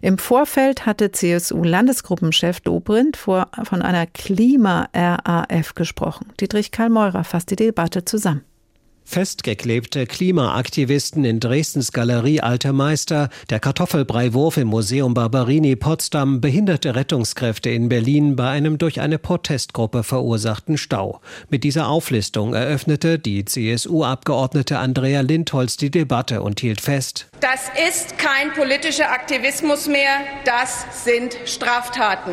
Im 0.00 0.18
Vorfeld 0.18 0.86
hatte 0.86 1.10
CSU-Landesgruppenchef 1.12 2.60
Dobrindt 2.60 3.16
vor, 3.16 3.48
von 3.64 3.82
einer 3.82 4.06
Klima-RAF 4.06 5.74
gesprochen. 5.74 6.32
Dietrich 6.40 6.70
Karl 6.70 6.90
Meurer 6.90 7.24
fasst 7.24 7.50
die 7.50 7.56
Debatte 7.56 8.04
zusammen. 8.04 8.42
Festgeklebte 9.12 10.06
Klimaaktivisten 10.06 11.26
in 11.26 11.38
Dresdens 11.38 11.92
Galerie 11.92 12.40
Alte 12.40 12.72
Meister, 12.72 13.28
der 13.50 13.60
Kartoffelbreiwurf 13.60 14.56
im 14.56 14.68
Museum 14.68 15.12
Barberini 15.12 15.76
Potsdam, 15.76 16.40
behinderte 16.40 16.94
Rettungskräfte 16.94 17.68
in 17.68 17.90
Berlin 17.90 18.36
bei 18.36 18.48
einem 18.48 18.78
durch 18.78 19.02
eine 19.02 19.18
Protestgruppe 19.18 20.02
verursachten 20.02 20.78
Stau. 20.78 21.20
Mit 21.50 21.62
dieser 21.62 21.88
Auflistung 21.88 22.54
eröffnete 22.54 23.18
die 23.18 23.44
CSU-Abgeordnete 23.44 24.78
Andrea 24.78 25.20
Lindholz 25.20 25.76
die 25.76 25.90
Debatte 25.90 26.40
und 26.40 26.60
hielt 26.60 26.80
fest. 26.80 27.26
Das 27.40 27.70
ist 27.86 28.16
kein 28.16 28.54
politischer 28.54 29.10
Aktivismus 29.10 29.88
mehr, 29.88 30.20
das 30.46 31.04
sind 31.04 31.36
Straftaten. 31.44 32.32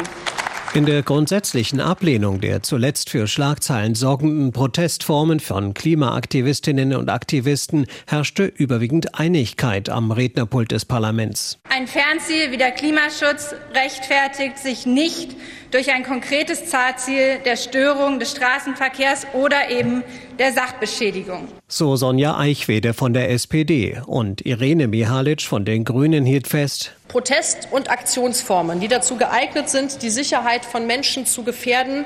In 0.75 0.85
der 0.85 1.01
grundsätzlichen 1.01 1.79
Ablehnung 1.79 2.41
der 2.41 2.61
zuletzt 2.61 3.09
für 3.09 3.27
Schlagzeilen 3.27 3.95
sorgenden 3.95 4.51
Protestformen 4.51 5.39
von 5.39 5.73
Klimaaktivistinnen 5.73 6.95
und 6.95 7.09
Aktivisten 7.09 7.87
herrschte 8.05 8.45
überwiegend 8.45 9.19
Einigkeit 9.19 9.89
am 9.89 10.11
Rednerpult 10.11 10.71
des 10.71 10.85
Parlaments. 10.85 11.57
Ein 11.69 11.87
Fernziel 11.87 12.51
wie 12.51 12.57
der 12.57 12.69
Klimaschutz 12.69 13.55
rechtfertigt 13.73 14.59
sich 14.59 14.85
nicht 14.85 15.35
durch 15.71 15.91
ein 15.91 16.03
konkretes 16.03 16.65
Zahlziel 16.65 17.39
der 17.45 17.55
Störung 17.55 18.19
des 18.19 18.31
Straßenverkehrs 18.31 19.27
oder 19.33 19.69
eben 19.69 20.03
der 20.37 20.53
Sachbeschädigung. 20.53 21.47
So 21.67 21.95
Sonja 21.95 22.37
Eichwede 22.37 22.93
von 22.93 23.13
der 23.13 23.29
SPD 23.29 24.01
und 24.05 24.41
Irene 24.45 24.87
Mihalic 24.87 25.41
von 25.41 25.65
den 25.65 25.85
Grünen 25.85 26.25
hielt 26.25 26.47
fest. 26.47 26.93
Protest- 27.07 27.67
und 27.71 27.89
Aktionsformen, 27.89 28.79
die 28.79 28.87
dazu 28.87 29.17
geeignet 29.17 29.69
sind, 29.69 30.01
die 30.01 30.09
Sicherheit 30.09 30.65
von 30.65 30.87
Menschen 30.87 31.25
zu 31.25 31.43
gefährden, 31.43 32.05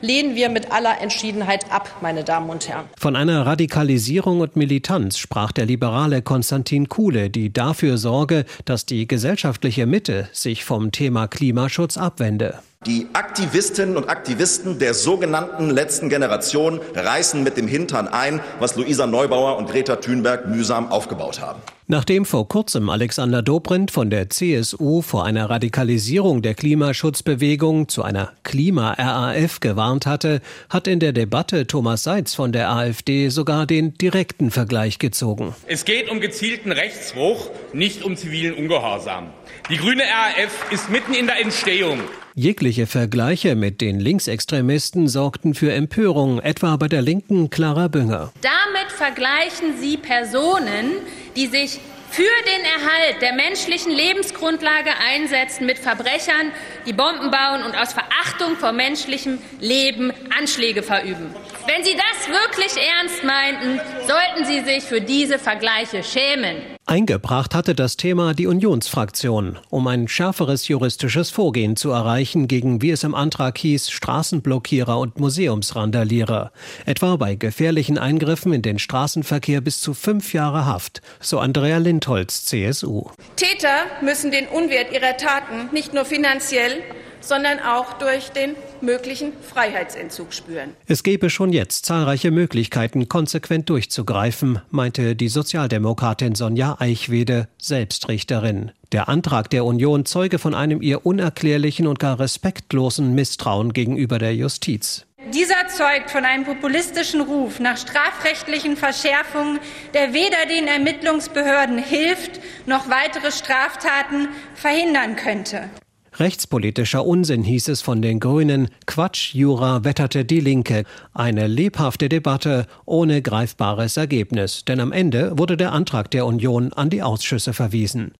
lehnen 0.00 0.34
wir 0.34 0.48
mit 0.48 0.70
aller 0.70 1.00
Entschiedenheit 1.00 1.72
ab, 1.72 1.98
meine 2.02 2.24
Damen 2.24 2.50
und 2.50 2.68
Herren. 2.68 2.84
Von 2.98 3.16
einer 3.16 3.46
Radikalisierung 3.46 4.40
und 4.40 4.54
Militanz 4.54 5.18
sprach 5.18 5.52
der 5.52 5.66
liberale 5.66 6.22
Konstantin 6.22 6.88
Kuhle, 6.88 7.30
die 7.30 7.52
dafür 7.52 7.96
sorge, 7.96 8.44
dass 8.64 8.86
die 8.86 9.08
gesellschaftliche 9.08 9.86
Mitte 9.86 10.28
sich 10.32 10.64
vom 10.64 10.92
Thema 10.92 11.26
Klimaschutz 11.26 11.96
abwende. 11.96 12.58
Die 12.86 13.06
Aktivistinnen 13.14 13.96
und 13.96 14.10
Aktivisten 14.10 14.78
der 14.78 14.92
sogenannten 14.92 15.70
letzten 15.70 16.10
Generation 16.10 16.80
reißen 16.94 17.42
mit 17.42 17.56
dem 17.56 17.66
Hintern 17.66 18.08
ein, 18.08 18.40
was 18.58 18.76
Luisa 18.76 19.06
Neubauer 19.06 19.56
und 19.56 19.70
Greta 19.70 19.96
Thunberg 19.96 20.46
mühsam 20.48 20.92
aufgebaut 20.92 21.40
haben. 21.40 21.62
Nachdem 21.86 22.24
vor 22.24 22.48
kurzem 22.48 22.88
Alexander 22.88 23.42
Dobrindt 23.42 23.90
von 23.90 24.08
der 24.08 24.30
CSU 24.30 25.02
vor 25.02 25.26
einer 25.26 25.50
Radikalisierung 25.50 26.40
der 26.40 26.54
Klimaschutzbewegung 26.54 27.88
zu 27.88 28.02
einer 28.02 28.32
Klima-RAF 28.42 29.60
gewarnt 29.60 30.06
hatte, 30.06 30.40
hat 30.70 30.86
in 30.86 30.98
der 30.98 31.12
Debatte 31.12 31.66
Thomas 31.66 32.02
Seitz 32.02 32.34
von 32.34 32.52
der 32.52 32.70
AfD 32.70 33.28
sogar 33.28 33.66
den 33.66 33.92
direkten 33.98 34.50
Vergleich 34.50 34.98
gezogen. 34.98 35.54
Es 35.66 35.84
geht 35.84 36.10
um 36.10 36.20
gezielten 36.20 36.72
Rechtsbruch, 36.72 37.50
nicht 37.74 38.02
um 38.02 38.16
zivilen 38.16 38.54
Ungehorsam. 38.54 39.28
Die 39.70 39.76
grüne 39.76 40.02
RAF 40.02 40.70
ist 40.70 40.90
mitten 40.90 41.14
in 41.14 41.26
der 41.26 41.40
Entstehung. 41.40 42.00
Jegliche 42.34 42.86
Vergleiche 42.86 43.54
mit 43.54 43.80
den 43.80 44.00
Linksextremisten 44.00 45.08
sorgten 45.08 45.54
für 45.54 45.72
Empörung, 45.72 46.40
etwa 46.40 46.76
bei 46.76 46.88
der 46.88 47.00
Linken 47.00 47.48
Clara 47.48 47.88
Bünger. 47.88 48.32
Damit 48.42 48.90
vergleichen 48.90 49.78
Sie 49.78 49.96
Personen, 49.96 50.96
die 51.36 51.46
sich 51.46 51.78
für 52.10 52.22
den 52.22 52.64
Erhalt 52.64 53.22
der 53.22 53.32
menschlichen 53.32 53.90
Lebensgrundlage 53.90 54.90
einsetzen 55.04 55.66
mit 55.66 55.78
Verbrechern, 55.78 56.52
die 56.86 56.92
Bomben 56.92 57.30
bauen 57.30 57.64
und 57.64 57.76
aus 57.76 57.92
Verachtung 57.92 58.56
vor 58.56 58.72
menschlichem 58.72 59.38
Leben 59.60 60.12
Anschläge 60.38 60.82
verüben. 60.84 61.34
Wenn 61.66 61.82
Sie 61.82 61.94
das 61.94 62.28
wirklich 62.28 62.76
ernst 62.76 63.24
meinten, 63.24 63.80
sollten 64.06 64.44
Sie 64.44 64.60
sich 64.70 64.84
für 64.84 65.00
diese 65.00 65.38
Vergleiche 65.38 66.02
schämen. 66.02 66.56
Eingebracht 66.84 67.54
hatte 67.54 67.74
das 67.74 67.96
Thema 67.96 68.34
die 68.34 68.46
Unionsfraktion, 68.46 69.58
um 69.70 69.86
ein 69.86 70.06
schärferes 70.06 70.68
juristisches 70.68 71.30
Vorgehen 71.30 71.76
zu 71.76 71.90
erreichen 71.90 72.48
gegen, 72.48 72.82
wie 72.82 72.90
es 72.90 73.02
im 73.02 73.14
Antrag 73.14 73.56
hieß, 73.56 73.90
Straßenblockierer 73.90 74.98
und 74.98 75.18
Museumsrandalierer. 75.18 76.52
Etwa 76.84 77.16
bei 77.16 77.34
gefährlichen 77.34 77.96
Eingriffen 77.96 78.52
in 78.52 78.60
den 78.60 78.78
Straßenverkehr 78.78 79.62
bis 79.62 79.80
zu 79.80 79.94
fünf 79.94 80.34
Jahre 80.34 80.66
Haft, 80.66 81.00
so 81.20 81.38
Andrea 81.38 81.78
Lindholz, 81.78 82.44
CSU. 82.44 83.06
Täter 83.36 83.86
müssen 84.02 84.30
den 84.30 84.48
Unwert 84.48 84.92
ihrer 84.92 85.16
Taten 85.16 85.70
nicht 85.72 85.94
nur 85.94 86.04
finanziell, 86.04 86.82
sondern 87.26 87.60
auch 87.60 87.94
durch 87.94 88.30
den 88.30 88.54
möglichen 88.80 89.32
Freiheitsentzug 89.42 90.32
spüren. 90.32 90.70
Es 90.86 91.02
gebe 91.02 91.30
schon 91.30 91.52
jetzt 91.52 91.86
zahlreiche 91.86 92.30
Möglichkeiten, 92.30 93.08
konsequent 93.08 93.70
durchzugreifen, 93.70 94.60
meinte 94.70 95.16
die 95.16 95.28
Sozialdemokratin 95.28 96.34
Sonja 96.34 96.76
Eichwede, 96.78 97.48
Selbstrichterin. 97.58 98.72
Der 98.92 99.08
Antrag 99.08 99.50
der 99.50 99.64
Union 99.64 100.04
zeuge 100.04 100.38
von 100.38 100.54
einem 100.54 100.80
ihr 100.80 101.04
unerklärlichen 101.04 101.86
und 101.86 101.98
gar 101.98 102.20
respektlosen 102.20 103.14
Misstrauen 103.14 103.72
gegenüber 103.72 104.18
der 104.18 104.34
Justiz. 104.34 105.06
Dieser 105.32 105.68
zeugt 105.68 106.10
von 106.10 106.24
einem 106.24 106.44
populistischen 106.44 107.22
Ruf 107.22 107.58
nach 107.58 107.78
strafrechtlichen 107.78 108.76
Verschärfungen, 108.76 109.58
der 109.94 110.12
weder 110.12 110.46
den 110.48 110.68
Ermittlungsbehörden 110.68 111.78
hilft 111.78 112.40
noch 112.66 112.90
weitere 112.90 113.32
Straftaten 113.32 114.28
verhindern 114.54 115.16
könnte. 115.16 115.70
Rechtspolitischer 116.16 117.04
Unsinn 117.04 117.42
hieß 117.42 117.68
es 117.68 117.82
von 117.82 118.00
den 118.00 118.20
Grünen, 118.20 118.68
Quatsch, 118.86 119.34
Jura 119.34 119.82
wetterte 119.82 120.24
die 120.24 120.40
Linke. 120.40 120.84
Eine 121.12 121.48
lebhafte 121.48 122.08
Debatte 122.08 122.66
ohne 122.84 123.20
greifbares 123.20 123.96
Ergebnis, 123.96 124.64
denn 124.64 124.78
am 124.78 124.92
Ende 124.92 125.36
wurde 125.36 125.56
der 125.56 125.72
Antrag 125.72 126.10
der 126.12 126.26
Union 126.26 126.72
an 126.72 126.88
die 126.88 127.02
Ausschüsse 127.02 127.52
verwiesen. 127.52 128.12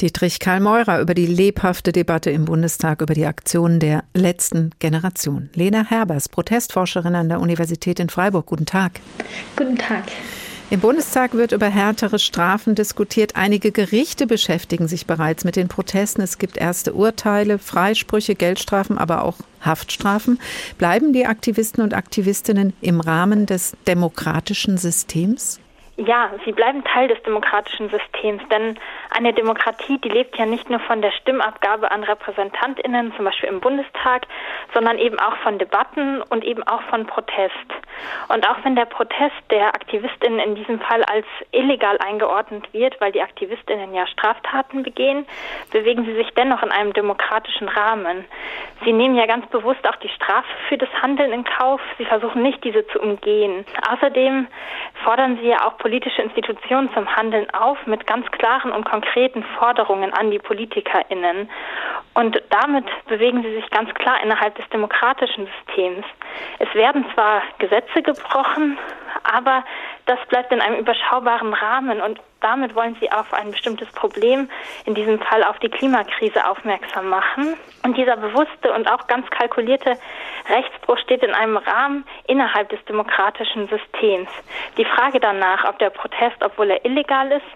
Dietrich 0.00 0.38
Karl 0.38 0.60
Meurer 0.60 1.00
über 1.00 1.14
die 1.14 1.26
lebhafte 1.26 1.92
Debatte 1.92 2.30
im 2.30 2.44
Bundestag 2.44 3.00
über 3.00 3.14
die 3.14 3.26
Aktionen 3.26 3.80
der 3.80 4.04
letzten 4.14 4.70
Generation. 4.78 5.50
Lena 5.54 5.84
Herbers, 5.84 6.28
Protestforscherin 6.28 7.14
an 7.14 7.28
der 7.28 7.40
Universität 7.40 7.98
in 7.98 8.08
Freiburg. 8.08 8.46
Guten 8.46 8.66
Tag. 8.66 9.00
Guten 9.56 9.76
Tag. 9.76 10.04
Im 10.70 10.80
Bundestag 10.80 11.32
wird 11.32 11.52
über 11.52 11.68
härtere 11.68 12.18
Strafen 12.18 12.74
diskutiert. 12.74 13.36
Einige 13.36 13.72
Gerichte 13.72 14.26
beschäftigen 14.26 14.86
sich 14.86 15.06
bereits 15.06 15.44
mit 15.44 15.56
den 15.56 15.68
Protesten. 15.68 16.20
Es 16.20 16.36
gibt 16.36 16.58
erste 16.58 16.92
Urteile, 16.92 17.58
Freisprüche, 17.58 18.34
Geldstrafen, 18.34 18.98
aber 18.98 19.24
auch 19.24 19.36
Haftstrafen. 19.62 20.38
Bleiben 20.76 21.14
die 21.14 21.24
Aktivisten 21.24 21.82
und 21.82 21.94
Aktivistinnen 21.94 22.74
im 22.82 23.00
Rahmen 23.00 23.46
des 23.46 23.72
demokratischen 23.86 24.76
Systems? 24.76 25.58
Ja, 26.00 26.30
sie 26.44 26.52
bleiben 26.52 26.84
Teil 26.84 27.08
des 27.08 27.20
demokratischen 27.24 27.90
Systems, 27.90 28.40
denn 28.50 28.78
eine 29.10 29.32
Demokratie, 29.32 29.98
die 29.98 30.08
lebt 30.08 30.36
ja 30.36 30.46
nicht 30.46 30.70
nur 30.70 30.78
von 30.78 31.02
der 31.02 31.10
Stimmabgabe 31.10 31.90
an 31.90 32.04
Repräsentantinnen, 32.04 33.12
zum 33.16 33.24
Beispiel 33.24 33.48
im 33.48 33.58
Bundestag, 33.58 34.28
sondern 34.72 34.96
eben 34.98 35.18
auch 35.18 35.36
von 35.38 35.58
Debatten 35.58 36.22
und 36.22 36.44
eben 36.44 36.62
auch 36.62 36.82
von 36.82 37.04
Protest. 37.04 37.52
Und 38.28 38.48
auch 38.48 38.58
wenn 38.62 38.76
der 38.76 38.84
Protest 38.84 39.34
der 39.50 39.74
Aktivistinnen 39.74 40.38
in 40.38 40.54
diesem 40.54 40.78
Fall 40.78 41.02
als 41.02 41.26
illegal 41.50 41.98
eingeordnet 41.98 42.72
wird, 42.72 43.00
weil 43.00 43.10
die 43.10 43.22
Aktivistinnen 43.22 43.92
ja 43.92 44.06
Straftaten 44.06 44.84
begehen, 44.84 45.26
bewegen 45.72 46.04
sie 46.04 46.14
sich 46.14 46.30
dennoch 46.36 46.62
in 46.62 46.70
einem 46.70 46.92
demokratischen 46.92 47.68
Rahmen. 47.68 48.24
Sie 48.84 48.92
nehmen 48.92 49.16
ja 49.16 49.26
ganz 49.26 49.46
bewusst 49.48 49.84
auch 49.88 49.96
die 49.96 50.10
Strafe 50.10 50.46
für 50.68 50.78
das 50.78 50.90
Handeln 51.02 51.32
in 51.32 51.42
Kauf. 51.42 51.80
Sie 51.98 52.04
versuchen 52.04 52.42
nicht, 52.42 52.62
diese 52.62 52.86
zu 52.86 53.00
umgehen. 53.00 53.64
Außerdem 53.90 54.46
fordern 55.02 55.38
sie 55.42 55.48
ja 55.48 55.66
auch 55.66 55.74
politische 55.88 56.20
Institutionen 56.20 56.92
zum 56.92 57.08
Handeln 57.16 57.48
auf 57.54 57.78
mit 57.86 58.06
ganz 58.06 58.30
klaren 58.32 58.72
und 58.72 58.84
konkreten 58.84 59.42
Forderungen 59.58 60.12
an 60.12 60.30
die 60.30 60.38
PolitikerInnen. 60.38 61.48
Und 62.12 62.42
damit 62.50 62.84
bewegen 63.06 63.42
sie 63.42 63.54
sich 63.54 63.70
ganz 63.70 63.94
klar 63.94 64.22
innerhalb 64.22 64.54
des 64.56 64.68
demokratischen 64.68 65.48
Systems. 65.64 66.04
Es 66.58 66.74
werden 66.74 67.06
zwar 67.14 67.42
Gesetze 67.58 68.02
gebrochen, 68.02 68.76
aber 69.22 69.64
das 70.04 70.18
bleibt 70.28 70.52
in 70.52 70.60
einem 70.60 70.78
überschaubaren 70.78 71.54
Rahmen 71.54 72.02
und 72.02 72.20
damit 72.40 72.74
wollen 72.74 72.96
sie 73.00 73.10
auf 73.10 73.32
ein 73.32 73.50
bestimmtes 73.50 73.88
Problem, 73.92 74.48
in 74.84 74.94
diesem 74.94 75.18
Fall 75.18 75.42
auf 75.44 75.58
die 75.58 75.68
Klimakrise 75.68 76.48
aufmerksam 76.48 77.08
machen. 77.08 77.56
Und 77.84 77.96
dieser 77.96 78.16
bewusste 78.16 78.72
und 78.72 78.90
auch 78.90 79.06
ganz 79.06 79.28
kalkulierte 79.30 79.98
Rechtsbruch 80.48 80.98
steht 80.98 81.22
in 81.22 81.34
einem 81.34 81.56
Rahmen 81.56 82.04
innerhalb 82.26 82.68
des 82.68 82.84
demokratischen 82.84 83.68
Systems. 83.68 84.28
Die 84.76 84.84
Frage 84.84 85.20
danach, 85.20 85.68
ob 85.68 85.78
der 85.78 85.90
Protest, 85.90 86.36
obwohl 86.44 86.70
er 86.70 86.84
illegal 86.84 87.32
ist, 87.32 87.46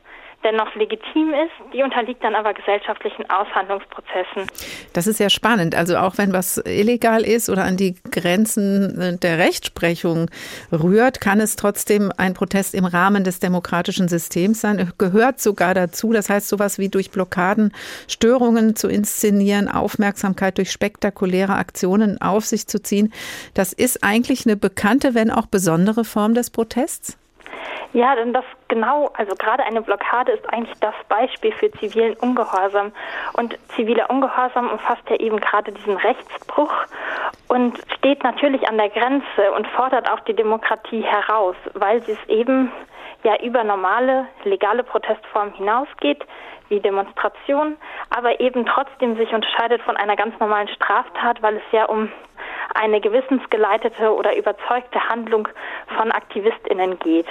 dennoch 0.44 0.74
legitim 0.74 1.32
ist, 1.32 1.72
die 1.72 1.82
unterliegt 1.82 2.22
dann 2.22 2.34
aber 2.34 2.54
gesellschaftlichen 2.54 3.28
Aushandlungsprozessen. 3.30 4.46
Das 4.92 5.06
ist 5.06 5.20
ja 5.20 5.30
spannend. 5.30 5.74
Also 5.74 5.96
auch 5.96 6.18
wenn 6.18 6.32
was 6.32 6.58
illegal 6.58 7.22
ist 7.22 7.48
oder 7.48 7.64
an 7.64 7.76
die 7.76 7.94
Grenzen 8.10 9.18
der 9.22 9.38
Rechtsprechung 9.38 10.30
rührt, 10.72 11.20
kann 11.20 11.40
es 11.40 11.56
trotzdem 11.56 12.12
ein 12.16 12.34
Protest 12.34 12.74
im 12.74 12.84
Rahmen 12.84 13.24
des 13.24 13.40
demokratischen 13.40 14.08
Systems 14.08 14.60
sein. 14.60 14.92
Gehört 14.98 15.40
sogar 15.40 15.74
dazu. 15.74 16.12
Das 16.12 16.28
heißt, 16.28 16.48
sowas 16.48 16.78
wie 16.78 16.88
durch 16.88 17.10
Blockaden 17.10 17.72
Störungen 18.08 18.76
zu 18.76 18.88
inszenieren, 18.88 19.68
Aufmerksamkeit 19.68 20.58
durch 20.58 20.70
spektakuläre 20.70 21.54
Aktionen 21.54 22.20
auf 22.20 22.44
sich 22.44 22.66
zu 22.66 22.82
ziehen. 22.82 23.12
Das 23.54 23.72
ist 23.72 24.04
eigentlich 24.04 24.46
eine 24.46 24.56
bekannte, 24.56 25.14
wenn 25.14 25.30
auch 25.30 25.46
besondere 25.46 26.04
Form 26.04 26.34
des 26.34 26.50
Protests? 26.50 27.18
Ja, 27.92 28.14
denn 28.14 28.32
das 28.32 28.44
genau, 28.68 29.10
also 29.18 29.34
gerade 29.36 29.64
eine 29.64 29.82
Blockade 29.82 30.32
ist 30.32 30.50
eigentlich 30.50 30.78
das 30.80 30.94
Beispiel 31.10 31.52
für 31.52 31.70
zivilen 31.72 32.14
Ungehorsam. 32.14 32.92
Und 33.34 33.58
ziviler 33.76 34.08
Ungehorsam 34.08 34.70
umfasst 34.70 35.02
ja 35.10 35.16
eben 35.16 35.38
gerade 35.38 35.72
diesen 35.72 35.98
Rechtsbruch 35.98 36.72
und 37.48 37.78
steht 37.98 38.24
natürlich 38.24 38.66
an 38.66 38.78
der 38.78 38.88
Grenze 38.88 39.52
und 39.54 39.66
fordert 39.68 40.10
auch 40.10 40.20
die 40.20 40.34
Demokratie 40.34 41.02
heraus, 41.02 41.56
weil 41.74 42.02
sie 42.02 42.12
es 42.12 42.28
eben 42.28 42.72
ja 43.24 43.36
über 43.42 43.62
normale 43.62 44.26
legale 44.44 44.84
Protestformen 44.84 45.52
hinausgeht, 45.54 46.24
wie 46.70 46.80
Demonstration, 46.80 47.76
aber 48.08 48.40
eben 48.40 48.64
trotzdem 48.64 49.16
sich 49.16 49.34
unterscheidet 49.34 49.82
von 49.82 49.98
einer 49.98 50.16
ganz 50.16 50.38
normalen 50.40 50.68
Straftat, 50.68 51.42
weil 51.42 51.56
es 51.56 51.72
ja 51.72 51.84
um 51.84 52.10
eine 52.74 53.02
gewissensgeleitete 53.02 54.14
oder 54.14 54.34
überzeugte 54.34 55.08
Handlung 55.10 55.46
von 55.94 56.10
Aktivistinnen 56.10 56.98
geht. 57.00 57.26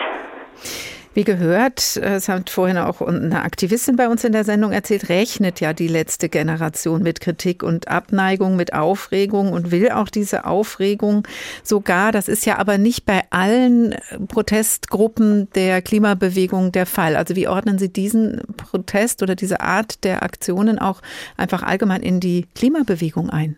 Wie 1.13 1.25
gehört, 1.25 1.97
es 1.97 2.29
hat 2.29 2.49
vorhin 2.49 2.77
auch 2.77 3.01
eine 3.01 3.43
Aktivistin 3.43 3.97
bei 3.97 4.07
uns 4.07 4.23
in 4.23 4.31
der 4.31 4.45
Sendung 4.45 4.71
erzählt, 4.71 5.09
rechnet 5.09 5.59
ja 5.59 5.73
die 5.73 5.89
letzte 5.89 6.29
Generation 6.29 7.03
mit 7.03 7.19
Kritik 7.19 7.63
und 7.63 7.89
Abneigung, 7.89 8.55
mit 8.55 8.73
Aufregung 8.73 9.51
und 9.51 9.71
will 9.71 9.91
auch 9.91 10.07
diese 10.07 10.45
Aufregung 10.45 11.27
sogar. 11.63 12.13
Das 12.13 12.29
ist 12.29 12.45
ja 12.45 12.59
aber 12.59 12.77
nicht 12.77 13.05
bei 13.05 13.23
allen 13.29 13.93
Protestgruppen 14.29 15.49
der 15.53 15.81
Klimabewegung 15.81 16.71
der 16.71 16.85
Fall. 16.85 17.17
Also 17.17 17.35
wie 17.35 17.49
ordnen 17.49 17.77
Sie 17.77 17.91
diesen 17.91 18.41
Protest 18.55 19.21
oder 19.21 19.35
diese 19.35 19.59
Art 19.59 20.05
der 20.05 20.23
Aktionen 20.23 20.79
auch 20.79 21.01
einfach 21.35 21.61
allgemein 21.61 22.03
in 22.03 22.21
die 22.21 22.47
Klimabewegung 22.55 23.29
ein? 23.29 23.57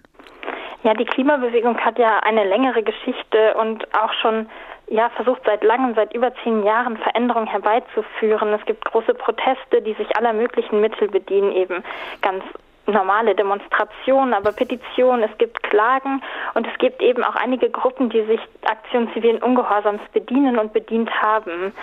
Ja, 0.82 0.95
die 0.95 1.06
Klimabewegung 1.06 1.78
hat 1.78 1.99
ja 1.99 2.20
eine 2.24 2.45
längere 2.45 2.82
Geschichte 2.82 3.54
und 3.62 3.86
auch 3.95 4.12
schon 4.22 4.47
ja, 4.94 5.10
versucht 5.10 5.41
seit 5.44 5.64
langem, 5.64 5.96
seit 5.96 6.14
über 6.14 6.32
zehn 6.44 6.64
Jahren 6.64 6.98
Veränderungen 6.98 7.48
herbeizuführen. 7.48 8.54
Es 8.54 8.64
gibt 8.68 8.86
große 8.86 9.16
Proteste, 9.16 9.82
die 9.82 9.94
sich 9.94 10.16
aller 10.16 10.34
möglichen 10.34 10.82
Mittel 10.82 11.08
bedienen, 11.08 11.52
eben 11.52 11.84
ganz 12.22 12.44
normale 12.86 13.34
Demonstrationen, 13.34 14.36
aber 14.36 14.52
Petitionen, 14.52 15.24
es 15.24 15.36
gibt 15.39 15.64
Klagen 15.64 16.22
und 16.54 16.68
es 16.68 16.78
gibt 16.78 17.02
eben 17.02 17.24
auch 17.24 17.36
einige 17.36 17.72
Gruppen, 17.72 18.10
die 18.10 18.24
sich 18.26 18.39
Aktion 18.66 19.12
zivilen 19.14 19.41
Ungehorsams 19.41 20.02
bedienen 20.12 20.60
und 20.60 20.74
bedient 20.74 21.10
haben. 21.10 21.74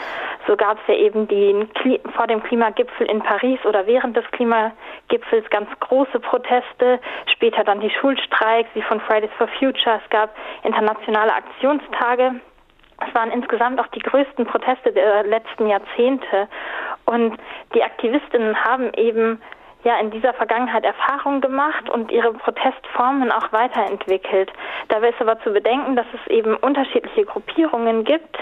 So 0.46 0.56
gab 0.56 0.78
es 0.78 0.86
ja 0.86 0.94
eben 0.94 1.26
die 1.26 1.66
vor 2.14 2.28
dem 2.28 2.42
Klimagipfel 2.44 3.10
in 3.10 3.22
Paris 3.22 3.58
oder 3.64 3.88
während 3.88 4.16
des 4.16 4.30
Klimagipfels 4.30 5.48
ganz 5.50 5.68
große 5.80 6.20
Proteste, 6.20 7.00
später 7.32 7.64
dann 7.64 7.80
die 7.80 7.90
Schulstreiks 7.90 8.68
wie 8.74 8.82
von 8.82 9.00
Fridays 9.00 9.32
for 9.36 9.48
Future, 9.58 10.00
es 10.04 10.10
gab 10.10 10.30
internationale 10.62 11.32
Aktionstage. 11.32 12.40
Es 13.06 13.14
waren 13.14 13.30
insgesamt 13.30 13.80
auch 13.80 13.86
die 13.88 14.00
größten 14.00 14.46
Proteste 14.46 14.92
der 14.92 15.24
letzten 15.24 15.66
Jahrzehnte. 15.66 16.48
Und 17.06 17.36
die 17.74 17.82
Aktivistinnen 17.82 18.64
haben 18.64 18.92
eben 18.94 19.40
ja 19.84 19.98
in 19.98 20.10
dieser 20.10 20.34
Vergangenheit 20.34 20.84
Erfahrungen 20.84 21.40
gemacht 21.40 21.88
und 21.88 22.12
ihre 22.12 22.32
Protestformen 22.34 23.32
auch 23.32 23.52
weiterentwickelt. 23.52 24.52
Dabei 24.88 25.10
ist 25.10 25.20
aber 25.20 25.40
zu 25.40 25.52
bedenken, 25.52 25.96
dass 25.96 26.06
es 26.12 26.30
eben 26.30 26.56
unterschiedliche 26.56 27.24
Gruppierungen 27.24 28.04
gibt, 28.04 28.38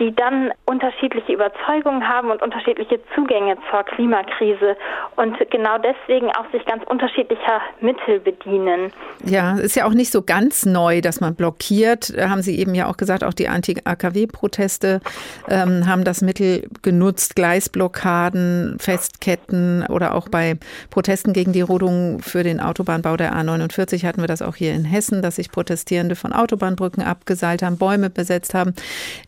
die 0.00 0.14
dann 0.14 0.50
unterschiedliche 0.64 1.32
Überzeugungen 1.32 2.08
haben 2.08 2.30
und 2.30 2.42
unterschiedliche 2.42 2.98
Zugänge 3.14 3.58
zur 3.70 3.82
Klimakrise 3.84 4.76
und 5.16 5.36
genau 5.50 5.76
deswegen 5.78 6.28
auch 6.30 6.50
sich 6.50 6.64
ganz 6.64 6.82
unterschiedlicher 6.84 7.60
Mittel 7.80 8.18
bedienen. 8.18 8.92
Ja, 9.24 9.58
ist 9.58 9.76
ja 9.76 9.84
auch 9.84 9.92
nicht 9.92 10.10
so 10.10 10.22
ganz 10.22 10.64
neu, 10.64 11.02
dass 11.02 11.20
man 11.20 11.34
blockiert. 11.34 12.14
Haben 12.18 12.40
Sie 12.40 12.58
eben 12.58 12.74
ja 12.74 12.88
auch 12.88 12.96
gesagt, 12.96 13.22
auch 13.22 13.34
die 13.34 13.48
Anti-AKW-Proteste 13.48 15.00
ähm, 15.48 15.86
haben 15.86 16.04
das 16.04 16.22
Mittel 16.22 16.66
genutzt, 16.80 17.36
Gleisblockaden, 17.36 18.78
Festketten 18.80 19.86
oder 19.86 20.14
auch 20.14 20.28
bei 20.28 20.56
Protesten 20.88 21.34
gegen 21.34 21.52
die 21.52 21.60
Rodung 21.60 22.20
für 22.20 22.42
den 22.42 22.60
Autobahnbau 22.60 23.18
der 23.18 23.34
A49 23.34 24.06
hatten 24.06 24.22
wir 24.22 24.28
das 24.28 24.40
auch 24.40 24.56
hier 24.56 24.72
in 24.72 24.84
Hessen, 24.84 25.20
dass 25.20 25.36
sich 25.36 25.50
Protestierende 25.50 26.16
von 26.16 26.32
Autobahnbrücken 26.32 27.02
abgeseilt 27.02 27.62
haben, 27.62 27.76
Bäume 27.76 28.08
besetzt 28.08 28.54
haben. 28.54 28.74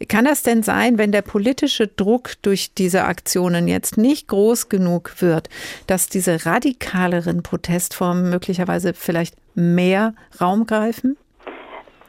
Kann 0.09 0.25
das 0.25 0.43
denn 0.43 0.62
sein, 0.63 0.99
wenn 0.99 1.13
der 1.13 1.23
politische 1.23 1.89
Druck 1.89 2.33
durch 2.43 2.75
diese 2.75 3.05
Aktionen 3.05 3.69
jetzt 3.69 3.99
nicht 3.99 4.29
groß 4.29 4.69
genug 4.69 5.21
wird, 5.21 5.49
dass 5.87 6.09
diese 6.09 6.47
radikaleren 6.47 7.43
Protestformen 7.43 8.31
möglicherweise 8.31 8.95
vielleicht 8.95 9.35
mehr 9.55 10.15
Raum 10.41 10.67
greifen? 10.67 11.17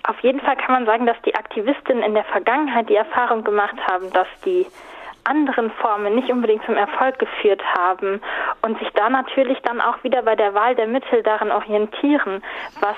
Auf 0.05 0.19
jeden 0.21 0.41
Fall 0.41 0.57
kann 0.57 0.73
man 0.73 0.85
sagen, 0.85 1.05
dass 1.05 1.17
die 1.25 1.35
Aktivistinnen 1.35 2.03
in 2.03 2.13
der 2.13 2.25
Vergangenheit 2.25 2.89
die 2.89 2.95
Erfahrung 2.95 3.43
gemacht 3.43 3.75
haben, 3.87 4.11
dass 4.11 4.27
die 4.45 4.65
anderen 5.23 5.71
Formen 5.71 6.15
nicht 6.15 6.29
unbedingt 6.29 6.65
zum 6.65 6.75
Erfolg 6.75 7.17
geführt 7.19 7.61
haben 7.77 8.21
und 8.61 8.77
sich 8.79 8.89
da 8.93 9.09
natürlich 9.09 9.57
dann 9.61 9.79
auch 9.79 10.03
wieder 10.03 10.21
bei 10.23 10.35
der 10.35 10.53
Wahl 10.53 10.75
der 10.75 10.87
Mittel 10.87 11.23
daran 11.23 11.51
orientieren, 11.51 12.43
was 12.81 12.95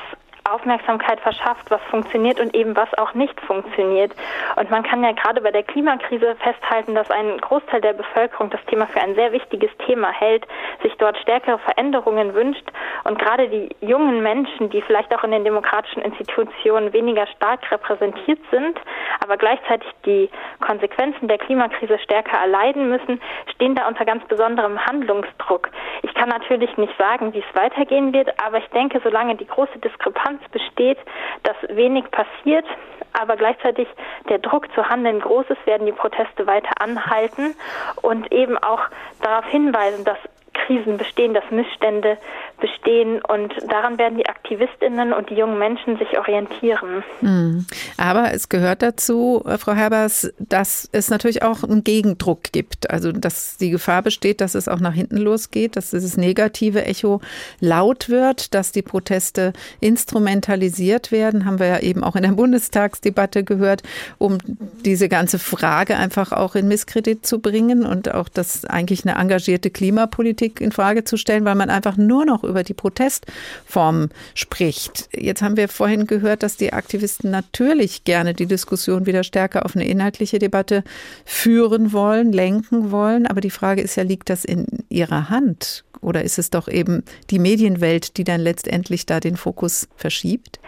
Aufmerksamkeit 0.50 1.20
verschafft, 1.22 1.70
was 1.70 1.82
funktioniert 1.90 2.40
und 2.40 2.56
eben 2.56 2.76
was 2.76 2.94
auch 2.98 3.14
nicht 3.14 3.40
funktioniert. 3.42 4.14
Und 4.56 4.70
man 4.70 4.84
kann 4.84 5.04
ja 5.04 5.12
gerade 5.12 5.42
bei 5.42 5.52
der 5.52 5.64
Klimakrise 5.64 6.36
festhalten, 6.36 6.96
dass 6.96 7.10
ein 7.10 7.38
Großteil 7.40 7.82
der 7.82 7.94
Bevölkerung 7.94 8.50
das 8.50 8.64
Thema 8.66 8.88
für 8.88 9.02
ein 9.02 9.16
sehr 9.16 9.32
wichtiges 9.32 9.72
Thema 9.86 10.12
hält, 10.12 10.46
sich 10.84 10.94
dort 10.98 11.18
stärkere 11.18 11.60
Veränderungen 11.60 12.34
wünscht 12.34 12.66
und 13.04 13.20
gerade 13.20 13.50
die 13.50 13.70
jungen 13.82 14.22
Menschen, 14.22 14.70
die 14.70 14.82
vielleicht 14.82 15.14
auch 15.16 15.24
in 15.24 15.32
den 15.32 15.44
demokratischen 15.44 16.02
Institutionen 16.02 16.94
weniger 16.94 17.28
stark 17.28 17.72
repräsentiert 17.72 18.40
sind, 18.52 18.80
aber 19.24 19.38
gleichzeitig 19.38 19.90
die 20.06 20.30
Konsequenzen 20.60 21.28
der 21.28 21.38
Klimakrise 21.38 22.00
stärker 22.00 22.38
erleiden 22.38 22.90
müssen, 22.90 23.22
stehen 23.54 23.76
da 23.76 23.88
unter 23.88 24.06
ganz 24.06 24.26
besonderem 24.26 24.86
Handlungsdruck. 24.86 25.70
Ich 26.04 26.14
kann 26.14 26.30
natürlich 26.30 26.76
nicht 26.78 26.94
sagen, 26.98 27.34
wie 27.34 27.40
es 27.40 27.56
weitergehen 27.56 28.14
wird, 28.14 28.30
aber 28.44 28.60
ich 28.60 28.68
denke, 28.70 29.00
solange 29.04 29.36
die 29.36 29.48
große 29.48 29.80
Diskrepanz 29.80 30.42
besteht, 30.52 30.98
dass 31.44 31.56
wenig 31.70 32.06
passiert, 32.12 32.66
aber 33.14 33.36
gleichzeitig 33.38 33.88
der 34.30 34.40
Druck 34.40 34.72
zu 34.74 34.88
handeln 34.90 35.20
groß 35.20 35.46
ist, 35.50 35.66
werden 35.66 35.86
die 35.86 35.94
Proteste 35.94 36.48
weiter 36.48 36.82
anhalten 36.82 37.56
und 38.02 38.32
eben 38.32 38.58
auch 38.58 38.82
darauf 39.22 39.46
hinweisen, 39.46 40.04
dass 40.04 40.18
Krisen 40.56 40.98
bestehen, 40.98 41.34
dass 41.34 41.44
Missstände 41.52 42.18
bestehen 42.60 43.22
und 43.22 43.54
daran 43.70 43.98
werden 43.98 44.18
die 44.18 44.28
Aktivistinnen 44.28 45.14
und 45.14 45.30
die 45.30 45.36
jungen 45.36 45.60
Menschen 45.60 45.98
sich 45.98 46.18
orientieren. 46.18 47.04
Hm. 47.20 47.66
Aber 47.98 48.34
es 48.34 48.50
gehört 48.50 48.82
dazu, 48.82 49.44
äh, 49.46 49.58
Frau 49.58 49.74
Herbers, 49.74 50.34
dass 50.40 50.90
es 50.92 51.10
natürlich 51.10 51.44
auch 51.44 51.64
einen 51.64 51.84
Gegendruck 51.84 52.44
gibt. 52.52 52.90
Also 52.90 53.12
dass 53.12 53.58
die 53.58 53.70
Gefahr 53.70 54.02
besteht, 54.02 54.42
dass 54.42 54.56
es 54.56 54.68
auch 54.68 54.80
nach 54.80 54.94
hinten 54.94 55.18
losgeht, 55.18 55.76
dass 55.76 55.92
dieses 55.92 56.18
negative 56.18 56.86
Echo 56.86 57.22
laut 57.60 58.10
wird, 58.10 58.54
dass 58.54 58.72
die 58.72 58.82
Proteste 58.82 59.54
instrumentalisiert 59.82 61.12
werden, 61.12 61.46
haben 61.46 61.60
wir 61.60 61.68
ja 61.68 61.80
eben 61.80 62.04
auch 62.04 62.16
in 62.16 62.24
der 62.24 62.32
Bundestagsdebatte 62.36 63.44
gehört, 63.44 63.84
um 64.18 64.38
diese 64.86 65.10
ganze 65.10 65.40
Frage 65.40 65.98
einfach 65.98 66.32
auch 66.32 66.56
in 66.56 66.68
Misskredit 66.68 67.26
zu 67.26 67.40
bringen 67.40 67.86
und 67.86 68.14
auch 68.14 68.30
das 68.30 68.66
eigentlich 68.66 69.06
eine 69.06 69.20
engagierte 69.20 69.70
Klimapolitik 69.70 70.45
in 70.48 70.72
Frage 70.72 71.04
zu 71.04 71.18
stellen, 71.18 71.46
weil 71.46 71.56
man 71.56 71.70
einfach 71.70 71.98
nur 71.98 72.26
noch 72.26 72.44
über 72.44 72.64
die 72.64 72.74
Protestformen 72.74 74.10
spricht. 74.34 75.10
Jetzt 75.14 75.42
haben 75.42 75.58
wir 75.58 75.68
vorhin 75.68 76.08
gehört, 76.08 76.44
dass 76.44 76.58
die 76.58 76.74
Aktivisten 76.74 77.32
natürlich 77.32 78.04
gerne 78.04 78.34
die 78.34 78.46
Diskussion 78.46 79.06
wieder 79.06 79.24
stärker 79.24 79.66
auf 79.66 79.76
eine 79.76 79.88
inhaltliche 79.88 80.40
Debatte 80.40 80.84
führen 81.26 81.94
wollen, 81.94 82.32
lenken 82.32 82.92
wollen. 82.92 83.28
Aber 83.28 83.42
die 83.42 83.50
Frage 83.50 83.82
ist 83.82 83.96
ja, 83.96 84.04
liegt 84.04 84.30
das 84.30 84.46
in 84.46 84.66
ihrer 84.90 85.30
Hand? 85.30 85.84
Oder 86.02 86.24
ist 86.24 86.38
es 86.38 86.50
doch 86.50 86.68
eben 86.68 87.04
die 87.32 87.40
Medienwelt, 87.40 88.18
die 88.18 88.24
dann 88.24 88.40
letztendlich 88.42 89.06
da 89.06 89.20
den 89.20 89.38
Fokus 89.38 89.88
verschiebt? 89.96 90.60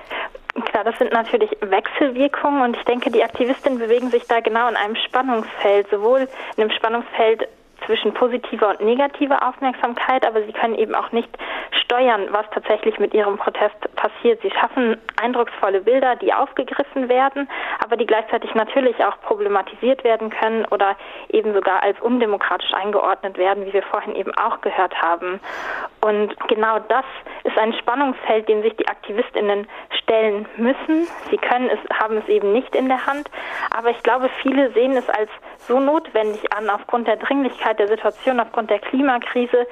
Klar, 0.65 0.83
das 0.83 0.97
sind 0.97 1.13
natürlich 1.13 1.51
Wechselwirkungen 1.61 2.61
und 2.61 2.77
ich 2.77 2.83
denke, 2.83 3.11
die 3.11 3.23
Aktivistinnen 3.23 3.77
bewegen 3.77 4.09
sich 4.09 4.23
da 4.27 4.39
genau 4.39 4.67
in 4.67 4.75
einem 4.75 4.95
Spannungsfeld, 4.95 5.87
sowohl 5.91 6.27
in 6.55 6.63
einem 6.63 6.71
Spannungsfeld 6.71 7.47
zwischen 7.85 8.13
positiver 8.13 8.69
und 8.69 8.81
negativer 8.81 9.47
Aufmerksamkeit, 9.47 10.25
aber 10.25 10.43
sie 10.43 10.53
können 10.53 10.75
eben 10.75 10.95
auch 10.95 11.11
nicht 11.11 11.29
steuern, 11.71 12.27
was 12.31 12.45
tatsächlich 12.53 12.99
mit 12.99 13.13
ihrem 13.13 13.37
Protest 13.37 13.75
passiert. 13.95 14.41
Sie 14.41 14.51
schaffen 14.51 14.97
eindrucksvolle 15.21 15.81
Bilder, 15.81 16.15
die 16.15 16.33
aufgegriffen 16.33 17.09
werden, 17.09 17.49
aber 17.83 17.97
die 17.97 18.05
gleichzeitig 18.05 18.53
natürlich 18.55 19.03
auch 19.03 19.19
problematisiert 19.21 20.03
werden 20.03 20.29
können 20.29 20.65
oder 20.65 20.95
eben 21.29 21.53
sogar 21.53 21.83
als 21.83 21.99
undemokratisch 22.01 22.73
eingeordnet 22.73 23.37
werden, 23.37 23.65
wie 23.65 23.73
wir 23.73 23.83
vorhin 23.83 24.15
eben 24.15 24.33
auch 24.37 24.61
gehört 24.61 25.01
haben. 25.01 25.39
Und 26.01 26.35
genau 26.47 26.79
das 26.79 27.05
ist 27.43 27.57
ein 27.57 27.73
Spannungsfeld, 27.73 28.47
dem 28.49 28.61
sich 28.61 28.75
die 28.75 28.87
Aktivistinnen 28.87 29.67
stellen 30.07 30.45
müssen. 30.55 31.07
Sie 31.29 31.37
können 31.37 31.69
es, 31.69 31.79
haben 31.99 32.17
es 32.17 32.27
eben 32.27 32.53
nicht 32.53 32.73
in 32.75 32.87
der 32.87 33.05
Hand, 33.05 33.29
aber 33.75 33.89
ich 33.89 34.01
glaube, 34.03 34.29
viele 34.41 34.71
sehen 34.71 34.95
es 34.95 35.07
als 35.09 35.29
so 35.67 35.79
notwendig 35.79 36.41
an, 36.53 36.69
aufgrund 36.69 37.07
der 37.07 37.17
Dringlichkeit 37.17 37.77
der 37.77 37.89
Situation, 37.89 38.39
aufgrund 38.39 38.69
der 38.69 38.79
Klimakrise, 38.79 39.67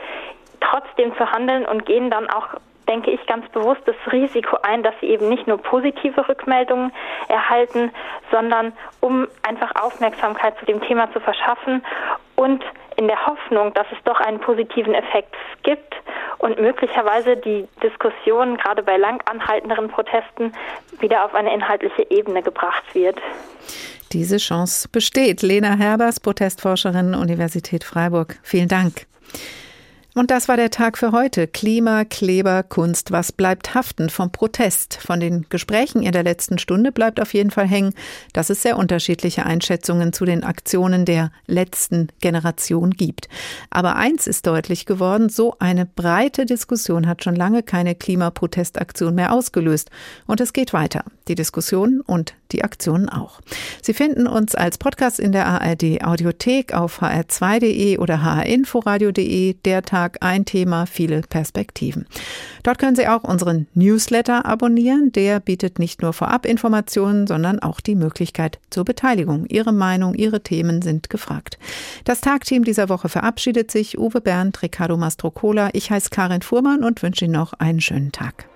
trotzdem 0.60 1.16
zu 1.18 1.32
handeln 1.32 1.66
und 1.66 1.86
gehen 1.86 2.10
dann 2.10 2.30
auch 2.30 2.56
denke 2.88 3.10
ich, 3.10 3.26
ganz 3.26 3.50
bewusst 3.50 3.82
das 3.86 3.96
Risiko 4.12 4.58
ein, 4.62 4.84
dass 4.84 4.94
sie 5.02 5.08
eben 5.08 5.28
nicht 5.28 5.48
nur 5.48 5.58
positive 5.58 6.30
Rückmeldungen 6.30 6.92
erhalten, 7.30 7.92
sondern 8.30 8.74
um 9.02 9.28
einfach 9.42 9.72
Aufmerksamkeit 9.82 10.56
zu 10.60 10.66
dem 10.66 10.82
Thema 10.82 11.12
zu 11.12 11.20
verschaffen 11.20 11.84
und 12.36 12.64
in 12.98 13.08
der 13.08 13.26
Hoffnung, 13.26 13.74
dass 13.74 13.88
es 13.92 13.98
doch 14.04 14.20
einen 14.20 14.40
positiven 14.40 14.94
Effekt 14.94 15.34
gibt 15.64 15.96
und 16.38 16.60
möglicherweise 16.60 17.38
die 17.38 17.68
Diskussion 17.84 18.58
gerade 18.58 18.84
bei 18.84 18.98
lang 18.98 19.22
anhaltenderen 19.26 19.90
Protesten 19.90 20.54
wieder 21.00 21.26
auf 21.26 21.34
eine 21.34 21.54
inhaltliche 21.54 22.10
Ebene 22.10 22.42
gebracht 22.42 22.84
wird. 22.94 23.18
Diese 24.12 24.38
Chance 24.38 24.88
besteht. 24.92 25.42
Lena 25.42 25.76
Herbers, 25.76 26.20
Protestforscherin, 26.20 27.16
Universität 27.16 27.84
Freiburg. 27.84 28.38
Vielen 28.44 28.68
Dank. 28.68 29.08
Und 30.18 30.32
das 30.32 30.48
war 30.48 30.56
der 30.56 30.70
Tag 30.70 30.98
für 30.98 31.12
heute. 31.12 31.46
Klima, 31.46 32.06
Kleber, 32.06 32.64
Kunst. 32.64 33.12
Was 33.12 33.34
bleibt 33.34 33.76
haften 33.76 34.10
vom 34.10 34.32
Protest? 34.32 34.98
Von 35.02 35.20
den 35.20 35.46
Gesprächen 35.50 36.02
in 36.02 36.14
der 36.14 36.24
letzten 36.24 36.58
Stunde 36.58 36.94
bleibt 36.94 37.20
auf 37.20 37.34
jeden 37.34 37.52
Fall 37.52 37.68
hängen, 37.68 37.94
dass 38.32 38.50
es 38.50 38.62
sehr 38.62 38.78
unterschiedliche 38.78 39.46
Einschätzungen 39.46 40.14
zu 40.14 40.24
den 40.24 40.46
Aktionen 40.46 41.04
der 41.04 41.32
letzten 41.48 42.08
Generation 42.22 42.92
gibt. 42.92 43.28
Aber 43.70 43.98
eins 43.98 44.26
ist 44.26 44.48
deutlich 44.48 44.86
geworden, 44.86 45.28
so 45.28 45.58
eine 45.60 45.86
breite 45.86 46.46
Diskussion 46.46 47.08
hat 47.08 47.22
schon 47.22 47.36
lange 47.36 47.62
keine 47.62 47.94
Klimaprotestaktion 47.94 49.16
mehr 49.16 49.34
ausgelöst. 49.34 49.92
Und 50.28 50.40
es 50.40 50.54
geht 50.54 50.72
weiter. 50.72 51.04
Die 51.28 51.36
Diskussion 51.36 52.00
und 52.00 52.36
die 52.54 52.64
Aktionen 52.64 53.10
auch. 53.10 53.42
Sie 53.82 53.94
finden 53.94 54.28
uns 54.28 54.56
als 54.56 54.78
Podcast 54.78 55.20
in 55.20 55.34
der 55.34 55.48
ARD 55.48 56.06
Audiothek 56.06 56.74
auf 56.74 57.02
hr2.de 57.02 57.98
oder 57.98 58.24
hrinforadio.de. 58.24 59.56
Der 59.66 59.82
Tag 59.82 60.05
ein 60.22 60.46
Thema, 60.46 60.86
viele 60.86 61.22
Perspektiven. 61.22 62.06
Dort 62.64 62.80
können 62.80 62.96
Sie 62.96 63.08
auch 63.08 63.24
unseren 63.24 63.68
Newsletter 63.74 64.46
abonnieren. 64.46 65.12
Der 65.12 65.40
bietet 65.40 65.80
nicht 65.80 66.02
nur 66.02 66.14
Vorabinformationen, 66.14 67.28
sondern 67.28 67.60
auch 67.60 67.82
die 67.82 67.96
Möglichkeit 67.96 68.60
zur 68.70 68.86
Beteiligung. 68.86 69.46
Ihre 69.48 69.74
Meinung, 69.74 70.14
Ihre 70.14 70.42
Themen 70.42 70.82
sind 70.82 71.10
gefragt. 71.10 71.58
Das 72.04 72.22
Tagteam 72.22 72.64
dieser 72.64 72.90
Woche 72.90 73.10
verabschiedet 73.10 73.72
sich. 73.72 73.98
Uwe 73.98 74.22
Bernd, 74.22 74.62
Ricardo 74.62 74.98
Mastrocola. 74.98 75.70
Ich 75.74 75.92
heiße 75.92 76.10
Karin 76.10 76.42
Fuhrmann 76.42 76.84
und 76.84 77.02
wünsche 77.04 77.26
Ihnen 77.26 77.34
noch 77.34 77.54
einen 77.54 77.82
schönen 77.82 78.12
Tag. 78.12 78.48